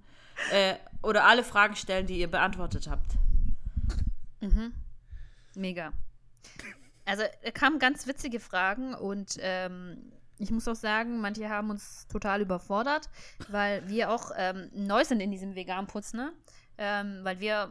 Äh, 0.53 0.75
oder 1.03 1.25
alle 1.25 1.45
Fragen 1.45 1.77
stellen, 1.77 2.07
die 2.07 2.19
ihr 2.19 2.31
beantwortet 2.31 2.89
habt. 2.89 3.13
Mega. 5.55 5.93
Also, 7.05 7.23
da 7.43 7.51
kamen 7.51 7.79
ganz 7.79 8.07
witzige 8.07 8.41
Fragen 8.41 8.95
und 8.95 9.37
ähm, 9.41 10.13
ich 10.39 10.51
muss 10.51 10.67
auch 10.67 10.75
sagen, 10.75 11.21
manche 11.21 11.49
haben 11.49 11.71
uns 11.71 12.07
total 12.09 12.41
überfordert, 12.41 13.09
weil 13.49 13.87
wir 13.89 14.11
auch 14.11 14.33
ähm, 14.37 14.71
neu 14.73 15.05
sind 15.05 15.21
in 15.21 15.31
diesem 15.31 15.55
Veganputz, 15.55 16.13
ne? 16.13 16.33
Ähm, 16.79 17.21
weil 17.23 17.41
wir 17.41 17.71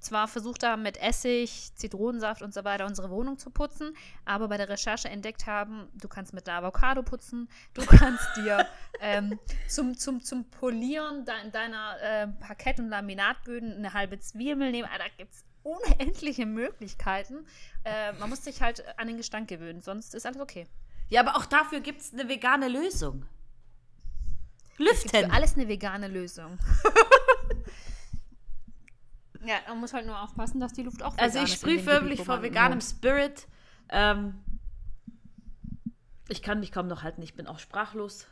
zwar 0.00 0.28
versucht 0.28 0.62
haben, 0.62 0.82
mit 0.82 0.96
Essig, 0.96 1.74
Zitronensaft 1.74 2.42
und 2.42 2.54
so 2.54 2.64
weiter 2.64 2.86
unsere 2.86 3.10
Wohnung 3.10 3.38
zu 3.38 3.50
putzen, 3.50 3.96
aber 4.24 4.48
bei 4.48 4.56
der 4.56 4.68
Recherche 4.68 5.08
entdeckt 5.08 5.46
haben, 5.46 5.88
du 5.94 6.08
kannst 6.08 6.32
mit 6.32 6.46
der 6.46 6.54
Avocado 6.54 7.02
putzen, 7.02 7.48
du 7.74 7.82
kannst 7.86 8.24
dir 8.36 8.66
ähm, 9.00 9.38
zum, 9.68 9.96
zum, 9.98 10.22
zum 10.22 10.44
Polieren 10.50 11.24
de 11.24 11.50
deiner 11.50 11.96
äh, 12.00 12.28
Parkett- 12.28 12.78
und 12.78 12.88
Laminatböden 12.88 13.72
eine 13.76 13.92
halbe 13.92 14.18
Zwiebel 14.20 14.70
nehmen. 14.70 14.88
Da 14.96 15.04
gibt 15.16 15.34
es 15.34 15.44
unendliche 15.62 16.46
Möglichkeiten. 16.46 17.46
Äh, 17.84 18.12
man 18.12 18.30
muss 18.30 18.44
sich 18.44 18.62
halt 18.62 18.84
an 18.98 19.08
den 19.08 19.16
Gestank 19.16 19.48
gewöhnen, 19.48 19.82
sonst 19.82 20.14
ist 20.14 20.26
alles 20.26 20.40
okay. 20.40 20.66
Ja, 21.08 21.22
aber 21.22 21.36
auch 21.36 21.46
dafür 21.46 21.80
gibt 21.80 22.00
es 22.00 22.12
eine 22.12 22.28
vegane 22.28 22.68
Lösung. 22.68 23.24
Es 24.78 25.02
gibt 25.02 25.10
für 25.10 25.16
Lüften. 25.16 25.30
alles 25.32 25.54
eine 25.54 25.66
vegane 25.66 26.06
Lösung. 26.06 26.58
ja, 29.44 29.56
man 29.68 29.80
muss 29.80 29.92
halt 29.92 30.06
nur 30.06 30.20
aufpassen, 30.20 30.60
dass 30.60 30.72
die 30.72 30.82
Luft 30.82 31.02
auch 31.02 31.16
Also 31.18 31.40
ich 31.40 31.52
sprühe 31.52 31.84
wo 31.84 32.24
vor 32.24 32.42
veganem. 32.42 32.80
Spirit. 32.80 33.46
Ähm, 33.88 34.34
ich 36.28 36.42
kann 36.42 36.60
mich 36.60 36.72
kaum 36.72 36.88
noch 36.88 37.02
halten, 37.02 37.22
ich 37.22 37.34
bin 37.34 37.46
auch 37.46 37.58
sprachlos. 37.58 38.26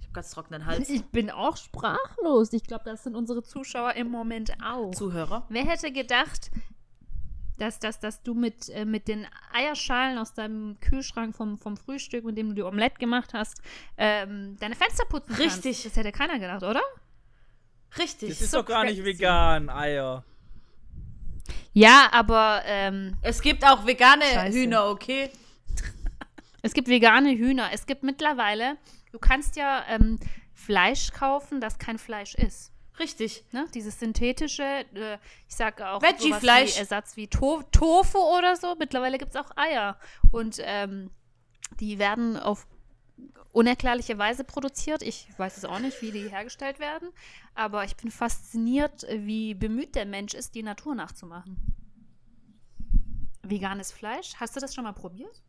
Ich 0.00 0.06
habe 0.06 0.12
ganz 0.12 0.30
trockenen 0.30 0.66
Hals. 0.66 0.88
Ich 0.88 1.04
bin 1.06 1.30
auch 1.30 1.56
sprachlos. 1.56 2.52
Ich 2.52 2.64
glaube, 2.64 2.84
das 2.84 3.04
sind 3.04 3.14
unsere 3.14 3.42
Zuschauer 3.42 3.94
im 3.94 4.08
Moment 4.08 4.52
auch. 4.64 4.90
Zuhörer. 4.92 5.46
Wer 5.48 5.64
hätte 5.64 5.92
gedacht, 5.92 6.50
dass, 7.58 7.78
dass, 7.78 8.00
dass 8.00 8.22
du 8.22 8.34
mit, 8.34 8.68
äh, 8.70 8.84
mit 8.84 9.08
den 9.08 9.26
Eierschalen 9.52 10.18
aus 10.18 10.34
deinem 10.34 10.78
Kühlschrank 10.80 11.34
vom, 11.36 11.58
vom 11.58 11.76
Frühstück, 11.76 12.24
mit 12.24 12.36
dem 12.36 12.48
du 12.50 12.54
die 12.54 12.62
Omelette 12.62 12.98
gemacht 12.98 13.34
hast, 13.34 13.62
ähm, 13.96 14.56
deine 14.58 14.74
Fenster 14.74 15.04
putzen 15.06 15.34
kannst? 15.36 15.64
Richtig. 15.64 15.84
Das 15.84 15.96
hätte 15.96 16.12
keiner 16.12 16.38
gedacht, 16.38 16.62
oder? 16.62 16.82
Richtig. 17.98 18.30
Das 18.30 18.40
ist 18.40 18.50
so 18.50 18.58
doch 18.58 18.66
gar 18.66 18.84
nicht 18.84 19.02
crazy. 19.02 19.18
vegan, 19.18 19.68
Eier. 19.70 20.24
Ja, 21.72 22.08
aber 22.12 22.62
ähm, 22.64 23.16
Es 23.22 23.42
gibt 23.42 23.64
auch 23.64 23.86
vegane 23.86 24.24
Scheiße. 24.24 24.56
Hühner, 24.58 24.86
okay? 24.88 25.30
es 26.62 26.72
gibt 26.72 26.88
vegane 26.88 27.30
Hühner. 27.36 27.68
Es 27.72 27.86
gibt 27.86 28.02
mittlerweile, 28.02 28.76
du 29.12 29.18
kannst 29.18 29.56
ja 29.56 29.84
ähm, 29.88 30.18
Fleisch 30.54 31.12
kaufen, 31.12 31.60
das 31.60 31.78
kein 31.78 31.98
Fleisch 31.98 32.34
ist. 32.34 32.72
Richtig. 32.98 33.44
Ne? 33.52 33.66
Dieses 33.74 34.00
synthetische, 34.00 34.62
äh, 34.62 35.18
ich 35.48 35.54
sage 35.54 35.86
auch 35.86 36.00
Veggie-Fleisch. 36.00 36.70
sowas 36.70 36.76
wie 36.76 36.80
Ersatz 36.80 37.16
wie 37.16 37.26
to 37.28 37.62
Tofu 37.70 38.18
oder 38.18 38.56
so. 38.56 38.74
Mittlerweile 38.78 39.18
gibt 39.18 39.34
es 39.34 39.36
auch 39.36 39.54
Eier. 39.56 39.98
Und 40.32 40.58
ähm, 40.62 41.10
die 41.78 41.98
werden 41.98 42.38
auf 42.38 42.66
unerklärliche 43.52 44.18
Weise 44.18 44.44
produziert. 44.44 45.02
Ich 45.02 45.28
weiß 45.38 45.56
es 45.56 45.64
auch 45.64 45.78
nicht, 45.78 46.00
wie 46.02 46.10
die 46.12 46.28
hergestellt 46.28 46.78
werden. 46.78 47.08
Aber 47.54 47.84
ich 47.84 47.96
bin 47.96 48.10
fasziniert, 48.10 49.06
wie 49.10 49.54
bemüht 49.54 49.94
der 49.94 50.04
Mensch 50.06 50.34
ist, 50.34 50.54
die 50.54 50.62
Natur 50.62 50.94
nachzumachen. 50.94 51.74
Veganes 53.42 53.92
Fleisch, 53.92 54.34
hast 54.36 54.56
du 54.56 54.60
das 54.60 54.74
schon 54.74 54.84
mal 54.84 54.92
probiert? 54.92 55.42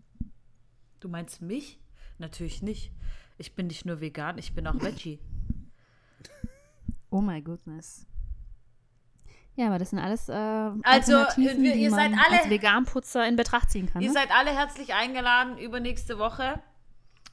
Du 1.00 1.10
meinst 1.10 1.42
mich? 1.42 1.80
Natürlich 2.20 2.62
nicht. 2.62 2.92
Ich 3.38 3.56
bin 3.56 3.68
nicht 3.68 3.86
nur 3.86 4.00
vegan, 4.02 4.38
ich 4.38 4.54
bin 4.56 4.66
auch 4.68 4.80
Veggie. 4.82 5.20
Oh 7.10 7.22
my 7.22 7.42
goodness. 7.42 8.06
Ja, 9.56 9.68
aber 9.68 9.80
das 9.80 9.90
sind 9.92 10.00
alles 10.00 10.30
äh, 10.30 10.34
Also, 10.34 10.82
Alternativen, 10.84 11.64
wir- 11.64 11.74
die 11.74 11.84
ihr 11.84 11.90
seid 11.92 12.12
man 12.12 12.20
alle- 12.20 12.40
als 12.42 12.50
Veganputzer 12.50 13.28
in 13.28 13.36
Betracht 13.36 13.72
ziehen 13.72 13.88
kann. 13.92 14.02
Ihr 14.02 14.10
Ne? 14.10 14.14
seid 14.14 14.30
alle 14.32 14.52
herzlich 14.52 14.94
eingeladen. 14.94 15.58
Übernächste 15.58 16.20
Woche, 16.20 16.62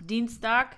Dienstag, 0.02 0.76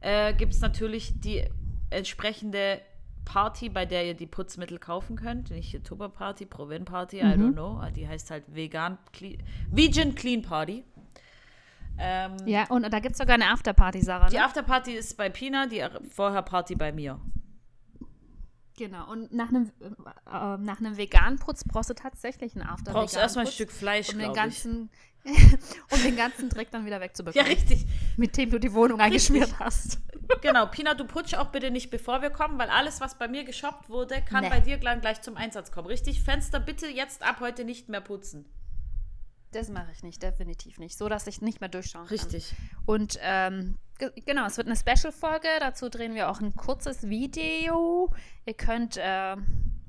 äh, 0.00 0.32
gibt 0.34 0.54
es 0.54 0.60
natürlich 0.60 1.20
die 1.20 1.44
entsprechende 1.90 2.80
Party, 3.24 3.68
bei 3.68 3.84
der 3.84 4.06
ihr 4.06 4.14
die 4.14 4.26
Putzmittel 4.26 4.78
kaufen 4.78 5.16
könnt. 5.16 5.50
Nicht 5.50 5.72
die 5.72 5.80
Tupper 5.82 6.08
Party, 6.08 6.46
Provin 6.46 6.84
Party, 6.84 7.18
I 7.18 7.24
don't 7.24 7.52
know. 7.52 7.82
Die 7.94 8.08
heißt 8.08 8.30
halt 8.30 8.44
Vegan 8.54 8.96
Clean, 9.12 9.42
Vegan 9.70 10.14
Clean 10.14 10.40
Party. 10.42 10.84
Ähm, 11.98 12.36
Ja, 12.46 12.66
und 12.68 12.90
da 12.92 13.00
gibt 13.00 13.12
es 13.12 13.18
sogar 13.18 13.34
eine 13.34 13.50
Afterparty, 13.50 14.00
Sarah. 14.00 14.28
Die 14.28 14.36
Ne? 14.36 14.44
Afterparty 14.44 14.92
ist 14.92 15.16
bei 15.16 15.28
Pina, 15.28 15.66
die 15.66 15.84
Vorher-Party 16.10 16.76
bei 16.76 16.92
mir. 16.92 17.20
Genau, 18.78 19.10
und 19.10 19.32
nach 19.34 19.48
einem, 19.48 19.72
äh, 19.80 20.56
nach 20.58 20.78
einem 20.78 20.96
veganen 20.96 21.38
Putz 21.40 21.64
brauchst 21.64 21.90
du 21.90 21.94
tatsächlich 21.94 22.54
einen 22.54 22.64
after 22.64 22.92
Brauchst 22.92 23.16
du 23.16 23.18
erstmal 23.20 23.46
ein 23.46 23.50
Stück 23.52 23.72
Fleisch, 23.72 24.10
um 24.12 24.18
den 24.20 24.32
ganzen 24.32 24.88
um 25.90 26.02
den 26.02 26.16
ganzen 26.16 26.48
Dreck 26.48 26.70
dann 26.70 26.86
wieder 26.86 26.96
Ja, 26.98 27.02
wegzubekommen, 27.02 27.46
richtig. 27.48 27.86
mit 28.16 28.36
dem 28.36 28.50
du 28.50 28.60
die 28.60 28.72
Wohnung 28.72 29.00
eingeschmiert 29.00 29.58
hast. 29.58 29.98
Genau, 30.42 30.66
Pina, 30.66 30.92
du 30.92 31.06
putsch 31.06 31.32
auch 31.32 31.46
bitte 31.48 31.70
nicht, 31.70 31.88
bevor 31.90 32.20
wir 32.20 32.28
kommen, 32.28 32.58
weil 32.58 32.68
alles, 32.68 33.00
was 33.00 33.16
bei 33.16 33.28
mir 33.28 33.44
geshoppt 33.44 33.88
wurde, 33.88 34.20
kann 34.20 34.44
Nee. 34.44 34.50
bei 34.50 34.60
dir 34.60 34.76
gleich, 34.76 35.00
gleich 35.00 35.22
zum 35.22 35.38
Einsatz 35.38 35.72
kommen. 35.72 35.88
Richtig? 35.88 36.22
Fenster 36.22 36.60
bitte 36.60 36.86
jetzt 36.86 37.22
ab 37.22 37.38
heute 37.40 37.64
nicht 37.64 37.88
mehr 37.88 38.02
putzen. 38.02 38.44
Das 39.52 39.70
mache 39.70 39.90
ich 39.92 40.02
nicht, 40.02 40.22
definitiv 40.22 40.78
nicht. 40.78 40.98
So, 40.98 41.08
dass 41.08 41.26
ich 41.26 41.40
nicht 41.40 41.60
mehr 41.60 41.70
durchschauen 41.70 42.06
kann. 42.06 42.16
Richtig. 42.18 42.54
Und 42.84 43.18
ähm, 43.22 43.78
ge- 43.98 44.12
genau, 44.26 44.44
es 44.46 44.58
wird 44.58 44.66
eine 44.66 44.76
Special-Folge. 44.76 45.48
Dazu 45.60 45.88
drehen 45.88 46.14
wir 46.14 46.28
auch 46.28 46.40
ein 46.40 46.54
kurzes 46.54 47.08
Video. 47.08 48.12
Ihr 48.44 48.54
könnt 48.54 48.98
äh, 48.98 49.36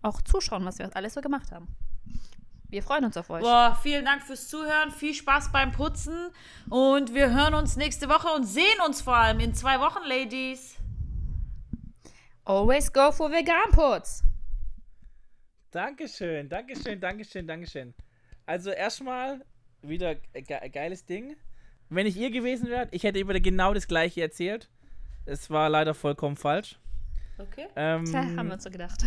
auch 0.02 0.22
zuschauen, 0.22 0.64
was 0.64 0.80
wir 0.80 0.96
alles 0.96 1.14
so 1.14 1.22
gemacht 1.22 1.52
haben. 1.52 1.68
Wir 2.70 2.84
freuen 2.84 3.04
uns 3.04 3.18
auf 3.18 3.30
euch. 3.32 3.42
Boah, 3.42 3.78
vielen 3.82 4.06
Dank 4.06 4.22
fürs 4.22 4.48
Zuhören. 4.48 4.92
Viel 4.92 5.14
Spaß 5.14 5.52
beim 5.52 5.72
Putzen. 5.72 6.30
Und 6.70 7.14
wir 7.14 7.34
hören 7.34 7.54
uns 7.54 7.76
nächste 7.76 8.08
Woche 8.08 8.30
und 8.34 8.46
sehen 8.46 8.80
uns 8.86 9.02
vor 9.02 9.16
allem 9.16 9.40
in 9.42 9.54
zwei 9.54 9.80
Wochen, 9.80 10.08
Ladies. 10.08 10.76
Always 12.46 12.94
go 12.94 13.12
for 13.12 13.30
Vegan-Putz. 13.30 14.24
Dankeschön, 15.72 16.48
Dankeschön, 16.48 17.00
Dankeschön, 17.00 17.46
Dankeschön. 17.46 17.94
Also 18.50 18.72
erstmal 18.72 19.46
wieder 19.84 20.16
ge 20.16 20.70
geiles 20.70 21.06
Ding. 21.06 21.36
Wenn 21.90 22.08
ich 22.08 22.18
ihr 22.18 22.32
gewesen 22.32 22.68
wäre, 22.68 22.88
ich 22.90 23.04
hätte 23.04 23.20
über 23.20 23.40
genau 23.40 23.76
das 23.76 23.88
gleiche 23.88 24.22
erzählt. 24.22 24.70
Es 25.26 25.52
war 25.52 25.70
leider 25.70 25.94
vollkommen 25.94 26.36
falsch. 26.36 26.80
Okay. 27.38 27.68
Ähm, 27.76 28.06
Tja, 28.06 28.22
haben 28.24 28.48
wir 28.48 28.54
uns 28.56 28.64
so 28.64 28.72
gedacht. 28.72 29.06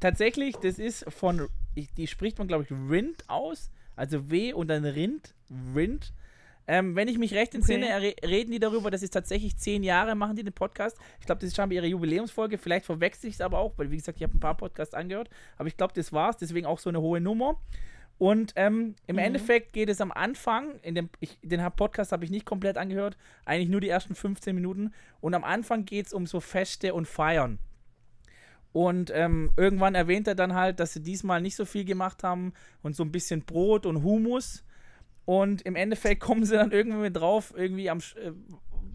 tatsächlich, 0.00 0.56
das 0.56 0.78
ist 0.78 1.04
von, 1.10 1.48
die 1.96 2.06
spricht 2.06 2.38
man 2.38 2.46
glaube 2.46 2.64
ich 2.64 2.70
Rind 2.70 3.24
aus, 3.28 3.70
also 3.96 4.30
W 4.30 4.52
und 4.52 4.68
dann 4.68 4.84
Rind, 4.84 5.34
Rind. 5.74 6.12
Ähm, 6.68 6.94
wenn 6.94 7.08
ich 7.08 7.18
mich 7.18 7.34
recht 7.34 7.54
entsinne, 7.54 7.86
Okay. 7.86 8.14
re- 8.22 8.28
reden 8.28 8.52
die 8.52 8.60
darüber, 8.60 8.90
dass 8.90 9.02
es 9.02 9.10
tatsächlich 9.10 9.56
zehn 9.56 9.82
Jahre 9.82 10.14
machen, 10.14 10.36
die 10.36 10.44
den 10.44 10.52
Podcast. 10.52 10.96
Ich 11.18 11.26
glaube, 11.26 11.40
das 11.40 11.48
ist 11.48 11.56
scheinbar 11.56 11.74
ihre 11.74 11.86
Jubiläumsfolge. 11.86 12.58
Vielleicht 12.58 12.86
verwechsel 12.86 13.28
ich 13.28 13.34
es 13.36 13.40
aber 13.40 13.58
auch, 13.58 13.72
weil 13.76 13.90
wie 13.90 13.96
gesagt, 13.96 14.18
ich 14.18 14.22
habe 14.22 14.36
ein 14.36 14.40
paar 14.40 14.56
Podcasts 14.56 14.94
angehört. 14.94 15.30
Aber 15.56 15.66
ich 15.66 15.76
glaube, 15.76 15.94
das 15.94 16.12
war's. 16.12 16.36
Deswegen 16.36 16.66
auch 16.66 16.78
so 16.78 16.90
eine 16.90 17.00
hohe 17.00 17.20
Nummer. 17.20 17.58
Und 18.20 18.52
ähm, 18.56 18.96
im 19.06 19.16
Endeffekt 19.16 19.72
geht 19.72 19.88
es 19.88 20.02
am 20.02 20.12
Anfang, 20.12 20.78
in 20.82 20.94
dem, 20.94 21.08
ich, 21.20 21.38
den 21.40 21.58
Podcast 21.74 22.12
habe 22.12 22.22
ich 22.22 22.30
nicht 22.30 22.44
komplett 22.44 22.76
angehört, 22.76 23.16
eigentlich 23.46 23.70
nur 23.70 23.80
die 23.80 23.88
ersten 23.88 24.14
15 24.14 24.54
Minuten. 24.54 24.92
Und 25.22 25.32
am 25.32 25.42
Anfang 25.42 25.86
geht 25.86 26.08
es 26.08 26.12
um 26.12 26.26
so 26.26 26.38
Feste 26.38 26.92
und 26.92 27.08
Feiern. 27.08 27.58
Und 28.72 29.10
ähm, 29.14 29.52
irgendwann 29.56 29.94
erwähnt 29.94 30.28
er 30.28 30.34
dann 30.34 30.54
halt, 30.54 30.80
dass 30.80 30.92
sie 30.92 31.02
diesmal 31.02 31.40
nicht 31.40 31.56
so 31.56 31.64
viel 31.64 31.86
gemacht 31.86 32.22
haben 32.22 32.52
und 32.82 32.94
so 32.94 33.04
ein 33.04 33.10
bisschen 33.10 33.40
Brot 33.46 33.86
und 33.86 34.02
Humus. 34.02 34.64
Und 35.24 35.62
im 35.62 35.74
Endeffekt 35.74 36.20
kommen 36.22 36.44
sie 36.44 36.56
dann 36.56 36.72
irgendwie 36.72 37.00
mit 37.00 37.16
drauf, 37.16 37.54
irgendwie 37.56 37.88
am, 37.88 38.00
äh, 38.16 38.32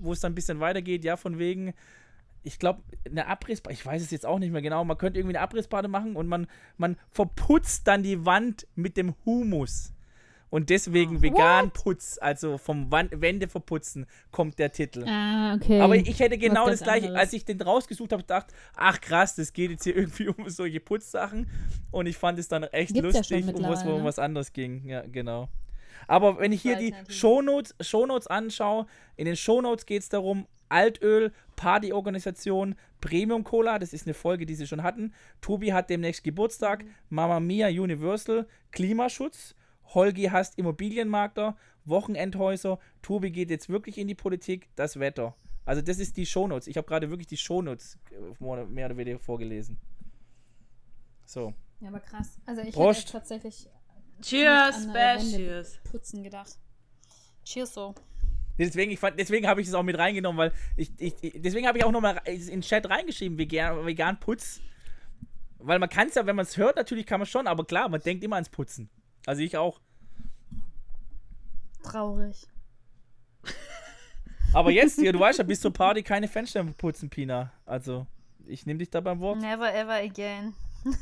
wo 0.02 0.14
es 0.14 0.20
dann 0.20 0.34
ein 0.34 0.36
bisschen 0.36 0.60
weitergeht, 0.60 1.04
ja, 1.04 1.18
von 1.18 1.40
wegen, 1.40 1.74
ich 2.46 2.60
glaube, 2.60 2.84
eine 3.10 3.28
Abrissparty, 3.28 3.74
ich 3.74 3.86
weiß 3.86 4.02
es 4.02 4.12
jetzt 4.12 4.26
auch 4.26 4.40
nicht 4.40 4.52
mehr 4.52 4.62
genau, 4.62 4.84
man 4.86 4.98
könnte 4.98 5.20
irgendwie 5.20 5.36
eine 5.36 5.44
Abrissparty 5.44 5.88
machen 5.88 6.16
und 6.16 6.28
man, 6.28 6.48
man 6.78 6.98
verputzt 7.10 7.88
dann 7.88 8.04
die 8.04 8.26
Wand 8.26 8.68
mit 8.76 8.98
dem 8.98 9.16
Humus. 9.26 9.92
Und 10.52 10.70
deswegen 10.70 11.22
vegan 11.22 11.72
Putz, 11.72 12.18
also 12.22 12.58
vom 12.58 12.90
Wand 12.92 13.20
Wände 13.20 13.48
verputzen, 13.48 14.06
kommt 14.32 14.58
der 14.60 14.72
Titel. 14.72 15.04
ah, 15.06 15.56
okay. 15.56 15.82
Aber 15.82 15.96
ich 15.96 16.20
hätte 16.20 16.38
genau 16.38 16.70
das 16.70 16.82
gleiche, 16.82 17.08
anderes. 17.08 17.26
als 17.26 17.34
ich 17.34 17.44
den 17.44 17.60
rausgesucht 17.60 18.14
habe, 18.14 18.24
gedacht, 18.24 18.54
ach 18.76 19.02
krass, 19.02 19.36
das 19.36 19.52
geht 19.52 19.72
jetzt 19.72 19.84
hier 19.84 19.96
irgendwie 19.98 20.30
um 20.30 20.48
solche 20.48 20.80
Putzsachen. 20.80 21.50
Und 21.92 22.06
ich 22.06 22.16
fand 22.16 22.40
es 22.40 22.48
dann 22.48 22.64
echt 22.64 22.94
Gibt's 22.94 23.14
ja 23.14 23.20
lustig, 23.20 23.46
schon 23.46 23.56
um 23.56 23.64
was, 23.64 23.84
um 23.84 24.04
was 24.06 24.20
anderes 24.20 24.54
ging. 24.54 24.88
Ja, 24.88 25.02
genau. 25.02 25.50
Aber 26.08 26.40
wenn 26.40 26.52
ich 26.52 26.62
hier 26.62 26.78
die. 26.78 26.94
Shownotes, 27.10 27.76
Shownotes 27.82 28.28
anschaue, 28.28 28.86
in 29.16 29.26
den 29.26 29.36
Shownotes 29.36 29.86
geht 29.86 30.04
es 30.04 30.10
darum, 30.10 30.48
Altöl, 30.70 31.32
Partyorganisation, 31.56 32.76
Premium 33.02 33.44
Cola, 33.44 33.80
das 33.80 33.94
ist 33.94 34.08
eine 34.08 34.14
Folge, 34.14 34.46
die 34.46 34.56
sie 34.56 34.68
schon 34.68 34.84
hatten. 34.84 35.14
Tobi 35.42 35.74
hat 35.74 35.90
demnächst 35.90 36.24
Geburtstag, 36.24 36.84
Mhm. 36.84 36.90
Mama 37.10 37.40
Mia 37.40 37.68
Universal, 37.68 38.48
Klimaschutz, 38.72 39.56
Holgi 39.94 40.24
hasst 40.26 40.58
Immobilienmakler, 40.58 41.56
Wochenendhäuser, 41.86 42.80
Tobi 43.02 43.30
geht 43.32 43.50
jetzt 43.52 43.70
wirklich 43.70 43.98
in 43.98 44.08
die 44.08 44.16
Politik, 44.16 44.70
das 44.76 45.00
Wetter. 45.00 45.36
Also 45.66 45.82
das 45.82 46.00
ist 46.00 46.18
die 46.18 46.26
Shownotes. 46.26 46.68
Ich 46.68 46.78
habe 46.78 46.88
gerade 46.88 47.10
wirklich 47.10 47.28
die 47.28 47.38
Shownotes 47.38 47.98
äh, 48.12 48.64
mehr 48.66 48.86
oder 48.88 48.98
weniger 48.98 49.20
vorgelesen. 49.20 49.78
So. 51.26 51.54
ja, 51.80 51.90
aber 51.90 52.00
krass. 52.00 52.40
Also 52.46 52.62
ich 52.62 52.74
Prost. 52.74 53.02
hätte 53.02 53.12
tatsächlich 53.14 53.68
Cheers, 54.22 54.88
Bash, 54.94 55.24
Wände. 55.24 55.38
cheers. 55.38 55.80
putzen 55.84 56.24
gedacht. 56.24 56.58
Cheers 57.44 57.74
so. 57.74 57.94
Deswegen, 58.58 58.92
ich 58.92 59.00
fand, 59.00 59.20
deswegen 59.20 59.48
habe 59.48 59.62
ich 59.62 59.68
es 59.68 59.74
auch 59.74 59.84
mit 59.84 59.98
reingenommen, 59.98 60.38
weil 60.38 60.52
ich, 60.78 60.92
ich, 60.98 61.14
deswegen 61.36 61.68
habe 61.68 61.78
ich 61.78 61.84
auch 61.84 61.92
nochmal 61.92 62.22
in 62.26 62.46
den 62.48 62.62
Chat 62.62 62.90
reingeschrieben, 62.90 63.38
vegan, 63.38 63.86
vegan 63.86 64.20
Putz. 64.20 64.62
Weil 65.60 65.80
man 65.80 65.90
kann 65.90 66.08
es 66.08 66.16
ja, 66.16 66.26
wenn 66.26 66.36
man 66.36 66.46
es 66.46 66.58
hört, 66.58 66.76
natürlich 66.76 67.06
kann 67.06 67.20
man 67.20 67.26
schon, 67.26 67.48
aber 67.48 67.66
klar, 67.66 67.90
man 67.90 68.00
denkt 68.00 68.24
immer 68.24 68.36
ans 68.36 68.50
Putzen. 68.50 68.90
Also 69.26 69.42
ich 69.42 69.58
auch. 69.58 69.82
Traurig. 71.84 72.48
Aber 74.54 74.72
jetzt, 74.72 75.00
ja, 75.00 75.12
du 75.12 75.20
weißt 75.20 75.40
ja, 75.40 75.44
bis 75.44 75.60
zur 75.60 75.74
Party 75.74 76.02
keine 76.02 76.28
Fenster 76.28 76.64
putzen, 76.64 77.10
Pina. 77.10 77.52
Also, 77.66 78.08
ich 78.46 78.66
nehme 78.66 78.80
dich 78.80 78.90
da 78.90 79.02
beim 79.02 79.20
Wort. 79.20 79.40
Never 79.40 79.74
ever 79.74 79.96
again. 79.96 80.54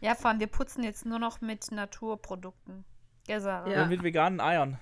ja, 0.00 0.14
vor 0.14 0.30
allem, 0.30 0.40
wir 0.40 0.46
putzen 0.46 0.82
jetzt 0.82 1.06
nur 1.06 1.18
noch 1.18 1.40
mit 1.40 1.70
Naturprodukten. 1.70 2.84
Gell, 3.26 3.40
Sarah? 3.40 3.70
Ja. 3.70 3.82
Und 3.84 3.90
mit 3.90 4.02
veganen 4.02 4.40
Eiern. 4.40 4.78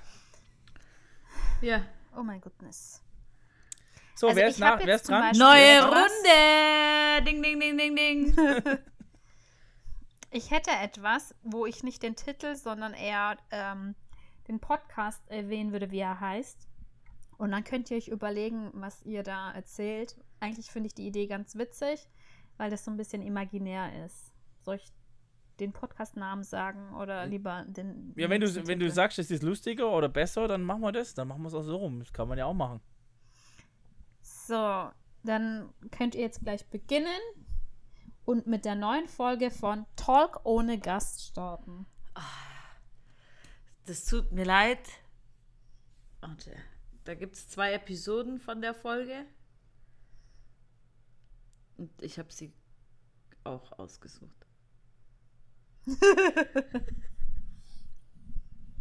Ja. 1.60 1.84
Oh 2.16 2.22
mein 2.22 2.40
Goodness. 2.40 3.02
So, 4.14 4.28
Also 4.28 4.38
wer 4.40 4.48
ich 4.48 4.54
ist, 4.54 4.58
nach, 4.60 4.78
jetzt 4.78 4.86
wer 4.86 4.94
ist 4.96 5.06
zum 5.06 5.12
dran? 5.14 5.22
Beispiel- 5.22 5.44
Neue? 5.44 5.84
Runde! 5.84 7.24
Ding, 7.24 7.42
ding, 7.42 7.60
ding, 7.60 7.78
ding, 7.78 7.96
ding. 7.96 8.78
Ich 10.30 10.50
hätte 10.50 10.70
etwas, 10.70 11.34
wo 11.42 11.64
ich 11.64 11.82
nicht 11.82 12.02
den 12.02 12.14
Titel, 12.14 12.54
sondern 12.54 12.92
eher 12.92 13.38
ähm, 13.50 13.94
den 14.46 14.60
Podcast 14.60 15.22
erwähnen 15.30 15.72
würde, 15.72 15.90
wie 15.90 16.00
er 16.00 16.20
heißt. 16.20 16.68
Und 17.38 17.50
dann 17.52 17.64
könnt 17.64 17.90
ihr 17.90 17.96
euch 17.96 18.08
überlegen, 18.08 18.70
was 18.74 19.02
ihr 19.04 19.22
da 19.22 19.50
erzählt. 19.52 20.16
Eigentlich 20.40 20.70
finde 20.70 20.88
ich 20.88 20.94
die 20.94 21.06
Idee 21.06 21.28
ganz 21.28 21.56
witzig, 21.56 22.06
weil 22.58 22.68
das 22.68 22.84
so 22.84 22.90
ein 22.90 22.98
bisschen 22.98 23.22
imaginär 23.22 24.04
ist. 24.04 24.34
Soll 24.64 24.74
ich 24.76 24.92
den 25.60 25.72
Podcast-Namen 25.72 26.44
sagen 26.44 26.94
oder 26.94 27.26
lieber 27.26 27.64
den. 27.68 28.12
Ja, 28.16 28.30
wenn 28.30 28.40
du, 28.40 28.66
wenn 28.66 28.78
du 28.78 28.90
sagst, 28.90 29.18
es 29.18 29.30
ist 29.30 29.42
lustiger 29.42 29.90
oder 29.90 30.08
besser, 30.08 30.48
dann 30.48 30.62
machen 30.62 30.82
wir 30.82 30.92
das. 30.92 31.14
Dann 31.14 31.28
machen 31.28 31.42
wir 31.42 31.48
es 31.48 31.54
auch 31.54 31.62
so 31.62 31.76
rum. 31.76 31.98
Das 31.98 32.12
kann 32.12 32.28
man 32.28 32.38
ja 32.38 32.46
auch 32.46 32.54
machen. 32.54 32.80
So, 34.20 34.90
dann 35.24 35.72
könnt 35.90 36.14
ihr 36.14 36.22
jetzt 36.22 36.40
gleich 36.40 36.66
beginnen 36.68 37.20
und 38.24 38.46
mit 38.46 38.64
der 38.64 38.74
neuen 38.74 39.08
Folge 39.08 39.50
von 39.50 39.86
Talk 39.96 40.40
ohne 40.44 40.78
Gast 40.78 41.22
starten. 41.22 41.86
Das 43.86 44.04
tut 44.04 44.32
mir 44.32 44.44
leid. 44.44 44.80
Warte. 46.20 46.54
Da 47.04 47.14
gibt 47.14 47.36
es 47.36 47.48
zwei 47.48 47.72
Episoden 47.72 48.38
von 48.38 48.60
der 48.60 48.74
Folge. 48.74 49.24
Und 51.78 51.90
ich 52.02 52.18
habe 52.18 52.30
sie 52.30 52.52
auch 53.44 53.78
ausgesucht. 53.78 54.47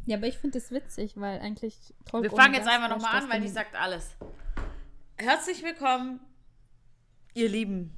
Ja, 0.07 0.15
aber 0.15 0.27
ich 0.27 0.37
finde 0.37 0.57
es 0.57 0.71
witzig, 0.71 1.19
weil 1.19 1.41
eigentlich 1.41 1.93
Talk 2.05 2.23
Wir 2.23 2.31
fangen 2.31 2.53
jetzt 2.53 2.67
einfach 2.67 2.87
nochmal 2.87 3.21
an, 3.21 3.29
weil 3.29 3.41
die 3.41 3.49
sagt 3.49 3.75
alles. 3.75 4.15
Herzlich 5.17 5.61
willkommen, 5.63 6.21
ihr 7.33 7.49
Lieben, 7.49 7.93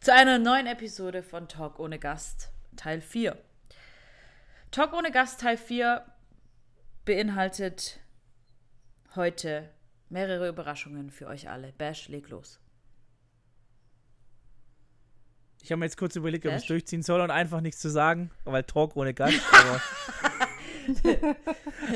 zu 0.00 0.14
einer 0.14 0.38
neuen 0.38 0.66
Episode 0.66 1.22
von 1.22 1.48
Talk 1.48 1.78
ohne 1.78 1.98
Gast, 1.98 2.50
Teil 2.76 3.02
4. 3.02 3.36
Talk 4.70 4.94
ohne 4.94 5.10
Gast, 5.10 5.42
Teil 5.42 5.58
4 5.58 6.06
beinhaltet 7.04 8.00
heute 9.14 9.68
mehrere 10.08 10.48
Überraschungen 10.48 11.10
für 11.10 11.26
euch 11.26 11.50
alle. 11.50 11.72
Bash, 11.72 12.08
leg 12.08 12.30
los. 12.30 12.60
Ich 15.62 15.70
habe 15.70 15.78
mir 15.78 15.86
jetzt 15.86 15.96
kurz 15.96 16.16
überlegt, 16.16 16.44
ob 16.44 16.52
ich 16.52 16.58
es 16.58 16.66
durchziehen 16.66 17.02
soll 17.02 17.20
und 17.20 17.30
einfach 17.30 17.60
nichts 17.60 17.80
zu 17.80 17.88
sagen, 17.88 18.30
weil 18.44 18.64
Talk 18.64 18.96
ohne 18.96 19.14
Gast. 19.14 19.40
Aber, 19.52 19.80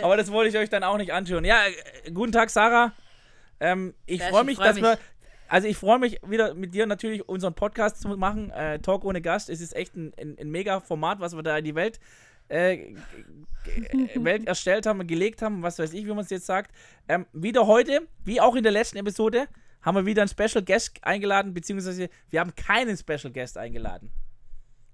aber 0.03 0.17
das 0.17 0.31
wollte 0.31 0.51
ich 0.51 0.57
euch 0.57 0.71
dann 0.71 0.85
auch 0.85 0.97
nicht 0.97 1.13
anschauen. 1.13 1.45
Ja, 1.45 1.57
äh, 2.05 2.11
guten 2.13 2.31
Tag, 2.33 2.51
Sarah. 2.51 2.93
Ähm, 3.59 3.95
ich 4.07 4.23
freue 4.23 4.43
ich 4.43 4.47
mich, 4.47 4.57
freu 4.59 4.65
dass 4.65 4.75
mich. 4.77 4.85
wir. 4.85 4.99
Also 5.49 5.67
ich 5.69 5.77
freue 5.77 5.99
mich 5.99 6.21
wieder 6.27 6.55
mit 6.55 6.75
dir 6.75 6.87
natürlich 6.87 7.29
unseren 7.29 7.55
Podcast 7.55 8.01
zu 8.01 8.09
machen. 8.17 8.51
Äh, 8.51 8.79
Talk 8.81 9.05
ohne 9.05 9.21
Gast. 9.21 9.51
Es 9.51 9.61
ist 9.61 9.75
echt 9.75 9.97
ein, 9.97 10.13
ein, 10.21 10.37
ein 10.41 10.51
mega 10.51 10.81
Format, 10.81 11.19
was 11.21 11.35
wir 11.35 11.43
da 11.43 11.59
in 11.59 11.65
die 11.65 11.75
Welt, 11.75 11.99
äh, 12.49 12.77
g- 12.77 14.25
Welt 14.25 14.47
erstellt 14.47 14.87
haben, 14.87 15.05
gelegt 15.07 15.43
haben, 15.43 15.63
was 15.63 15.79
weiß 15.81 15.93
ich, 15.93 16.05
wie 16.05 16.11
man 16.11 16.21
es 16.21 16.31
jetzt 16.31 16.47
sagt. 16.47 16.71
Ähm, 17.09 17.27
wieder 17.33 17.67
heute, 17.67 18.03
wie 18.25 18.41
auch 18.41 18.55
in 18.55 18.63
der 18.63 18.73
letzten 18.73 18.99
Episode, 18.99 19.49
haben 19.87 19.95
wir 19.95 20.05
wieder 20.05 20.23
einen 20.23 20.29
Special 20.29 20.65
Guest 20.65 20.99
eingeladen, 21.03 21.55
beziehungsweise 21.55 22.11
wir 22.29 22.41
haben 22.41 22.53
keinen 22.57 22.97
Special 22.97 23.33
Guest 23.33 23.57
eingeladen. 23.57 24.11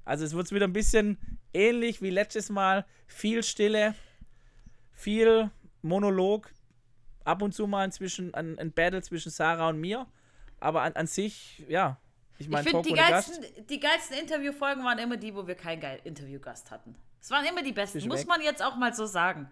Also 0.05 0.27
es 0.27 0.35
wird 0.35 0.51
wieder 0.53 0.67
ein 0.67 0.75
bisschen 0.75 1.17
ähnlich 1.55 2.03
wie 2.03 2.11
letztes 2.11 2.51
Mal. 2.51 2.85
Viel 3.07 3.43
Stille, 3.43 3.95
viel 4.93 5.51
Monolog, 5.81 6.53
ab 7.25 7.41
und 7.41 7.55
zu 7.55 7.67
mal 7.67 7.87
inzwischen 7.87 8.35
ein, 8.35 8.59
ein 8.59 8.71
Battle 8.73 9.01
zwischen 9.01 9.31
Sarah 9.31 9.71
und 9.71 9.81
mir. 9.81 10.07
Aber 10.61 10.83
an, 10.83 10.93
an 10.93 11.07
sich, 11.07 11.65
ja. 11.69 11.97
Ich 12.35 12.47
Ich 12.47 12.49
meine, 12.51 12.65
finde, 12.65 12.83
Talk 12.83 12.87
die 12.87 12.95
geilsten, 12.95 13.67
die 13.71 13.81
geilsten 13.81 14.19
Interviewfolgen 14.19 14.85
waren 14.85 14.99
immer 14.99 15.17
die, 15.17 15.35
wo 15.35 15.47
wir 15.47 15.55
keinen 15.55 15.81
geil 15.81 16.01
Interviewgast 16.05 16.71
hatten. 16.71 16.95
Es 17.19 17.31
waren 17.31 17.47
immer 17.47 17.63
die 17.63 17.73
besten, 17.73 18.07
muss 18.09 18.21
weg. 18.21 18.29
man 18.29 18.43
jetzt 18.43 18.63
auch 18.63 18.77
mal 18.77 18.93
so 18.93 19.07
sagen. 19.07 19.49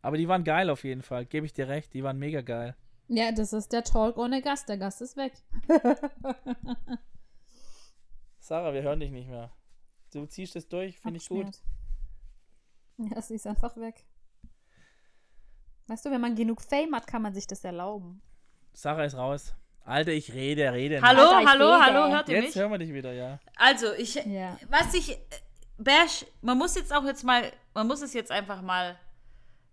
Aber 0.00 0.16
die 0.16 0.26
waren 0.26 0.44
geil 0.44 0.70
auf 0.70 0.84
jeden 0.84 1.02
Fall, 1.02 1.26
gebe 1.26 1.44
ich 1.44 1.52
dir 1.52 1.68
recht. 1.68 1.92
Die 1.92 2.02
waren 2.02 2.18
mega 2.18 2.40
geil. 2.40 2.76
Ja, 3.08 3.32
das 3.32 3.52
ist 3.52 3.72
der 3.72 3.84
Talk 3.84 4.16
ohne 4.16 4.40
Gast. 4.42 4.68
Der 4.68 4.78
Gast 4.78 5.02
ist 5.02 5.16
weg. 5.16 5.32
Sarah, 8.38 8.72
wir 8.72 8.82
hören 8.82 9.00
dich 9.00 9.10
nicht 9.10 9.28
mehr. 9.28 9.50
Du 10.12 10.26
ziehst 10.26 10.56
das 10.56 10.68
durch, 10.68 10.98
finde 10.98 11.18
ich 11.18 11.28
gut. 11.28 11.46
Ja, 12.98 13.20
sie 13.22 13.34
ist 13.34 13.46
einfach 13.46 13.76
weg. 13.76 14.04
Weißt 15.88 16.04
du, 16.04 16.10
wenn 16.10 16.20
man 16.20 16.34
genug 16.36 16.60
Fame 16.62 16.94
hat, 16.94 17.06
kann 17.06 17.22
man 17.22 17.34
sich 17.34 17.46
das 17.46 17.64
erlauben. 17.64 18.22
Sarah 18.72 19.04
ist 19.04 19.16
raus. 19.16 19.54
Alter, 19.84 20.12
ich 20.12 20.32
rede, 20.32 20.72
rede. 20.72 21.00
Hallo, 21.02 21.22
Alter, 21.22 21.50
hallo, 21.50 21.72
rede. 21.72 21.84
hallo, 21.84 22.12
hört 22.14 22.28
ihr 22.28 22.36
Jetzt 22.36 22.54
mich? 22.54 22.56
hören 22.56 22.70
wir 22.70 22.78
dich 22.78 22.92
wieder, 22.92 23.12
ja. 23.12 23.40
Also, 23.56 23.92
ich, 23.94 24.14
Ja. 24.14 24.56
was 24.68 24.94
ich, 24.94 25.10
äh, 25.12 25.18
Bash, 25.78 26.24
man 26.40 26.56
muss 26.58 26.76
jetzt 26.76 26.92
auch 26.94 27.04
jetzt 27.04 27.24
mal, 27.24 27.50
man 27.74 27.88
muss 27.88 28.00
es 28.02 28.12
jetzt 28.12 28.30
einfach 28.30 28.62
mal 28.62 28.96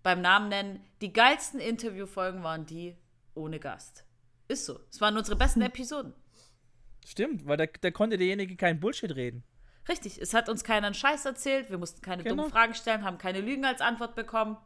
beim 0.02 0.22
Namen 0.22 0.50
nennen. 0.50 0.84
Die 1.02 1.14
geilsten 1.14 1.60
Interviewfolgen 1.60 2.42
waren 2.44 2.66
die 2.66 2.98
ohne 3.40 3.60
Gast. 3.60 4.06
Ist 4.48 4.66
so. 4.66 4.80
Es 4.92 5.00
waren 5.02 5.18
unsere 5.18 5.36
besten 5.38 5.62
Episoden. 5.62 6.14
Stimmt, 7.06 7.48
weil 7.48 7.58
da, 7.58 7.66
da 7.66 7.92
konnte 7.92 8.18
derjenige 8.18 8.56
keinen 8.56 8.80
Bullshit 8.80 9.16
reden. 9.16 9.44
Richtig, 9.88 10.22
es 10.22 10.34
hat 10.34 10.50
uns 10.50 10.64
keiner 10.64 10.88
einen 10.88 10.94
Scheiß 10.94 11.26
erzählt, 11.26 11.72
wir 11.72 11.78
mussten 11.78 12.02
keine 12.02 12.24
Genau. 12.24 12.36
dummen 12.36 12.52
Fragen 12.52 12.76
stellen, 12.76 13.04
haben 13.04 13.18
keine 13.18 13.42
Lügen 13.42 13.66
als 13.66 13.82
Antwort 13.82 14.16
bekommen. 14.16 14.58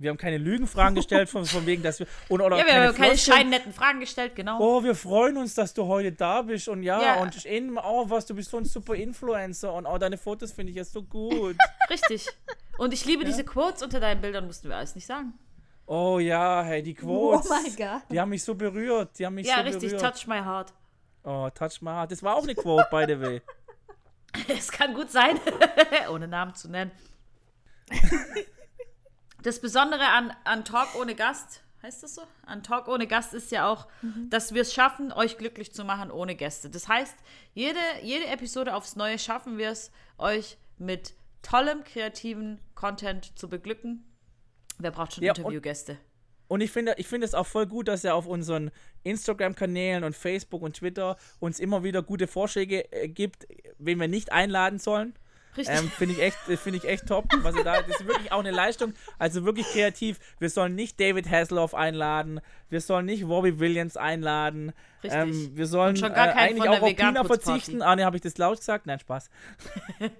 Wir 0.00 0.10
haben 0.10 0.16
keine 0.16 0.38
Lügenfragen 0.38 0.94
gestellt, 0.94 1.28
von, 1.28 1.44
von 1.44 1.66
wegen, 1.66 1.82
dass 1.82 1.98
wir. 1.98 2.06
Oder, 2.28 2.46
oder 2.46 2.58
Ja, 2.58 2.66
wir 2.66 2.74
haben 2.88 2.94
keine 2.94 3.18
scheinnetten 3.18 3.72
Fragen 3.72 3.98
gestellt, 3.98 4.36
genau. 4.36 4.58
Oh, 4.60 4.84
wir 4.84 4.94
freuen 4.94 5.36
uns, 5.36 5.54
dass 5.56 5.74
du 5.74 5.86
heute 5.86 6.12
da 6.12 6.42
bist 6.42 6.68
und 6.68 6.84
ja, 6.84 7.02
Ja. 7.02 7.14
und 7.20 7.44
in, 7.44 7.76
oh, 7.76 8.08
was, 8.08 8.24
du 8.24 8.34
bist 8.36 8.50
so 8.50 8.58
ein 8.58 8.64
super 8.64 8.94
Influencer 8.94 9.74
und 9.74 9.86
oh, 9.86 9.98
deine 9.98 10.16
Fotos 10.16 10.52
finde 10.52 10.70
ich 10.70 10.76
ja 10.76 10.84
so 10.84 11.02
gut. 11.02 11.56
Richtig. 11.90 12.28
Und 12.78 12.94
ich 12.94 13.04
liebe 13.06 13.24
diese 13.24 13.42
Quotes 13.44 13.82
unter 13.82 13.98
deinen 13.98 14.20
Bildern, 14.20 14.46
mussten 14.46 14.68
wir 14.68 14.76
alles 14.76 14.94
nicht 14.94 15.06
sagen. 15.06 15.34
Oh 15.88 16.18
ja, 16.18 16.62
hey, 16.62 16.82
die 16.82 16.96
Oh 17.02 17.32
Quotes. 17.38 17.48
mein 17.50 17.76
Gott. 17.76 18.02
Die 18.10 18.20
haben 18.20 18.28
mich 18.30 18.44
so 18.44 18.54
berührt, 18.54 19.18
die 19.18 19.26
haben 19.26 19.34
mich 19.34 19.46
Ja, 19.46 19.56
so 19.56 19.62
richtig, 19.62 19.90
berührt. 19.92 20.14
touch 20.16 20.26
my 20.26 20.38
heart. 20.38 20.72
Oh, 21.24 21.48
touch 21.54 21.82
my 21.82 21.90
heart. 21.90 22.12
Das 22.12 22.22
war 22.22 22.36
auch 22.36 22.42
eine 22.44 22.54
Quote, 22.54 22.86
by 22.90 23.04
the 23.06 23.20
way. 23.20 23.42
Es 24.46 24.70
kann 24.70 24.92
gut 24.94 25.10
sein, 25.10 25.40
ohne 26.10 26.28
Namen 26.28 26.54
zu 26.54 26.68
nennen. 26.70 26.92
Das 29.42 29.60
Besondere 29.60 30.06
an, 30.08 30.32
an 30.44 30.64
Talk 30.64 30.94
ohne 31.00 31.14
Gast, 31.14 31.62
heißt 31.82 32.02
das 32.02 32.16
so? 32.16 32.22
An 32.44 32.62
Talk 32.62 32.88
ohne 32.88 33.06
Gast 33.06 33.34
ist 33.34 33.50
ja 33.52 33.68
auch, 33.68 33.86
dass 34.30 34.52
wir 34.52 34.62
es 34.62 34.74
schaffen, 34.74 35.12
euch 35.12 35.38
glücklich 35.38 35.72
zu 35.72 35.84
machen 35.84 36.10
ohne 36.10 36.34
Gäste. 36.34 36.68
Das 36.70 36.88
heißt, 36.88 37.16
jede, 37.54 37.78
jede 38.02 38.26
Episode 38.26 38.74
aufs 38.74 38.96
Neue 38.96 39.18
schaffen 39.18 39.58
wir 39.58 39.70
es, 39.70 39.90
euch 40.18 40.58
mit 40.76 41.14
tollem, 41.42 41.84
kreativen 41.84 42.60
Content 42.74 43.38
zu 43.38 43.48
beglücken. 43.48 44.04
Wer 44.78 44.90
braucht 44.90 45.14
schon 45.14 45.24
Ja, 45.24 45.34
Interviewgäste? 45.34 45.98
Und 46.48 46.62
ich 46.62 46.70
finde 46.70 46.94
ich 46.96 47.06
finde 47.06 47.26
es 47.26 47.34
auch 47.34 47.46
voll 47.46 47.66
gut, 47.66 47.88
dass 47.88 48.04
er 48.04 48.14
auf 48.14 48.26
unseren 48.26 48.70
Instagram-Kanälen 49.04 50.02
und 50.02 50.16
Facebook 50.16 50.62
und 50.62 50.76
Twitter 50.76 51.16
uns 51.40 51.60
immer 51.60 51.84
wieder 51.84 52.02
gute 52.02 52.26
Vorschläge 52.26 52.90
äh, 52.90 53.08
gibt, 53.08 53.46
wen 53.78 54.00
wir 54.00 54.08
nicht 54.08 54.32
einladen 54.32 54.78
sollen. 54.78 55.14
Richtig. 55.56 55.76
Ähm, 55.76 55.90
finde 55.90 56.14
ich 56.14 56.22
echt, 56.22 56.38
finde 56.60 56.78
ich 56.78 56.84
echt 56.84 57.06
top. 57.06 57.26
Was 57.42 57.56
er 57.56 57.64
da, 57.64 57.82
das 57.82 58.00
ist 58.00 58.06
wirklich 58.06 58.30
auch 58.32 58.38
eine 58.38 58.50
Leistung. 58.52 58.92
Also 59.18 59.44
wirklich 59.44 59.66
kreativ. 59.66 60.18
Wir 60.38 60.50
sollen 60.50 60.74
nicht 60.74 61.00
David 61.00 61.28
Hasselhoff 61.28 61.74
einladen. 61.74 62.40
Wir 62.70 62.80
sollen 62.80 63.06
nicht 63.06 63.24
Robbie 63.24 63.58
Williams 63.58 63.96
einladen. 63.96 64.72
Richtig. 65.02 65.20
Ähm, 65.20 65.56
wir 65.56 65.66
sollen 65.66 65.90
Und 65.90 65.98
schon 65.98 66.14
gar 66.14 66.28
äh, 66.28 66.32
eigentlich 66.32 66.68
auch 66.68 66.80
auf 66.80 66.94
Pina 66.94 67.24
verzichten. 67.24 67.82
Ah, 67.82 67.96
ne, 67.96 68.04
habe 68.04 68.16
ich 68.16 68.22
das 68.22 68.38
laut 68.38 68.58
gesagt? 68.58 68.86
Nein, 68.86 69.00
Spaß. 69.00 69.30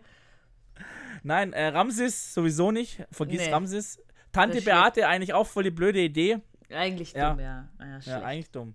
Nein, 1.22 1.52
äh, 1.52 1.68
Ramses 1.68 2.34
sowieso 2.34 2.70
nicht. 2.70 3.04
Vergiss 3.12 3.42
Nee. 3.42 3.52
Ramses. 3.52 4.00
Tante 4.32 4.58
ist. 4.58 4.64
Beate, 4.64 5.06
eigentlich 5.08 5.32
auch 5.34 5.46
voll 5.46 5.64
die 5.64 5.70
blöde 5.70 6.00
Idee. 6.00 6.40
Eigentlich 6.70 7.12
Ja. 7.12 7.30
dumm, 7.30 7.40
ja. 7.40 7.68
Ja, 7.78 7.86
Ja, 7.86 8.00
schlecht. 8.02 8.22
eigentlich 8.24 8.50
dumm. 8.50 8.74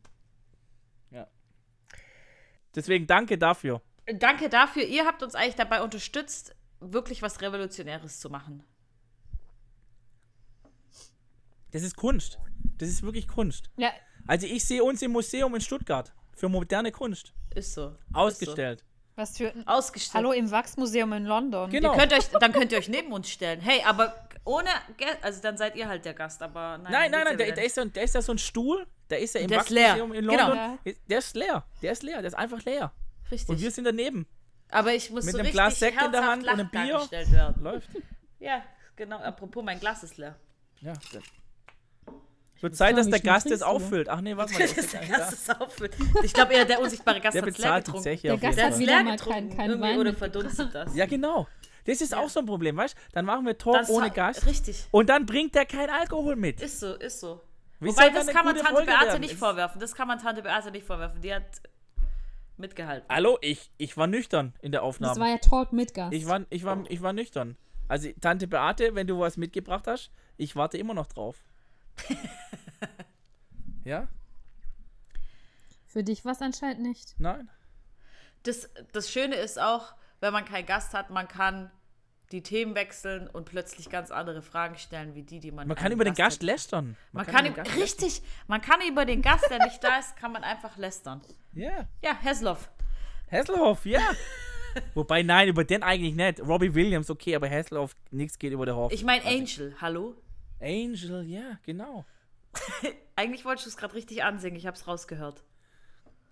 Ja. 1.12 1.28
Deswegen 2.76 3.06
danke 3.08 3.38
dafür. 3.38 3.82
Danke 4.16 4.50
dafür. 4.50 4.84
Ihr 4.84 5.06
habt 5.06 5.22
uns 5.24 5.36
eigentlich 5.36 5.56
dabei 5.56 5.82
unterstützt, 5.84 6.56
wirklich 6.80 7.22
was 7.22 7.42
Revolutionäres 7.42 8.20
zu 8.20 8.30
machen. 8.30 8.64
Das 11.72 11.82
ist 11.84 11.96
Kunst. 11.96 12.40
Das 12.78 12.90
ist 12.90 13.04
wirklich 13.04 13.28
Kunst. 13.28 13.70
Ja, 13.78 13.92
Also 14.28 14.48
ich 14.48 14.64
sehe 14.66 14.84
uns 14.84 15.02
im 15.02 15.12
Museum 15.12 15.54
in 15.56 15.62
Stuttgart 15.62 16.14
für 16.34 16.50
moderne 16.50 16.92
Kunst 16.92 17.34
Ist 17.56 17.74
so. 17.74 17.96
ausgestellt. 18.14 18.84
Was 19.16 19.38
für. 19.38 19.54
Ausgestellt. 19.66 20.14
Hallo 20.16 20.32
im 20.32 20.50
Wachsmuseum 20.52 21.14
in 21.14 21.26
London. 21.26 21.70
Genau. 21.70 21.94
Ihr 21.94 22.00
könnt 22.00 22.14
euch, 22.14 22.28
dann 22.40 22.52
könnt 22.52 22.72
ihr 22.72 22.78
euch 22.78 22.90
neben 22.90 23.12
uns 23.12 23.30
stellen. 23.30 23.62
Hey, 23.62 23.82
aber 23.86 24.14
ohne 24.46 24.70
Gäste, 24.98 25.24
also 25.24 25.42
dann 25.42 25.58
seid 25.58 25.76
ihr 25.76 25.88
halt 25.88 26.04
der 26.06 26.14
Gast, 26.14 26.42
aber 26.42 26.78
nein. 26.78 26.92
Nein, 26.92 27.12
nein, 27.12 27.24
nein, 27.26 27.38
der, 27.38 27.48
wieder 27.48 27.64
ist 27.64 27.78
ja, 27.78 27.86
der 27.86 28.04
ist 28.04 28.16
ja 28.16 28.22
so 28.22 28.32
ein 28.34 28.38
Stuhl, 28.38 28.86
der 29.10 29.20
ist 29.20 29.36
ja 29.36 29.42
im 29.42 29.48
Der 29.48 29.62
ist 29.62 29.70
leer. 29.70 29.90
Wachsmuseum 29.90 30.14
in 30.14 30.28
Genau. 30.28 30.48
London. 30.50 30.80
Der 31.10 31.20
ist 31.20 31.36
leer. 31.36 31.64
Der 31.82 31.92
ist 31.92 32.04
leer, 32.04 32.18
der 32.22 32.28
ist 32.28 32.34
einfach 32.38 32.64
leer. 32.66 32.92
Richtig. 33.32 33.50
Und 33.50 33.62
wir 33.62 33.72
sind 33.72 33.86
daneben. 33.86 34.28
aber 34.70 34.94
ich 34.94 35.10
muss 35.12 35.26
mit 35.26 35.32
so 35.34 35.38
einem 35.40 35.46
richtig 35.46 35.54
Glas 35.62 35.80
Sekt 35.80 36.02
in 36.02 36.12
der 36.12 36.26
Hand 36.26 36.44
und 36.44 36.50
einem 36.50 36.70
Bier. 36.70 37.08
Läuft. 37.62 37.90
Ja, 38.40 38.64
genau. 38.96 39.18
Apropos, 39.20 39.64
mein 39.64 39.80
Glas 39.80 40.04
ist 40.04 40.18
leer. 40.18 40.36
Ja. 40.82 40.94
Wird 42.64 42.76
Zeit, 42.78 42.98
dass 42.98 43.10
der 43.10 43.20
Gast 43.20 43.52
es 43.52 43.62
auffüllt. 43.62 44.08
Ach 44.10 44.22
nee, 44.22 44.36
warte 44.38 44.54
mal. 44.54 44.60
der 44.60 44.68
Das 44.68 44.78
nicht 44.94 45.02
Glas 45.06 45.34
ist 45.34 45.62
auffüllt. 45.62 45.96
Ich 46.24 46.34
glaube 46.34 46.54
eher, 46.54 46.64
der 46.66 46.80
unsichtbare 46.82 47.20
Gast 47.20 47.36
Der 47.36 47.42
hat 47.42 47.46
leer 47.50 47.54
bezahlt 47.58 47.88
die 47.88 47.92
getrunken. 47.92 48.22
Der 48.24 48.38
Gast 48.38 48.58
Der 48.58 48.66
hat 48.68 48.78
leer 48.80 49.04
getrunken 49.04 49.50
kein- 49.50 49.58
kein 49.58 49.70
irgendwie 49.72 49.90
Wein 49.90 49.98
oder 50.00 50.14
verdunstet 50.14 50.74
das. 50.74 50.96
Ja, 50.96 51.06
genau. 51.06 51.48
Das 51.86 52.00
ist 52.00 52.16
auch 52.16 52.30
so 52.30 52.40
ein 52.40 52.46
Problem, 52.46 52.78
weißt 52.78 52.96
du? 52.96 53.00
Dann 53.12 53.26
machen 53.26 53.46
wir 53.46 53.58
Talk 53.58 53.76
Das 53.76 53.90
ohne 53.90 54.10
Gast. 54.10 54.46
Richtig. 54.46 54.86
Und 54.92 55.10
dann 55.10 55.26
bringt 55.26 55.54
der 55.56 55.66
kein 55.66 55.90
Alkohol 55.90 56.38
mit. 56.38 56.62
Ist 56.62 56.80
so, 56.80 56.94
ist 56.96 57.20
so. 57.20 57.42
Wie 57.82 57.90
Wobei, 57.90 58.10
das 58.12 58.28
kann 58.28 58.46
man 58.46 58.56
Tante 58.56 58.72
Folge 58.72 58.86
Beate 58.92 59.06
werden? 59.08 59.20
nicht 59.20 59.34
Es- 59.34 59.40
vorwerfen. 59.40 59.82
Das 59.82 59.94
kann 59.94 60.08
man 60.08 60.18
Tante 60.20 60.42
Beate 60.42 60.72
nicht 60.72 60.88
vorwerfen. 60.88 61.22
Die 61.22 61.34
hat 61.34 61.44
mitgehalten. 62.56 63.06
Hallo, 63.10 63.38
ich, 63.42 63.72
ich 63.78 63.98
war 63.98 64.08
nüchtern 64.08 64.54
in 64.62 64.72
der 64.72 64.82
Das 64.82 64.88
Aufnahme. 64.88 65.20
war 65.20 65.28
ja 65.28 65.38
Talk 65.38 65.74
mit 65.74 65.94
Gast. 65.94 66.14
Ich 66.14 66.26
war, 66.28 66.42
ich, 66.50 66.64
war, 66.64 66.82
ich 66.88 67.02
war 67.02 67.12
nüchtern. 67.12 67.58
Also, 67.90 68.08
Tante 68.22 68.48
Beate, 68.48 68.96
wenn 68.96 69.08
du 69.08 69.20
was 69.20 69.36
mitgebracht 69.36 69.86
hast, 69.88 70.12
ich 70.38 70.56
warte 70.56 70.78
immer 70.78 70.94
noch 70.94 71.08
drauf. 71.08 71.44
ja? 73.84 74.08
Für 75.88 76.04
dich 76.04 76.26
war 76.26 76.32
es 76.32 76.42
anscheinend 76.42 76.82
nicht. 76.82 77.16
Nein? 77.20 77.50
Das, 78.44 78.70
das 78.92 79.12
Schöne 79.12 79.36
ist 79.36 79.60
auch, 79.60 79.94
wenn 80.20 80.34
man 80.34 80.46
keinen 80.46 80.66
Gast 80.66 80.94
hat, 80.94 81.10
man 81.10 81.28
kann 81.28 81.72
die 82.32 82.42
Themen 82.42 82.74
wechseln 82.74 83.28
und 83.28 83.46
plötzlich 83.46 83.90
ganz 83.90 84.10
andere 84.10 84.42
Fragen 84.42 84.76
stellen, 84.78 85.14
wie 85.14 85.22
die, 85.22 85.40
die 85.40 85.52
man 85.52 85.68
Man 85.68 85.78
kann 85.78 85.92
über 85.92 86.04
den 86.04 86.16
Gast 86.16 86.38
hat. 86.38 86.44
lästern. 86.44 86.98
Man, 87.12 87.28
kann, 87.28 87.46
über 87.46 87.62
über 87.62 87.64
den 87.64 87.80
Gast 87.80 88.02
richtig, 88.02 88.24
man 88.48 88.62
kann 88.62 88.82
über 88.82 89.06
den 89.06 89.22
Gast, 89.22 89.46
der 89.50 89.64
nicht 89.64 89.84
da 89.84 90.00
ist, 90.00 90.18
kann 90.18 90.32
man 90.32 90.44
einfach 90.44 90.76
lästern. 90.78 91.22
Ja. 91.54 91.88
Ja, 92.04 92.18
Hesloff. 92.20 92.72
Hasselhoff, 93.32 93.86
ja. 93.86 94.02
Wobei, 94.96 95.22
nein, 95.22 95.48
über 95.48 95.64
den 95.64 95.84
eigentlich 95.84 96.16
nicht. 96.16 96.40
Robbie 96.40 96.74
Williams, 96.74 97.10
okay, 97.12 97.36
aber 97.36 97.48
Hasselhoff, 97.48 97.96
nichts 98.10 98.40
geht 98.40 98.52
über 98.52 98.66
der 98.66 98.76
Hoff. 98.76 98.92
Ich 98.92 99.04
meine 99.04 99.24
Angel, 99.26 99.76
hallo? 99.80 100.16
Angel, 100.64 101.24
ja, 101.26 101.60
genau. 101.66 102.06
Eigentlich 103.16 103.46
wolltest 103.46 103.66
du 103.66 103.70
es 103.70 103.78
gerade 103.78 103.94
richtig 103.94 104.24
ansingen, 104.24 104.56
ich 104.58 104.66
habe 104.68 104.76
es 104.78 104.88
rausgehört. 104.88 105.44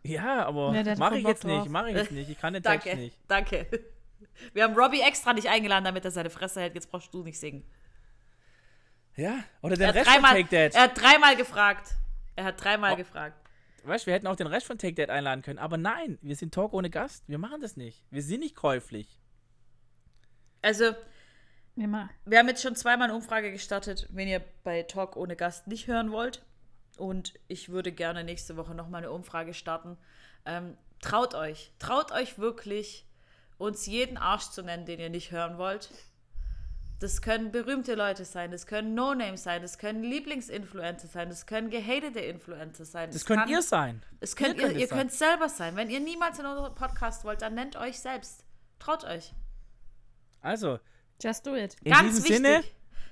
Ja, 0.04 0.46
aber 0.46 0.74
Ja, 0.74 0.96
mache 0.98 1.18
ich 1.20 1.26
jetzt 1.28 1.44
nicht, 1.44 1.70
mache 1.70 1.90
ich 1.92 1.96
jetzt 1.96 2.12
nicht. 2.12 2.30
Ich 2.30 2.40
kann 2.40 2.54
den 2.54 2.64
Text 2.64 2.88
Danke, 2.88 3.00
nicht. 3.02 3.18
danke. 3.28 3.68
Wir 4.54 4.64
haben 4.64 4.76
Robbie 4.76 5.02
extra 5.02 5.34
nicht 5.34 5.48
eingeladen, 5.50 5.84
damit 5.84 6.06
er 6.06 6.12
seine 6.12 6.30
Fresse 6.30 6.62
hält. 6.62 6.74
Jetzt 6.74 6.90
brauchst 6.90 7.14
du 7.14 7.24
nicht 7.24 7.40
singen. 7.40 7.64
Ja, 9.16 9.44
oder 9.62 9.76
den 9.76 9.90
Rest 9.90 10.10
von 10.10 10.22
dreimal, 10.22 10.44
Take 10.44 10.50
That. 10.72 10.76
er 10.76 10.82
hat 10.84 11.00
dreimal 11.02 11.36
gefragt. 11.36 11.90
Er 12.36 12.46
hat 12.46 12.64
dreimal 12.64 12.94
Oh. 12.94 12.96
gefragt. 12.96 13.38
Weißt 13.84 14.06
du, 14.06 14.08
wir 14.08 14.14
hätten 14.14 14.28
auch 14.28 14.36
den 14.36 14.48
Rest 14.48 14.68
von 14.68 14.78
Take 14.78 14.96
That 14.96 15.10
einladen 15.10 15.42
können. 15.42 15.60
Aber 15.60 15.78
nein, 15.78 16.18
wir 16.22 16.36
sind 16.36 16.54
Talk 16.54 16.74
ohne 16.74 16.90
Gast. 16.90 17.28
Wir 17.28 17.38
machen 17.40 17.62
das 17.62 17.76
nicht. 17.78 18.04
Wir 18.10 18.22
sind 18.24 18.40
nicht 18.40 18.56
käuflich. 18.56 19.20
Also, 20.62 20.94
Immer. 21.76 22.10
wir 22.26 22.38
haben 22.40 22.48
jetzt 22.50 22.62
schon 22.62 22.76
zweimal 22.76 23.10
eine 23.10 23.16
Umfrage 23.18 23.52
gestartet, 23.52 24.08
wenn 24.12 24.28
ihr 24.28 24.42
bei 24.64 24.84
Talk 24.84 25.16
ohne 25.16 25.36
Gast 25.36 25.68
nicht 25.68 25.88
hören 25.88 26.12
wollt. 26.12 26.44
Und 26.98 27.34
ich 27.48 27.70
würde 27.70 27.92
gerne 27.92 28.24
nächste 28.24 28.58
Woche 28.58 28.76
nochmal 28.76 29.00
eine 29.04 29.12
Umfrage 29.12 29.54
starten. 29.54 29.98
Ähm, 30.46 30.78
traut 31.02 31.34
euch, 31.34 31.72
traut 31.80 32.12
euch 32.12 32.38
wirklich, 32.38 33.08
uns 33.58 33.86
jeden 33.86 34.18
Arsch 34.18 34.50
zu 34.50 34.62
nennen, 34.62 34.86
den 34.86 35.00
ihr 35.00 35.10
nicht 35.10 35.32
hören 35.32 35.58
wollt. 35.58 35.90
Das 37.00 37.22
können 37.24 37.52
berühmte 37.52 37.96
Leute 37.96 38.26
sein, 38.26 38.52
das 38.52 38.68
können 38.68 38.94
No-Names 38.94 39.42
sein, 39.42 39.64
das 39.64 39.80
können 39.80 40.04
Lieblingsinfluencer 40.04 41.08
sein, 41.08 41.30
das 41.30 41.48
können 41.48 41.72
gehatete 41.72 42.20
Influencer 42.20 42.86
sein. 42.86 43.08
Das 43.10 43.16
Es 43.16 43.26
könnt 43.26 43.40
kann- 43.44 43.50
ihr 43.50 43.62
sein. 43.64 44.04
Es 44.20 44.36
könnt 44.36 44.58
Ihr 44.58 44.62
ihr, 44.64 44.68
könnt 44.68 44.78
ihr 44.78 44.84
es 44.84 44.90
sein. 44.90 45.00
könnt 45.00 45.12
selber 45.14 45.50
sein. 45.50 45.76
Wenn 45.76 45.90
ihr 45.90 46.00
niemals 46.00 46.38
in 46.38 46.46
unseren 46.46 46.76
Podcast 46.76 47.24
wollt, 47.24 47.42
dann 47.42 47.56
nennt 47.56 47.76
euch 47.78 48.00
selbst. 48.00 48.46
Traut 48.78 49.04
euch. 49.06 49.34
Also, 50.42 50.80
Just 51.24 51.46
do 51.46 51.56
it. 51.56 51.76
in 51.84 51.92
ganz 51.92 52.10
diesem 52.10 52.24
wichtig. 52.24 52.36
Sinne, 52.38 52.64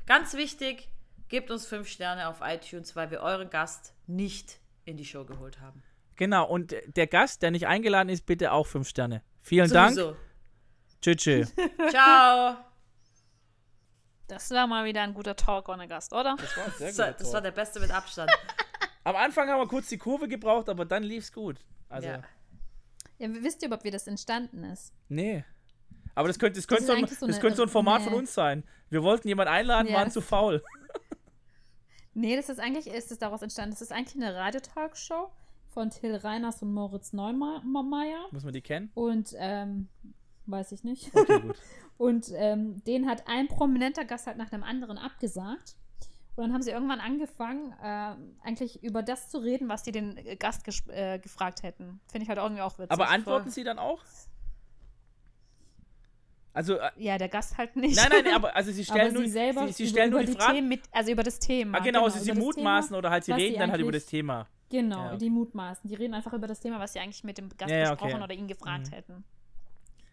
Ganz 0.06 0.34
wichtig, 0.34 0.90
gebt 1.28 1.52
uns 1.52 1.68
fünf 1.68 1.88
Sterne 1.88 2.28
auf 2.30 2.38
iTunes, 2.42 2.96
weil 2.96 3.12
wir 3.12 3.20
euren 3.22 3.50
Gast 3.50 3.94
nicht 4.08 4.60
in 4.86 4.98
die 4.98 5.06
Show 5.06 5.24
geholt 5.26 5.60
haben. 5.62 5.84
genau. 6.16 6.48
Und 6.48 6.74
der 6.88 7.08
Gast, 7.08 7.44
der 7.44 7.52
nicht 7.52 7.68
eingeladen 7.68 8.10
ist, 8.10 8.26
bitte 8.26 8.52
auch 8.52 8.66
fünf 8.66 8.88
Sterne. 8.90 9.22
Vielen 9.42 9.70
Dank. 9.70 9.96
Sowieso. 9.96 10.18
Tschüss. 11.02 11.18
tschüss. 11.18 11.54
Ciao. 11.92 12.58
Das 14.28 14.50
war 14.52 14.68
mal 14.68 14.86
wieder 14.86 15.02
ein 15.02 15.14
guter 15.14 15.36
Talk 15.36 15.70
ohne 15.70 15.88
Gast, 15.88 16.14
oder? 16.14 16.36
Das 16.38 16.98
war, 16.98 17.12
das 17.14 17.34
war 17.34 17.42
der 17.42 17.52
beste 17.52 17.80
mit 17.80 17.92
Abstand. 17.92 18.32
Am 19.04 19.16
Anfang 19.16 19.50
haben 19.50 19.60
wir 19.60 19.68
kurz 19.68 19.88
die 19.88 19.98
Kurve 19.98 20.28
gebraucht, 20.28 20.70
aber 20.70 20.86
dann 20.86 21.04
lief's 21.04 21.32
gut. 21.32 21.58
Also, 21.88 22.08
Ja. 22.10 22.24
Ja, 23.18 23.28
wisst 23.44 23.62
ihr 23.62 23.68
überhaupt, 23.68 23.84
wie 23.84 23.92
das 23.92 24.08
entstanden 24.08 24.64
ist? 24.64 24.94
nee. 25.10 25.44
Aber 26.16 26.28
das 26.28 26.40
könnte, 26.40 26.60
das 26.60 26.68
könnte, 26.68 26.84
ist 26.84 26.88
so, 26.88 26.94
ein, 26.94 27.08
so 27.08 27.28
das 27.28 27.40
könnte 27.40 27.58
so 27.58 27.64
ein 27.64 27.70
Format 27.70 28.02
nee. 28.02 28.10
von 28.10 28.14
uns 28.20 28.34
sein. 28.34 28.64
Wir 28.90 29.04
wollten 29.04 29.28
jemanden 29.28 29.54
einladen, 29.54 29.88
Ja. 29.88 29.96
waren 29.96 30.12
zu 30.12 30.22
faul. 30.22 30.64
Nee, 32.16 32.36
das 32.36 32.50
ist 32.50 32.60
eigentlich, 32.60 32.88
ist 32.88 33.12
es 33.12 33.20
daraus 33.20 33.42
entstanden. 33.42 33.72
Das 33.72 33.82
ist 33.82 33.94
eigentlich 33.94 34.16
eine 34.22 34.36
Radiotalkshow 34.36 35.32
von 35.70 35.90
Till 35.90 36.16
Reiners 36.16 36.62
und 36.62 36.74
Moritz 36.74 37.14
Neumeier. 37.14 38.28
Muss 38.32 38.44
man 38.44 38.52
die 38.52 38.62
kennen? 38.62 38.92
Und, 38.94 39.34
ähm, 39.38 39.88
weiß 40.46 40.72
ich 40.74 40.84
nicht. 40.84 41.16
Okay, 41.16 41.40
gut. 41.40 41.56
Und 41.98 42.32
ähm, 42.34 42.82
den 42.86 43.10
hat 43.10 43.28
ein 43.28 43.50
prominenter 43.50 44.06
Gast 44.06 44.26
halt 44.26 44.38
nach 44.38 44.50
dem 44.50 44.64
anderen 44.64 44.98
abgesagt. 44.98 45.76
Und 46.38 46.44
dann 46.44 46.54
haben 46.54 46.62
sie 46.62 46.72
irgendwann 46.72 47.02
angefangen, 47.02 47.76
ähm, 47.84 48.38
eigentlich 48.42 48.82
über 48.82 49.04
das 49.04 49.30
zu 49.30 49.40
reden, 49.40 49.68
was 49.68 49.84
sie 49.84 49.92
den 49.92 50.16
äh, 50.16 50.38
Gast 50.38 50.66
äh, 50.88 51.20
gefragt 51.20 51.62
hätten. 51.64 52.00
Finde 52.10 52.24
ich 52.24 52.30
halt 52.30 52.40
irgendwie 52.40 52.62
auch 52.62 52.80
witzig. 52.80 52.92
Aber 52.92 53.06
voll. 53.06 53.14
antworten 53.16 53.50
sie 53.52 53.66
dann 53.66 53.80
auch? 53.80 54.02
Also, 56.54 56.76
äh, 56.78 56.90
ja, 56.98 57.18
der 57.18 57.30
Gast 57.30 57.58
halt 57.58 57.76
nicht. 57.76 57.96
nein, 57.96 58.10
nein, 58.24 58.34
aber 58.34 58.56
also 58.56 58.72
sie 58.72 58.84
stellen 58.86 59.14
nur, 59.14 59.24
sie 59.24 59.30
selber 59.30 59.68
sie, 59.68 59.74
sie 59.74 59.84
über, 59.84 59.90
stellen 59.92 60.10
nur 60.12 60.20
die 60.22 60.26
die 60.28 60.32
Fragen. 60.34 60.54
Themen 60.56 60.68
mit, 60.70 60.82
also 60.92 61.12
über 61.12 61.24
das 61.24 61.40
Thema. 61.40 61.78
Ah, 61.78 61.82
genau, 61.84 62.04
also 62.06 62.20
sie 62.20 62.30
das 62.30 62.38
mutmaßen 62.38 62.90
Thema, 62.90 62.98
oder 62.98 63.10
halt 63.12 63.24
sie 63.24 63.32
reden 63.34 63.54
sie 63.54 63.60
dann 63.60 63.72
halt 63.72 63.82
über 63.82 63.92
das 63.92 64.06
Thema. 64.06 64.48
Genau, 64.72 64.98
Ja, 65.00 65.08
okay. 65.10 65.18
die 65.18 65.30
mutmaßen. 65.30 65.90
Die 65.90 65.96
reden 65.96 66.14
einfach 66.14 66.34
über 66.34 66.48
das 66.48 66.60
Thema, 66.60 66.80
was 66.80 66.94
sie 66.94 67.00
eigentlich 67.00 67.24
mit 67.24 67.38
dem 67.38 67.50
Gast 67.58 67.72
Ja, 67.72 67.92
besprochen 67.92 68.14
okay. 68.16 68.24
oder 68.24 68.34
ihn 68.34 68.48
gefragt 68.48 68.88
Mhm. 68.88 68.94
hätten. 68.94 69.24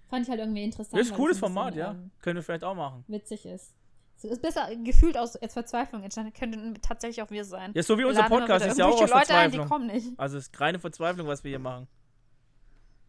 Fand 0.09 0.23
ich 0.25 0.31
halt 0.31 0.41
irgendwie 0.41 0.63
interessant. 0.65 0.99
Das 1.01 1.07
ist 1.09 1.13
ein 1.13 1.17
cooles 1.17 1.39
Format, 1.39 1.75
bisschen, 1.75 1.81
ja. 1.81 1.91
ähm, 1.91 2.11
Können 2.23 2.37
wir 2.37 2.43
vielleicht 2.43 2.65
auch 2.65 2.75
machen. 2.75 3.05
witzig 3.09 3.45
ist. 3.45 3.75
Es 4.19 4.25
ist 4.25 4.41
besser 4.41 4.69
gefühlt 4.83 5.19
aus 5.19 5.37
als 5.37 5.53
Verzweiflung 5.53 6.03
entstanden. 6.03 6.33
Könnten 6.33 6.75
tatsächlich 6.81 7.21
auch 7.23 7.31
wir 7.31 7.45
sein. 7.45 7.73
Ja, 7.75 7.83
so 7.83 7.99
wie 7.99 8.05
unser 8.05 8.23
Podcast 8.25 8.65
ist 8.67 8.79
ja 8.79 8.87
auch 8.87 8.95
aus 8.95 9.01
Leute 9.11 9.15
ein, 9.35 9.51
die 9.51 9.59
Verzweiflung. 9.59 9.69
kommen 9.69 9.87
nicht. 9.89 10.19
Also 10.19 10.39
es 10.39 10.45
ist 10.49 10.59
reine 10.61 10.79
Verzweiflung, 10.79 11.27
was 11.27 11.45
wir 11.45 11.51
hier 11.51 11.59
machen. 11.59 11.87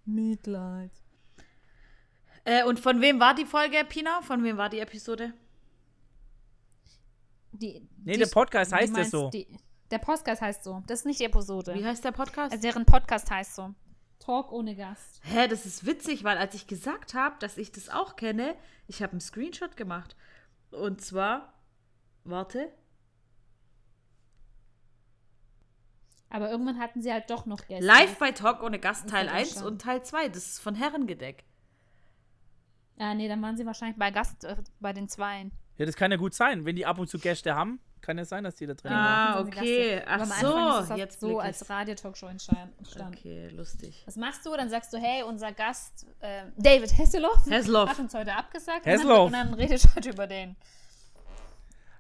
Mitleid. 0.05 0.91
Äh, 2.47 2.63
und 2.63 2.79
von 2.79 3.01
wem 3.01 3.19
war 3.19 3.35
die 3.35 3.45
Folge, 3.45 3.83
Pina? 3.83 4.21
Von 4.21 4.41
wem 4.41 4.55
war 4.55 4.69
die 4.69 4.79
Episode? 4.79 5.33
Die, 7.51 7.85
Nee, 8.05 8.13
die- 8.13 8.19
der 8.19 8.27
Podcast 8.27 8.71
heißt 8.71 8.87
ja 8.87 8.93
meinst 8.93 9.11
so. 9.11 9.29
Die, 9.31 9.47
der 9.91 9.97
Podcast 9.97 10.41
heißt 10.41 10.63
so. 10.63 10.81
Das 10.87 10.99
ist 10.99 11.05
nicht 11.05 11.19
die 11.19 11.25
Episode. 11.25 11.73
Wie 11.75 11.83
heißt 11.85 12.05
der 12.05 12.13
Podcast? 12.13 12.53
Also 12.53 12.61
deren 12.61 12.85
Podcast 12.85 13.29
heißt 13.29 13.53
so. 13.55 13.73
Talk 14.19 14.53
ohne 14.53 14.77
Gast. 14.77 15.19
Hä, 15.23 15.49
das 15.49 15.65
ist 15.65 15.85
witzig, 15.85 16.23
weil 16.23 16.37
als 16.37 16.53
ich 16.55 16.67
gesagt 16.67 17.13
habe, 17.13 17.35
dass 17.39 17.57
ich 17.57 17.73
das 17.73 17.89
auch 17.89 18.15
kenne, 18.15 18.55
ich 18.87 19.01
habe 19.03 19.11
einen 19.11 19.21
Screenshot 19.21 19.75
gemacht. 19.75 20.15
Und 20.71 21.01
zwar, 21.01 21.53
warte, 22.23 22.71
Aber 26.29 26.49
irgendwann 26.49 26.79
hatten 26.79 27.01
sie 27.01 27.11
halt 27.11 27.29
doch 27.29 27.45
noch 27.45 27.65
Gäste. 27.67 27.85
live 27.85 28.17
bei 28.19 28.31
Talk 28.31 28.61
ohne 28.63 28.79
Gast 28.79 29.09
Teil 29.09 29.27
hat 29.27 29.33
er 29.33 29.39
1 29.39 29.53
schon. 29.55 29.63
und 29.63 29.81
Teil 29.81 30.03
2. 30.03 30.27
Das 30.29 30.45
ist 30.45 30.59
von 30.59 30.75
Herrengedeck. 30.75 31.43
Ah, 32.99 33.13
nee, 33.13 33.27
dann 33.27 33.41
waren 33.41 33.55
sie 33.57 33.65
wahrscheinlich 33.65 33.97
bei 33.97 34.11
Gast 34.11 34.43
äh, 34.43 34.55
bei 34.79 34.93
den 34.93 35.07
Zweien. 35.07 35.51
Ja, 35.77 35.85
das 35.85 35.95
kann 35.95 36.09
ja 36.11 36.17
gut 36.17 36.33
sein. 36.33 36.65
Wenn 36.65 36.75
die 36.75 36.85
ab 36.85 36.97
und 36.97 37.07
zu 37.07 37.19
Gäste 37.19 37.53
haben, 37.53 37.79
kann 38.01 38.17
ja 38.17 38.25
sein, 38.25 38.43
dass 38.43 38.55
die 38.55 38.65
da 38.65 38.73
drin 38.73 38.91
Ah, 38.91 39.35
waren. 39.35 39.51
Sie 39.51 39.57
okay. 39.59 40.01
Ach 40.07 40.25
so, 40.87 40.95
jetzt 40.95 41.19
so 41.19 41.39
als. 41.39 41.69
Radiotalkshow 41.69 42.27
entstanden. 42.27 42.73
Okay, 43.13 43.49
lustig. 43.49 44.01
Was 44.05 44.15
machst 44.15 44.45
du? 44.45 44.51
Dann 44.55 44.69
sagst 44.69 44.91
du, 44.93 44.97
hey, 44.97 45.21
unser 45.23 45.51
Gast 45.51 46.07
äh, 46.21 46.43
David 46.57 46.97
Hasselhoff 46.97 47.45
Hasselhoff. 47.49 47.89
hat 47.89 47.99
uns 47.99 48.13
heute 48.15 48.33
abgesagt. 48.33 48.85
Hasselhoff. 48.87 49.27
Und 49.27 49.33
dann, 49.33 49.47
und 49.49 49.59
dann 49.59 49.59
redet 49.59 49.83
halt 49.93 50.05
über 50.07 50.25
den. 50.25 50.55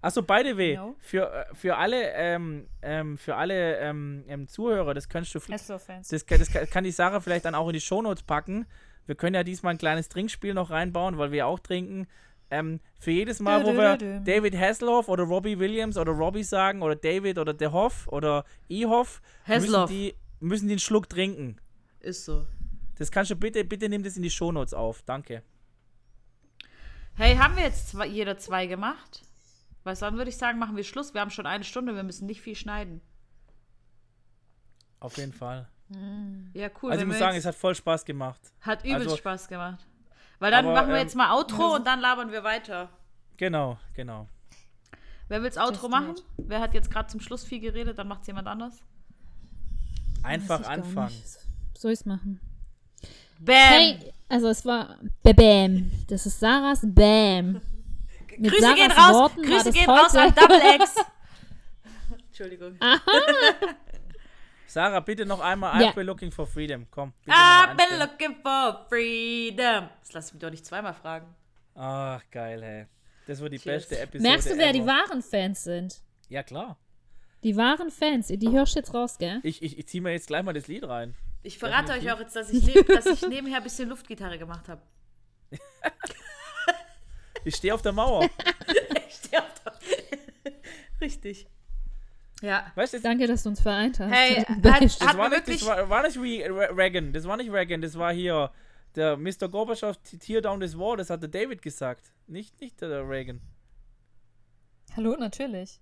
Achso, 0.01 0.21
by 0.21 0.41
the 0.43 0.55
way, 0.57 0.75
No. 0.77 0.95
für, 0.99 1.31
äh, 1.31 1.55
für 1.55 1.75
alle, 1.75 2.11
ähm, 2.13 2.67
ähm, 2.83 3.17
für 3.17 3.35
alle 3.35 3.77
ähm, 3.77 4.23
ähm, 4.27 4.47
Zuhörer, 4.47 4.93
das 4.93 5.09
kannst 5.09 5.33
du 5.33 5.39
Hasselhoff-Fans. 5.39 6.07
Das, 6.09 6.25
kann- 6.25 6.39
das 6.39 6.51
kann- 6.51 6.69
kann 6.69 6.83
die 6.83 6.91
Sarah 6.91 7.19
vielleicht 7.19 7.45
dann 7.45 7.55
auch 7.55 7.67
in 7.67 7.73
die 7.73 7.81
Shownotes 7.81 8.23
packen. 8.23 8.67
Wir 9.07 9.15
können 9.15 9.33
ja 9.33 9.43
diesmal 9.43 9.73
ein 9.73 9.77
kleines 9.77 10.09
Trinkspiel 10.09 10.53
noch 10.53 10.69
reinbauen, 10.69 11.17
weil 11.17 11.31
wir 11.31 11.47
auch 11.47 11.59
trinken. 11.59 12.07
Ähm, 12.49 12.79
für 12.97 13.11
jedes 13.11 13.39
Mal, 13.39 13.65
wo 13.65 13.73
wir. 13.73 13.97
David 13.97 14.55
Hasselhoff 14.57 15.09
oder 15.09 15.23
Robbie 15.23 15.59
Williams 15.59 15.97
oder 15.97 16.11
Robbie 16.11 16.43
sagen 16.43 16.81
oder 16.81 16.95
David 16.95 17.39
oder 17.39 17.53
der 17.53 17.73
Hoff 17.73 18.07
oder 18.07 18.45
Ihoff, 18.69 19.21
müssen 19.47 19.87
die, 19.87 20.15
müssen 20.39 20.67
die 20.67 20.73
einen 20.73 20.79
Schluck 20.79 21.09
trinken. 21.09 21.57
Ist 21.99 22.25
so. 22.25 22.45
Das 22.97 23.11
kannst 23.11 23.31
du 23.31 23.35
bitte, 23.35 23.63
bitte 23.63 23.89
nimm 23.89 24.03
das 24.03 24.15
in 24.15 24.23
die 24.23 24.29
Shownotes 24.29 24.73
auf. 24.73 25.03
Danke. 25.03 25.43
Hey, 27.15 27.35
haben 27.35 27.55
wir 27.55 27.63
jetzt 27.63 27.89
zwei, 27.89 28.05
jeder 28.05 28.37
zwei 28.37 28.67
gemacht? 28.67 29.23
Weil 29.83 29.95
dann 29.95 30.17
würde 30.17 30.29
ich 30.29 30.37
sagen, 30.37 30.59
machen 30.59 30.75
wir 30.75 30.83
Schluss. 30.83 31.13
Wir 31.13 31.21
haben 31.21 31.31
schon 31.31 31.45
eine 31.45 31.63
Stunde, 31.63 31.95
wir 31.95 32.03
müssen 32.03 32.27
nicht 32.27 32.41
viel 32.41 32.55
schneiden. 32.55 33.01
Auf 34.99 35.17
jeden 35.17 35.33
Fall. 35.33 35.67
Ja, 36.53 36.69
cool. 36.81 36.91
Also 36.91 37.03
ich 37.03 37.07
muss 37.07 37.19
sagen, 37.19 37.37
es 37.37 37.45
hat 37.45 37.55
voll 37.55 37.75
Spaß 37.75 38.03
gemacht. 38.03 38.41
hat 38.61 38.83
übelst 38.83 39.07
also- 39.07 39.17
Spaß 39.17 39.47
gemacht. 39.47 39.85
Weil 40.39 40.51
dann 40.51 40.65
Aber, 40.65 40.75
machen 40.75 40.89
wir 40.89 40.97
ähm, 40.97 41.01
jetzt 41.01 41.15
mal 41.15 41.31
Outro 41.31 41.75
und 41.75 41.87
dann 41.87 41.99
labern 41.99 42.31
wir 42.31 42.43
weiter. 42.43 42.89
Genau, 43.37 43.79
genau. 43.95 44.27
Wer 45.29 45.41
will's 45.41 45.57
Outro 45.57 45.89
machen? 45.89 46.15
Wer 46.37 46.61
hat 46.61 46.73
jetzt 46.73 46.91
gerade 46.91 47.07
zum 47.07 47.19
Schluss 47.19 47.43
viel 47.43 47.59
geredet? 47.59 47.97
Dann 47.97 48.07
macht's 48.07 48.27
jemand 48.27 48.47
anders. 48.47 48.83
Einfach 50.23 50.63
anfangen. 50.67 51.13
Soll 51.75 51.91
ich's 51.91 52.05
machen? 52.05 52.39
Bam! 53.39 53.55
Hey, 53.55 54.13
also 54.29 54.47
es 54.47 54.65
war 54.65 54.97
Bam. 55.23 55.91
Das 56.07 56.25
ist 56.25 56.39
Sarahs 56.39 56.81
Bam. 56.83 57.61
Mit 58.37 58.51
Grüße 58.51 58.61
Sarahs 58.61 58.77
gehen 58.77 58.91
raus! 58.91 59.13
Worten 59.13 59.41
Grüße 59.41 59.71
gehen 59.71 59.89
raus 59.89 60.15
an 60.15 60.33
Double 60.35 60.61
X! 60.75 60.95
Entschuldigung. 62.27 62.77
Sarah, 64.67 64.99
bitte 64.99 65.25
noch 65.25 65.39
einmal. 65.39 65.81
I've 65.81 65.95
been 65.95 66.05
looking 66.05 66.31
for 66.31 66.45
freedom. 66.45 66.85
Komm. 66.91 67.13
Bitte 67.25 67.31
noch 67.31 67.37
mal 67.37 67.67
I've 67.69 67.77
been 67.77 67.99
looking 67.99 68.35
for 68.43 68.85
freedom. 68.89 69.89
Das 70.01 70.13
lass 70.13 70.33
mich 70.33 70.41
doch 70.41 70.49
nicht 70.51 70.65
zweimal 70.65 70.93
fragen. 70.93 71.33
Ach, 71.75 72.21
geil, 72.31 72.61
hey. 72.63 72.85
Das 73.27 73.41
war 73.41 73.49
die 73.49 73.57
Cheers. 73.59 73.87
beste 73.87 73.99
Episode 73.99 74.29
Merkst 74.29 74.49
du, 74.49 74.57
wer 74.57 74.71
die 74.73 74.79
ever. 74.79 74.87
wahren 74.87 75.21
Fans 75.21 75.63
sind? 75.63 76.01
Ja, 76.29 76.43
klar. 76.43 76.77
Die 77.43 77.55
wahren 77.55 77.91
Fans, 77.91 78.27
die 78.27 78.49
hörst 78.49 78.75
du 78.75 78.79
jetzt 78.79 78.93
raus, 78.93 79.17
gell? 79.17 79.39
Ich, 79.43 79.61
ich, 79.61 79.77
ich 79.77 79.87
zieh 79.87 80.01
mir 80.01 80.11
jetzt 80.11 80.27
gleich 80.27 80.43
mal 80.43 80.53
das 80.53 80.67
Lied 80.67 80.83
rein. 80.87 81.13
Ich 81.43 81.57
verrate 81.59 81.93
Definitiv. 81.93 82.07
euch 82.07 82.13
auch 82.15 82.19
jetzt, 82.19 82.35
dass 82.35 82.49
ich, 82.49 82.85
dass 82.87 83.05
ich 83.05 83.21
nebenher 83.29 83.57
ein 83.57 83.63
bisschen 83.63 83.89
Luftgitarre 83.89 84.37
gemacht 84.37 84.67
habe. 84.69 84.81
Ich 87.43 87.55
stehe 87.55 87.73
auf 87.73 87.81
der 87.81 87.93
Mauer. 87.93 88.29
Ich 89.07 89.15
stehe 89.15 89.41
auf 89.41 89.53
der 89.63 89.73
Richtig. 91.01 91.47
Ja. 92.41 92.71
weißt 92.75 92.93
du, 92.93 92.97
das, 92.97 93.03
Danke, 93.03 93.25
dass 93.27 93.43
du 93.43 93.49
uns 93.49 93.61
vereint 93.61 93.99
hast. 93.99 94.11
Hey, 94.11 94.35
Hat 94.63 94.83
das, 94.83 94.99
hat 94.99 95.17
war 95.17 95.29
nicht, 95.29 95.47
das 95.47 95.65
war, 95.65 95.89
war 95.89 96.03
nicht 96.03 96.17
Re 96.17 96.49
Re 96.55 96.77
Reagan. 96.77 97.11
Das 97.13 97.25
war 97.27 97.35
nicht 97.37 97.51
Reagan. 97.51 97.81
Das 97.81 97.97
war 97.97 98.13
hier 98.13 98.51
der 98.95 99.17
Mr. 99.17 99.49
Gorbatschow 99.49 99.95
Tear 100.19 100.41
Down 100.41 100.59
this 100.59 100.77
Wall. 100.77 100.97
Das 100.97 101.09
hat 101.09 101.21
der 101.21 101.29
David 101.29 101.61
gesagt. 101.61 102.11
Nicht, 102.27 102.59
nicht 102.61 102.79
der 102.81 103.07
Reagan. 103.09 103.41
Hallo, 104.95 105.15
natürlich. 105.17 105.79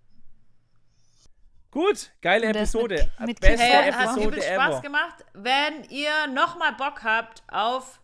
Gut, 1.72 2.12
geile 2.22 2.47
Episode. 2.47 3.12
mit- 3.20 3.28
mit 3.28 3.39
Beste 3.41 3.58
Hey, 3.66 3.89
Episode 3.89 3.97
hat 3.97 4.18
Episode 4.18 4.41
Spaß 4.41 4.70
ever. 4.76 4.82
gemacht. 4.82 5.26
Wenn 5.34 5.84
ihr 5.89 6.28
nochmal 6.34 6.72
Bock 6.74 7.03
habt 7.03 7.43
auf 7.51 7.99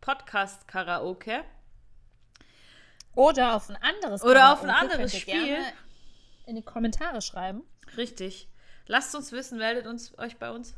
Podcast-Karaoke, 0.00 1.42
Oder 3.16 3.56
auf 3.56 3.68
ein 3.68 3.76
anderes 3.76 4.22
Oder 4.22 4.52
auf 4.52 4.62
ein 4.62 4.68
Karaoke 4.68 4.92
anderes 4.92 5.12
könnt 5.12 5.14
ihr 5.14 5.20
Spiel. 5.34 5.46
gerne 5.46 5.72
in 6.46 6.54
die 6.56 6.62
Kommentare 6.62 7.20
schreiben. 7.20 7.62
Richtig. 7.96 8.48
Lasst 8.86 9.14
uns 9.14 9.32
wissen, 9.32 9.58
meldet 9.58 9.86
uns 9.86 10.16
euch 10.18 10.38
bei 10.38 10.50
uns. 10.50 10.74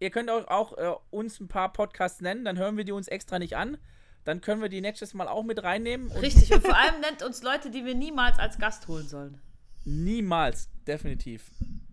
Ihr 0.00 0.10
könnt 0.10 0.30
auch, 0.30 0.48
auch 0.48 0.78
äh, 0.78 0.94
uns 1.10 1.40
ein 1.40 1.48
paar 1.48 1.72
Podcasts 1.72 2.20
nennen, 2.20 2.44
dann 2.44 2.58
hören 2.58 2.76
wir 2.76 2.84
die 2.84 2.92
uns 2.92 3.06
extra 3.08 3.38
nicht 3.38 3.56
an. 3.56 3.78
Dann 4.24 4.40
können 4.40 4.60
wir 4.60 4.68
die 4.68 4.80
nächstes 4.80 5.14
Mal 5.14 5.28
auch 5.28 5.44
mit 5.44 5.62
reinnehmen. 5.62 6.08
Und 6.08 6.20
Richtig. 6.20 6.52
Und 6.52 6.62
vor 6.62 6.76
allem 6.78 7.00
nennt 7.00 7.22
uns 7.22 7.42
Leute, 7.42 7.70
die 7.70 7.84
wir 7.84 7.94
niemals 7.94 8.38
als 8.38 8.58
Gast 8.58 8.88
holen 8.88 9.08
sollen. 9.08 9.40
niemals, 9.84 10.68
definitiv. 10.86 11.50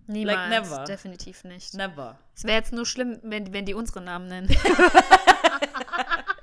Niemals. 0.07 0.49
never. 0.49 0.83
Definitiv 0.85 1.43
nicht. 1.43 1.73
Never. 1.73 2.17
Es 2.33 2.45
wäre 2.45 2.57
jetzt 2.57 2.71
nur 2.71 2.85
schlimm, 2.85 3.19
wenn, 3.23 3.51
wenn 3.53 3.65
die 3.65 3.73
unsere 3.73 4.01
Namen 4.01 4.27
nennen. 4.27 4.47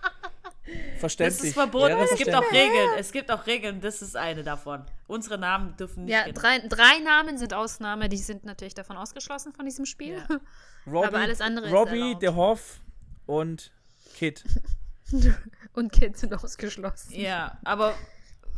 Das 0.66 1.00
Verständlich. 1.00 1.44
ist 1.44 1.54
verboten. 1.54 1.88
Wäre 1.88 2.04
Es 2.04 2.16
gibt 2.16 2.34
auch. 2.34 2.50
Regeln. 2.52 2.90
Es 2.98 3.12
gibt 3.12 3.30
auch 3.30 3.46
Regeln. 3.46 3.80
Das 3.80 4.00
ist 4.00 4.16
eine 4.16 4.42
davon. 4.42 4.84
Unsere 5.06 5.36
Namen 5.38 5.76
dürfen 5.76 6.04
nicht. 6.06 6.14
ja, 6.14 6.30
drei, 6.32 6.58
drei 6.60 7.00
Namen 7.00 7.36
sind 7.36 7.52
Ausnahme, 7.52 8.08
die 8.08 8.16
sind 8.16 8.44
natürlich 8.44 8.74
davon 8.74 8.96
ausgeschlossen 8.96 9.52
von 9.52 9.66
diesem 9.66 9.84
Spiel. 9.84 10.24
Ja. 10.28 10.40
Robbie, 10.86 11.06
aber 11.06 11.18
alles 11.18 11.40
andere 11.40 11.66
ist 11.66 11.72
Robbie, 11.72 12.00
erlaubt. 12.00 12.22
De 12.22 12.28
Hoff 12.30 12.80
und 13.26 13.72
Kid. 14.14 14.44
Und 15.74 15.92
Kids 15.92 16.20
sind 16.20 16.32
ausgeschlossen. 16.32 17.12
Ja, 17.14 17.58
aber 17.64 17.94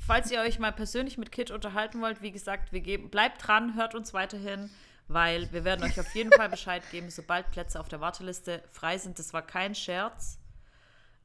falls 0.07 0.31
ihr 0.31 0.41
euch 0.41 0.59
mal 0.59 0.73
persönlich 0.73 1.19
mit 1.19 1.33
Kit 1.33 1.51
unterhalten 1.51 2.01
wollt, 2.01 2.23
wie 2.23 2.31
gesagt, 2.31 2.73
wir 2.73 2.81
geben, 2.81 3.11
bleibt 3.11 3.47
dran, 3.47 3.75
hört 3.75 3.95
uns 3.95 4.15
weiterhin, 4.15 4.71
weil 5.09 5.51
wir 5.53 5.65
werden 5.65 5.85
euch 5.85 5.99
auf 5.99 6.15
jeden 6.15 6.31
Fall 6.33 6.49
Bescheid 6.51 6.83
geben, 6.91 7.11
sobald 7.11 7.51
Plätze 7.51 7.81
auf 7.81 7.89
der 7.89 8.01
Warteliste 8.01 8.63
frei 8.71 8.97
sind. 8.99 9.19
Das 9.19 9.33
war 9.33 9.43
kein 9.43 9.75
Scherz. 9.75 10.39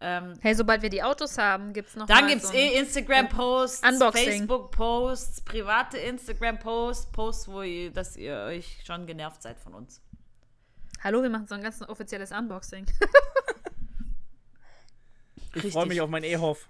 Ähm, 0.01 0.33
Hey, 0.41 0.55
sobald 0.55 0.81
wir 0.81 0.89
die 0.89 1.03
Autos 1.03 1.37
haben, 1.37 1.73
gibt 1.73 1.89
es 1.89 1.95
noch 1.95 2.07
dann 2.07 2.27
gibt 2.27 2.43
es 2.43 2.49
so 2.49 2.55
eh 2.55 2.79
Instagram-Posts, 2.79 3.87
Unboxing. 3.87 4.25
Facebook-Posts, 4.25 5.41
private 5.41 5.97
Instagram-Posts, 5.97 7.11
Posts, 7.11 7.47
wo 7.47 7.61
ihr, 7.61 7.91
dass 7.91 8.17
ihr 8.17 8.35
euch 8.47 8.79
schon 8.85 9.05
genervt 9.05 9.43
seid 9.43 9.59
von 9.59 9.73
uns. 9.75 10.01
Hallo, 11.03 11.21
wir 11.21 11.29
machen 11.29 11.47
so 11.47 11.55
ein 11.55 11.61
ganz 11.61 11.81
offizielles 11.81 12.31
Unboxing. 12.31 12.85
Ich 15.53 15.73
freue 15.73 15.85
mich 15.85 15.99
auf 15.99 16.09
meinen 16.09 16.23
E-Hoff. 16.23 16.67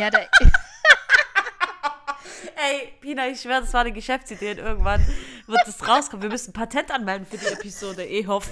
ja, 0.00 0.10
der, 0.10 0.28
Ey, 2.56 2.92
Pina, 3.00 3.28
ich 3.28 3.40
schwöre, 3.40 3.60
das 3.60 3.72
war 3.72 3.82
eine 3.82 3.92
Geschäftsidee 3.92 4.52
und 4.52 4.58
irgendwann 4.58 5.04
wird 5.46 5.60
das 5.66 5.86
rauskommen. 5.86 6.22
Wir 6.22 6.30
müssen 6.30 6.52
Patent 6.52 6.90
anmelden 6.90 7.26
für 7.26 7.38
die 7.38 7.46
Episode 7.46 8.04
E-Hoff. 8.04 8.50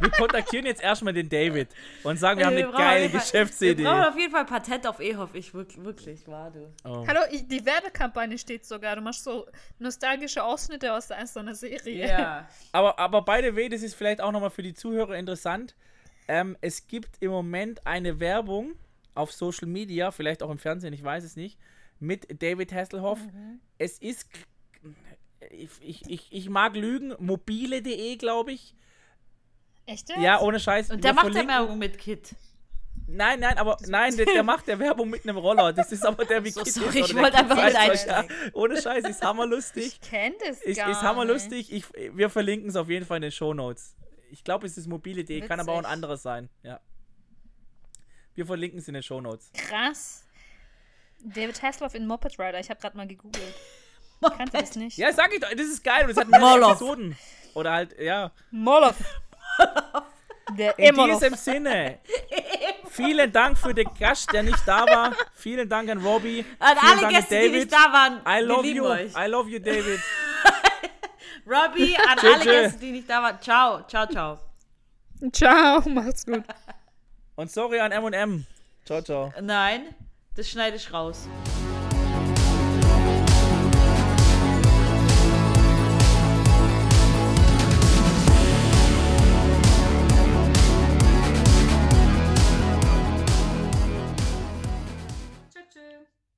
Wir 0.00 0.10
kontaktieren 0.10 0.66
jetzt 0.66 0.82
erstmal 0.82 1.12
den 1.12 1.28
David 1.28 1.68
und 2.02 2.18
sagen, 2.18 2.38
wir 2.38 2.46
haben 2.46 2.56
Wir 2.56 2.68
eine 2.68 2.76
geile 2.76 3.08
Geschäftsidee. 3.10 3.82
Wir 3.82 3.90
brauchen 3.90 4.04
auf 4.04 4.18
jeden 4.18 4.32
Fall 4.32 4.46
Patent 4.46 4.86
auf 4.86 5.00
E-Hoff. 5.00 5.34
Ich 5.34 5.52
wirklich, 5.52 5.84
wirklich, 5.84 6.26
war 6.26 6.50
du. 6.50 6.72
Oh. 6.84 7.06
Hallo, 7.06 7.20
ich, 7.30 7.46
die 7.46 7.64
Werbekampagne 7.64 8.38
steht 8.38 8.64
sogar. 8.64 8.96
Du 8.96 9.02
machst 9.02 9.24
so 9.24 9.46
nostalgische 9.78 10.42
Ausschnitte 10.42 10.92
aus 10.92 11.08
so 11.08 11.40
einer 11.40 11.54
Serie. 11.54 12.08
Ja. 12.08 12.48
Aber, 12.72 12.98
aber 12.98 13.22
by 13.22 13.40
the 13.42 13.54
way, 13.54 13.68
das 13.68 13.82
ist 13.82 13.94
vielleicht 13.94 14.20
auch 14.20 14.32
nochmal 14.32 14.50
für 14.50 14.62
die 14.62 14.74
Zuhörer 14.74 15.16
interessant. 15.16 15.74
Ähm, 16.28 16.56
es 16.60 16.86
gibt 16.86 17.16
im 17.20 17.30
Moment 17.30 17.86
eine 17.86 18.20
Werbung 18.20 18.74
auf 19.14 19.32
Social 19.32 19.68
Media, 19.68 20.10
vielleicht 20.10 20.42
auch 20.42 20.50
im 20.50 20.58
Fernsehen, 20.58 20.92
ich 20.92 21.02
weiß 21.02 21.24
es 21.24 21.36
nicht, 21.36 21.58
mit 21.98 22.42
David 22.42 22.72
Hasselhoff. 22.72 23.18
Mhm. 23.18 23.60
Es 23.78 23.98
ist, 23.98 24.28
ich, 25.50 25.68
ich, 25.80 26.08
ich, 26.08 26.26
ich 26.30 26.48
mag 26.48 26.76
lügen, 26.76 27.14
mobile.de, 27.18 28.16
glaube 28.16 28.52
ich. 28.52 28.74
Echt 29.90 30.08
jetzt? 30.08 30.20
Ja, 30.20 30.40
ohne 30.40 30.60
Scheiß. 30.60 30.90
Und 30.90 31.02
der 31.02 31.12
macht 31.14 31.34
ja 31.34 31.46
Werbung 31.46 31.78
mit 31.78 31.98
Kit. 31.98 32.34
Nein, 33.06 33.40
nein, 33.40 33.58
aber 33.58 33.76
nein, 33.88 34.16
der, 34.16 34.26
der 34.26 34.42
macht 34.44 34.68
der 34.68 34.78
Werbung 34.78 35.10
mit 35.10 35.24
einem 35.24 35.36
Roller. 35.36 35.72
Das 35.72 35.90
ist 35.90 36.06
aber 36.06 36.24
der 36.24 36.44
wie 36.44 36.50
So, 36.50 36.62
Kid 36.62 36.72
sorry, 36.72 37.00
ist, 37.00 37.10
ich 37.10 37.16
wollte 37.16 37.38
einfach 37.38 37.56
mit 37.56 37.74
einsteigen. 37.74 38.30
ja. 38.36 38.50
Ohne 38.52 38.80
Scheiß, 38.80 39.04
ist 39.08 39.22
hammerlustig. 39.22 39.86
Ich 39.86 40.00
kenne 40.00 40.36
das 40.46 40.60
Ist, 40.60 40.76
gar 40.76 40.90
ist 40.90 41.02
hammerlustig. 41.02 41.72
Ich, 41.72 41.84
wir 41.92 42.30
verlinken 42.30 42.68
es 42.70 42.76
auf 42.76 42.88
jeden 42.88 43.04
Fall 43.04 43.16
in 43.16 43.22
den 43.22 43.32
Shownotes. 43.32 43.96
Ich 44.30 44.44
glaube, 44.44 44.66
es 44.66 44.78
ist 44.78 44.86
mobile.de, 44.86 45.40
kann 45.40 45.58
aber 45.58 45.72
auch 45.72 45.78
ein 45.78 45.86
anderes 45.86 46.22
sein. 46.22 46.48
Ja. 46.62 46.78
Wir 48.34 48.46
verlinken 48.46 48.78
es 48.78 48.86
in 48.86 48.94
den 48.94 49.02
Shownotes. 49.02 49.50
Krass. 49.54 50.24
David 51.22 51.60
Hasselhoff 51.62 51.94
in 51.94 52.06
Moped 52.06 52.38
Rider. 52.38 52.60
Ich 52.60 52.70
habe 52.70 52.80
gerade 52.80 52.96
mal 52.96 53.08
gegoogelt. 53.08 53.54
Kannte 54.22 54.58
das 54.58 54.76
nicht. 54.76 54.96
Ja, 54.98 55.12
sag 55.12 55.32
ich 55.34 55.40
doch, 55.40 55.50
das 55.50 55.66
ist 55.66 55.82
geil. 55.82 56.02
und 56.02 56.10
Das 56.10 56.18
hat 56.18 56.28
mehrere. 56.30 56.70
Episoden. 56.70 57.16
Oder 57.54 57.72
halt, 57.72 57.98
ja. 57.98 58.30
Moloff. 58.52 58.96
Der 60.56 60.78
In 60.78 60.94
diesem 60.96 61.34
Sinne, 61.34 62.00
vielen 62.88 63.32
Dank 63.32 63.56
für 63.56 63.72
den 63.72 63.88
Gast, 63.98 64.32
der 64.32 64.42
nicht 64.42 64.58
da 64.66 64.84
war. 64.86 65.14
Vielen 65.34 65.68
Dank 65.68 65.88
an 65.90 65.98
Robbie. 65.98 66.44
An 66.58 66.76
vielen 66.76 66.90
alle 66.92 67.00
Dank 67.02 67.14
Gäste, 67.14 67.36
an 67.36 67.42
die 67.42 67.50
nicht 67.50 67.72
da 67.72 67.92
waren, 67.92 68.20
I 68.26 68.44
love 68.44 68.66
you. 68.66 68.84
euch. 68.84 69.12
I 69.16 69.28
love 69.28 69.48
you, 69.48 69.58
David. 69.60 70.00
Robbie, 71.46 71.96
an 71.96 72.18
Tschö, 72.18 72.26
alle 72.32 72.42
tschö. 72.42 72.50
Gäste, 72.50 72.78
die 72.80 72.90
nicht 72.90 73.08
da 73.08 73.22
waren. 73.22 73.40
Ciao, 73.40 73.82
ciao, 73.86 74.06
ciao. 74.06 74.38
Ciao, 75.32 75.80
macht's 75.88 76.26
gut. 76.26 76.42
Und 77.36 77.50
sorry 77.50 77.78
an 77.78 77.92
M&M. 77.92 78.46
Ciao, 78.84 79.00
ciao. 79.02 79.32
Nein, 79.40 79.94
das 80.34 80.48
schneide 80.48 80.76
ich 80.76 80.92
raus. 80.92 81.28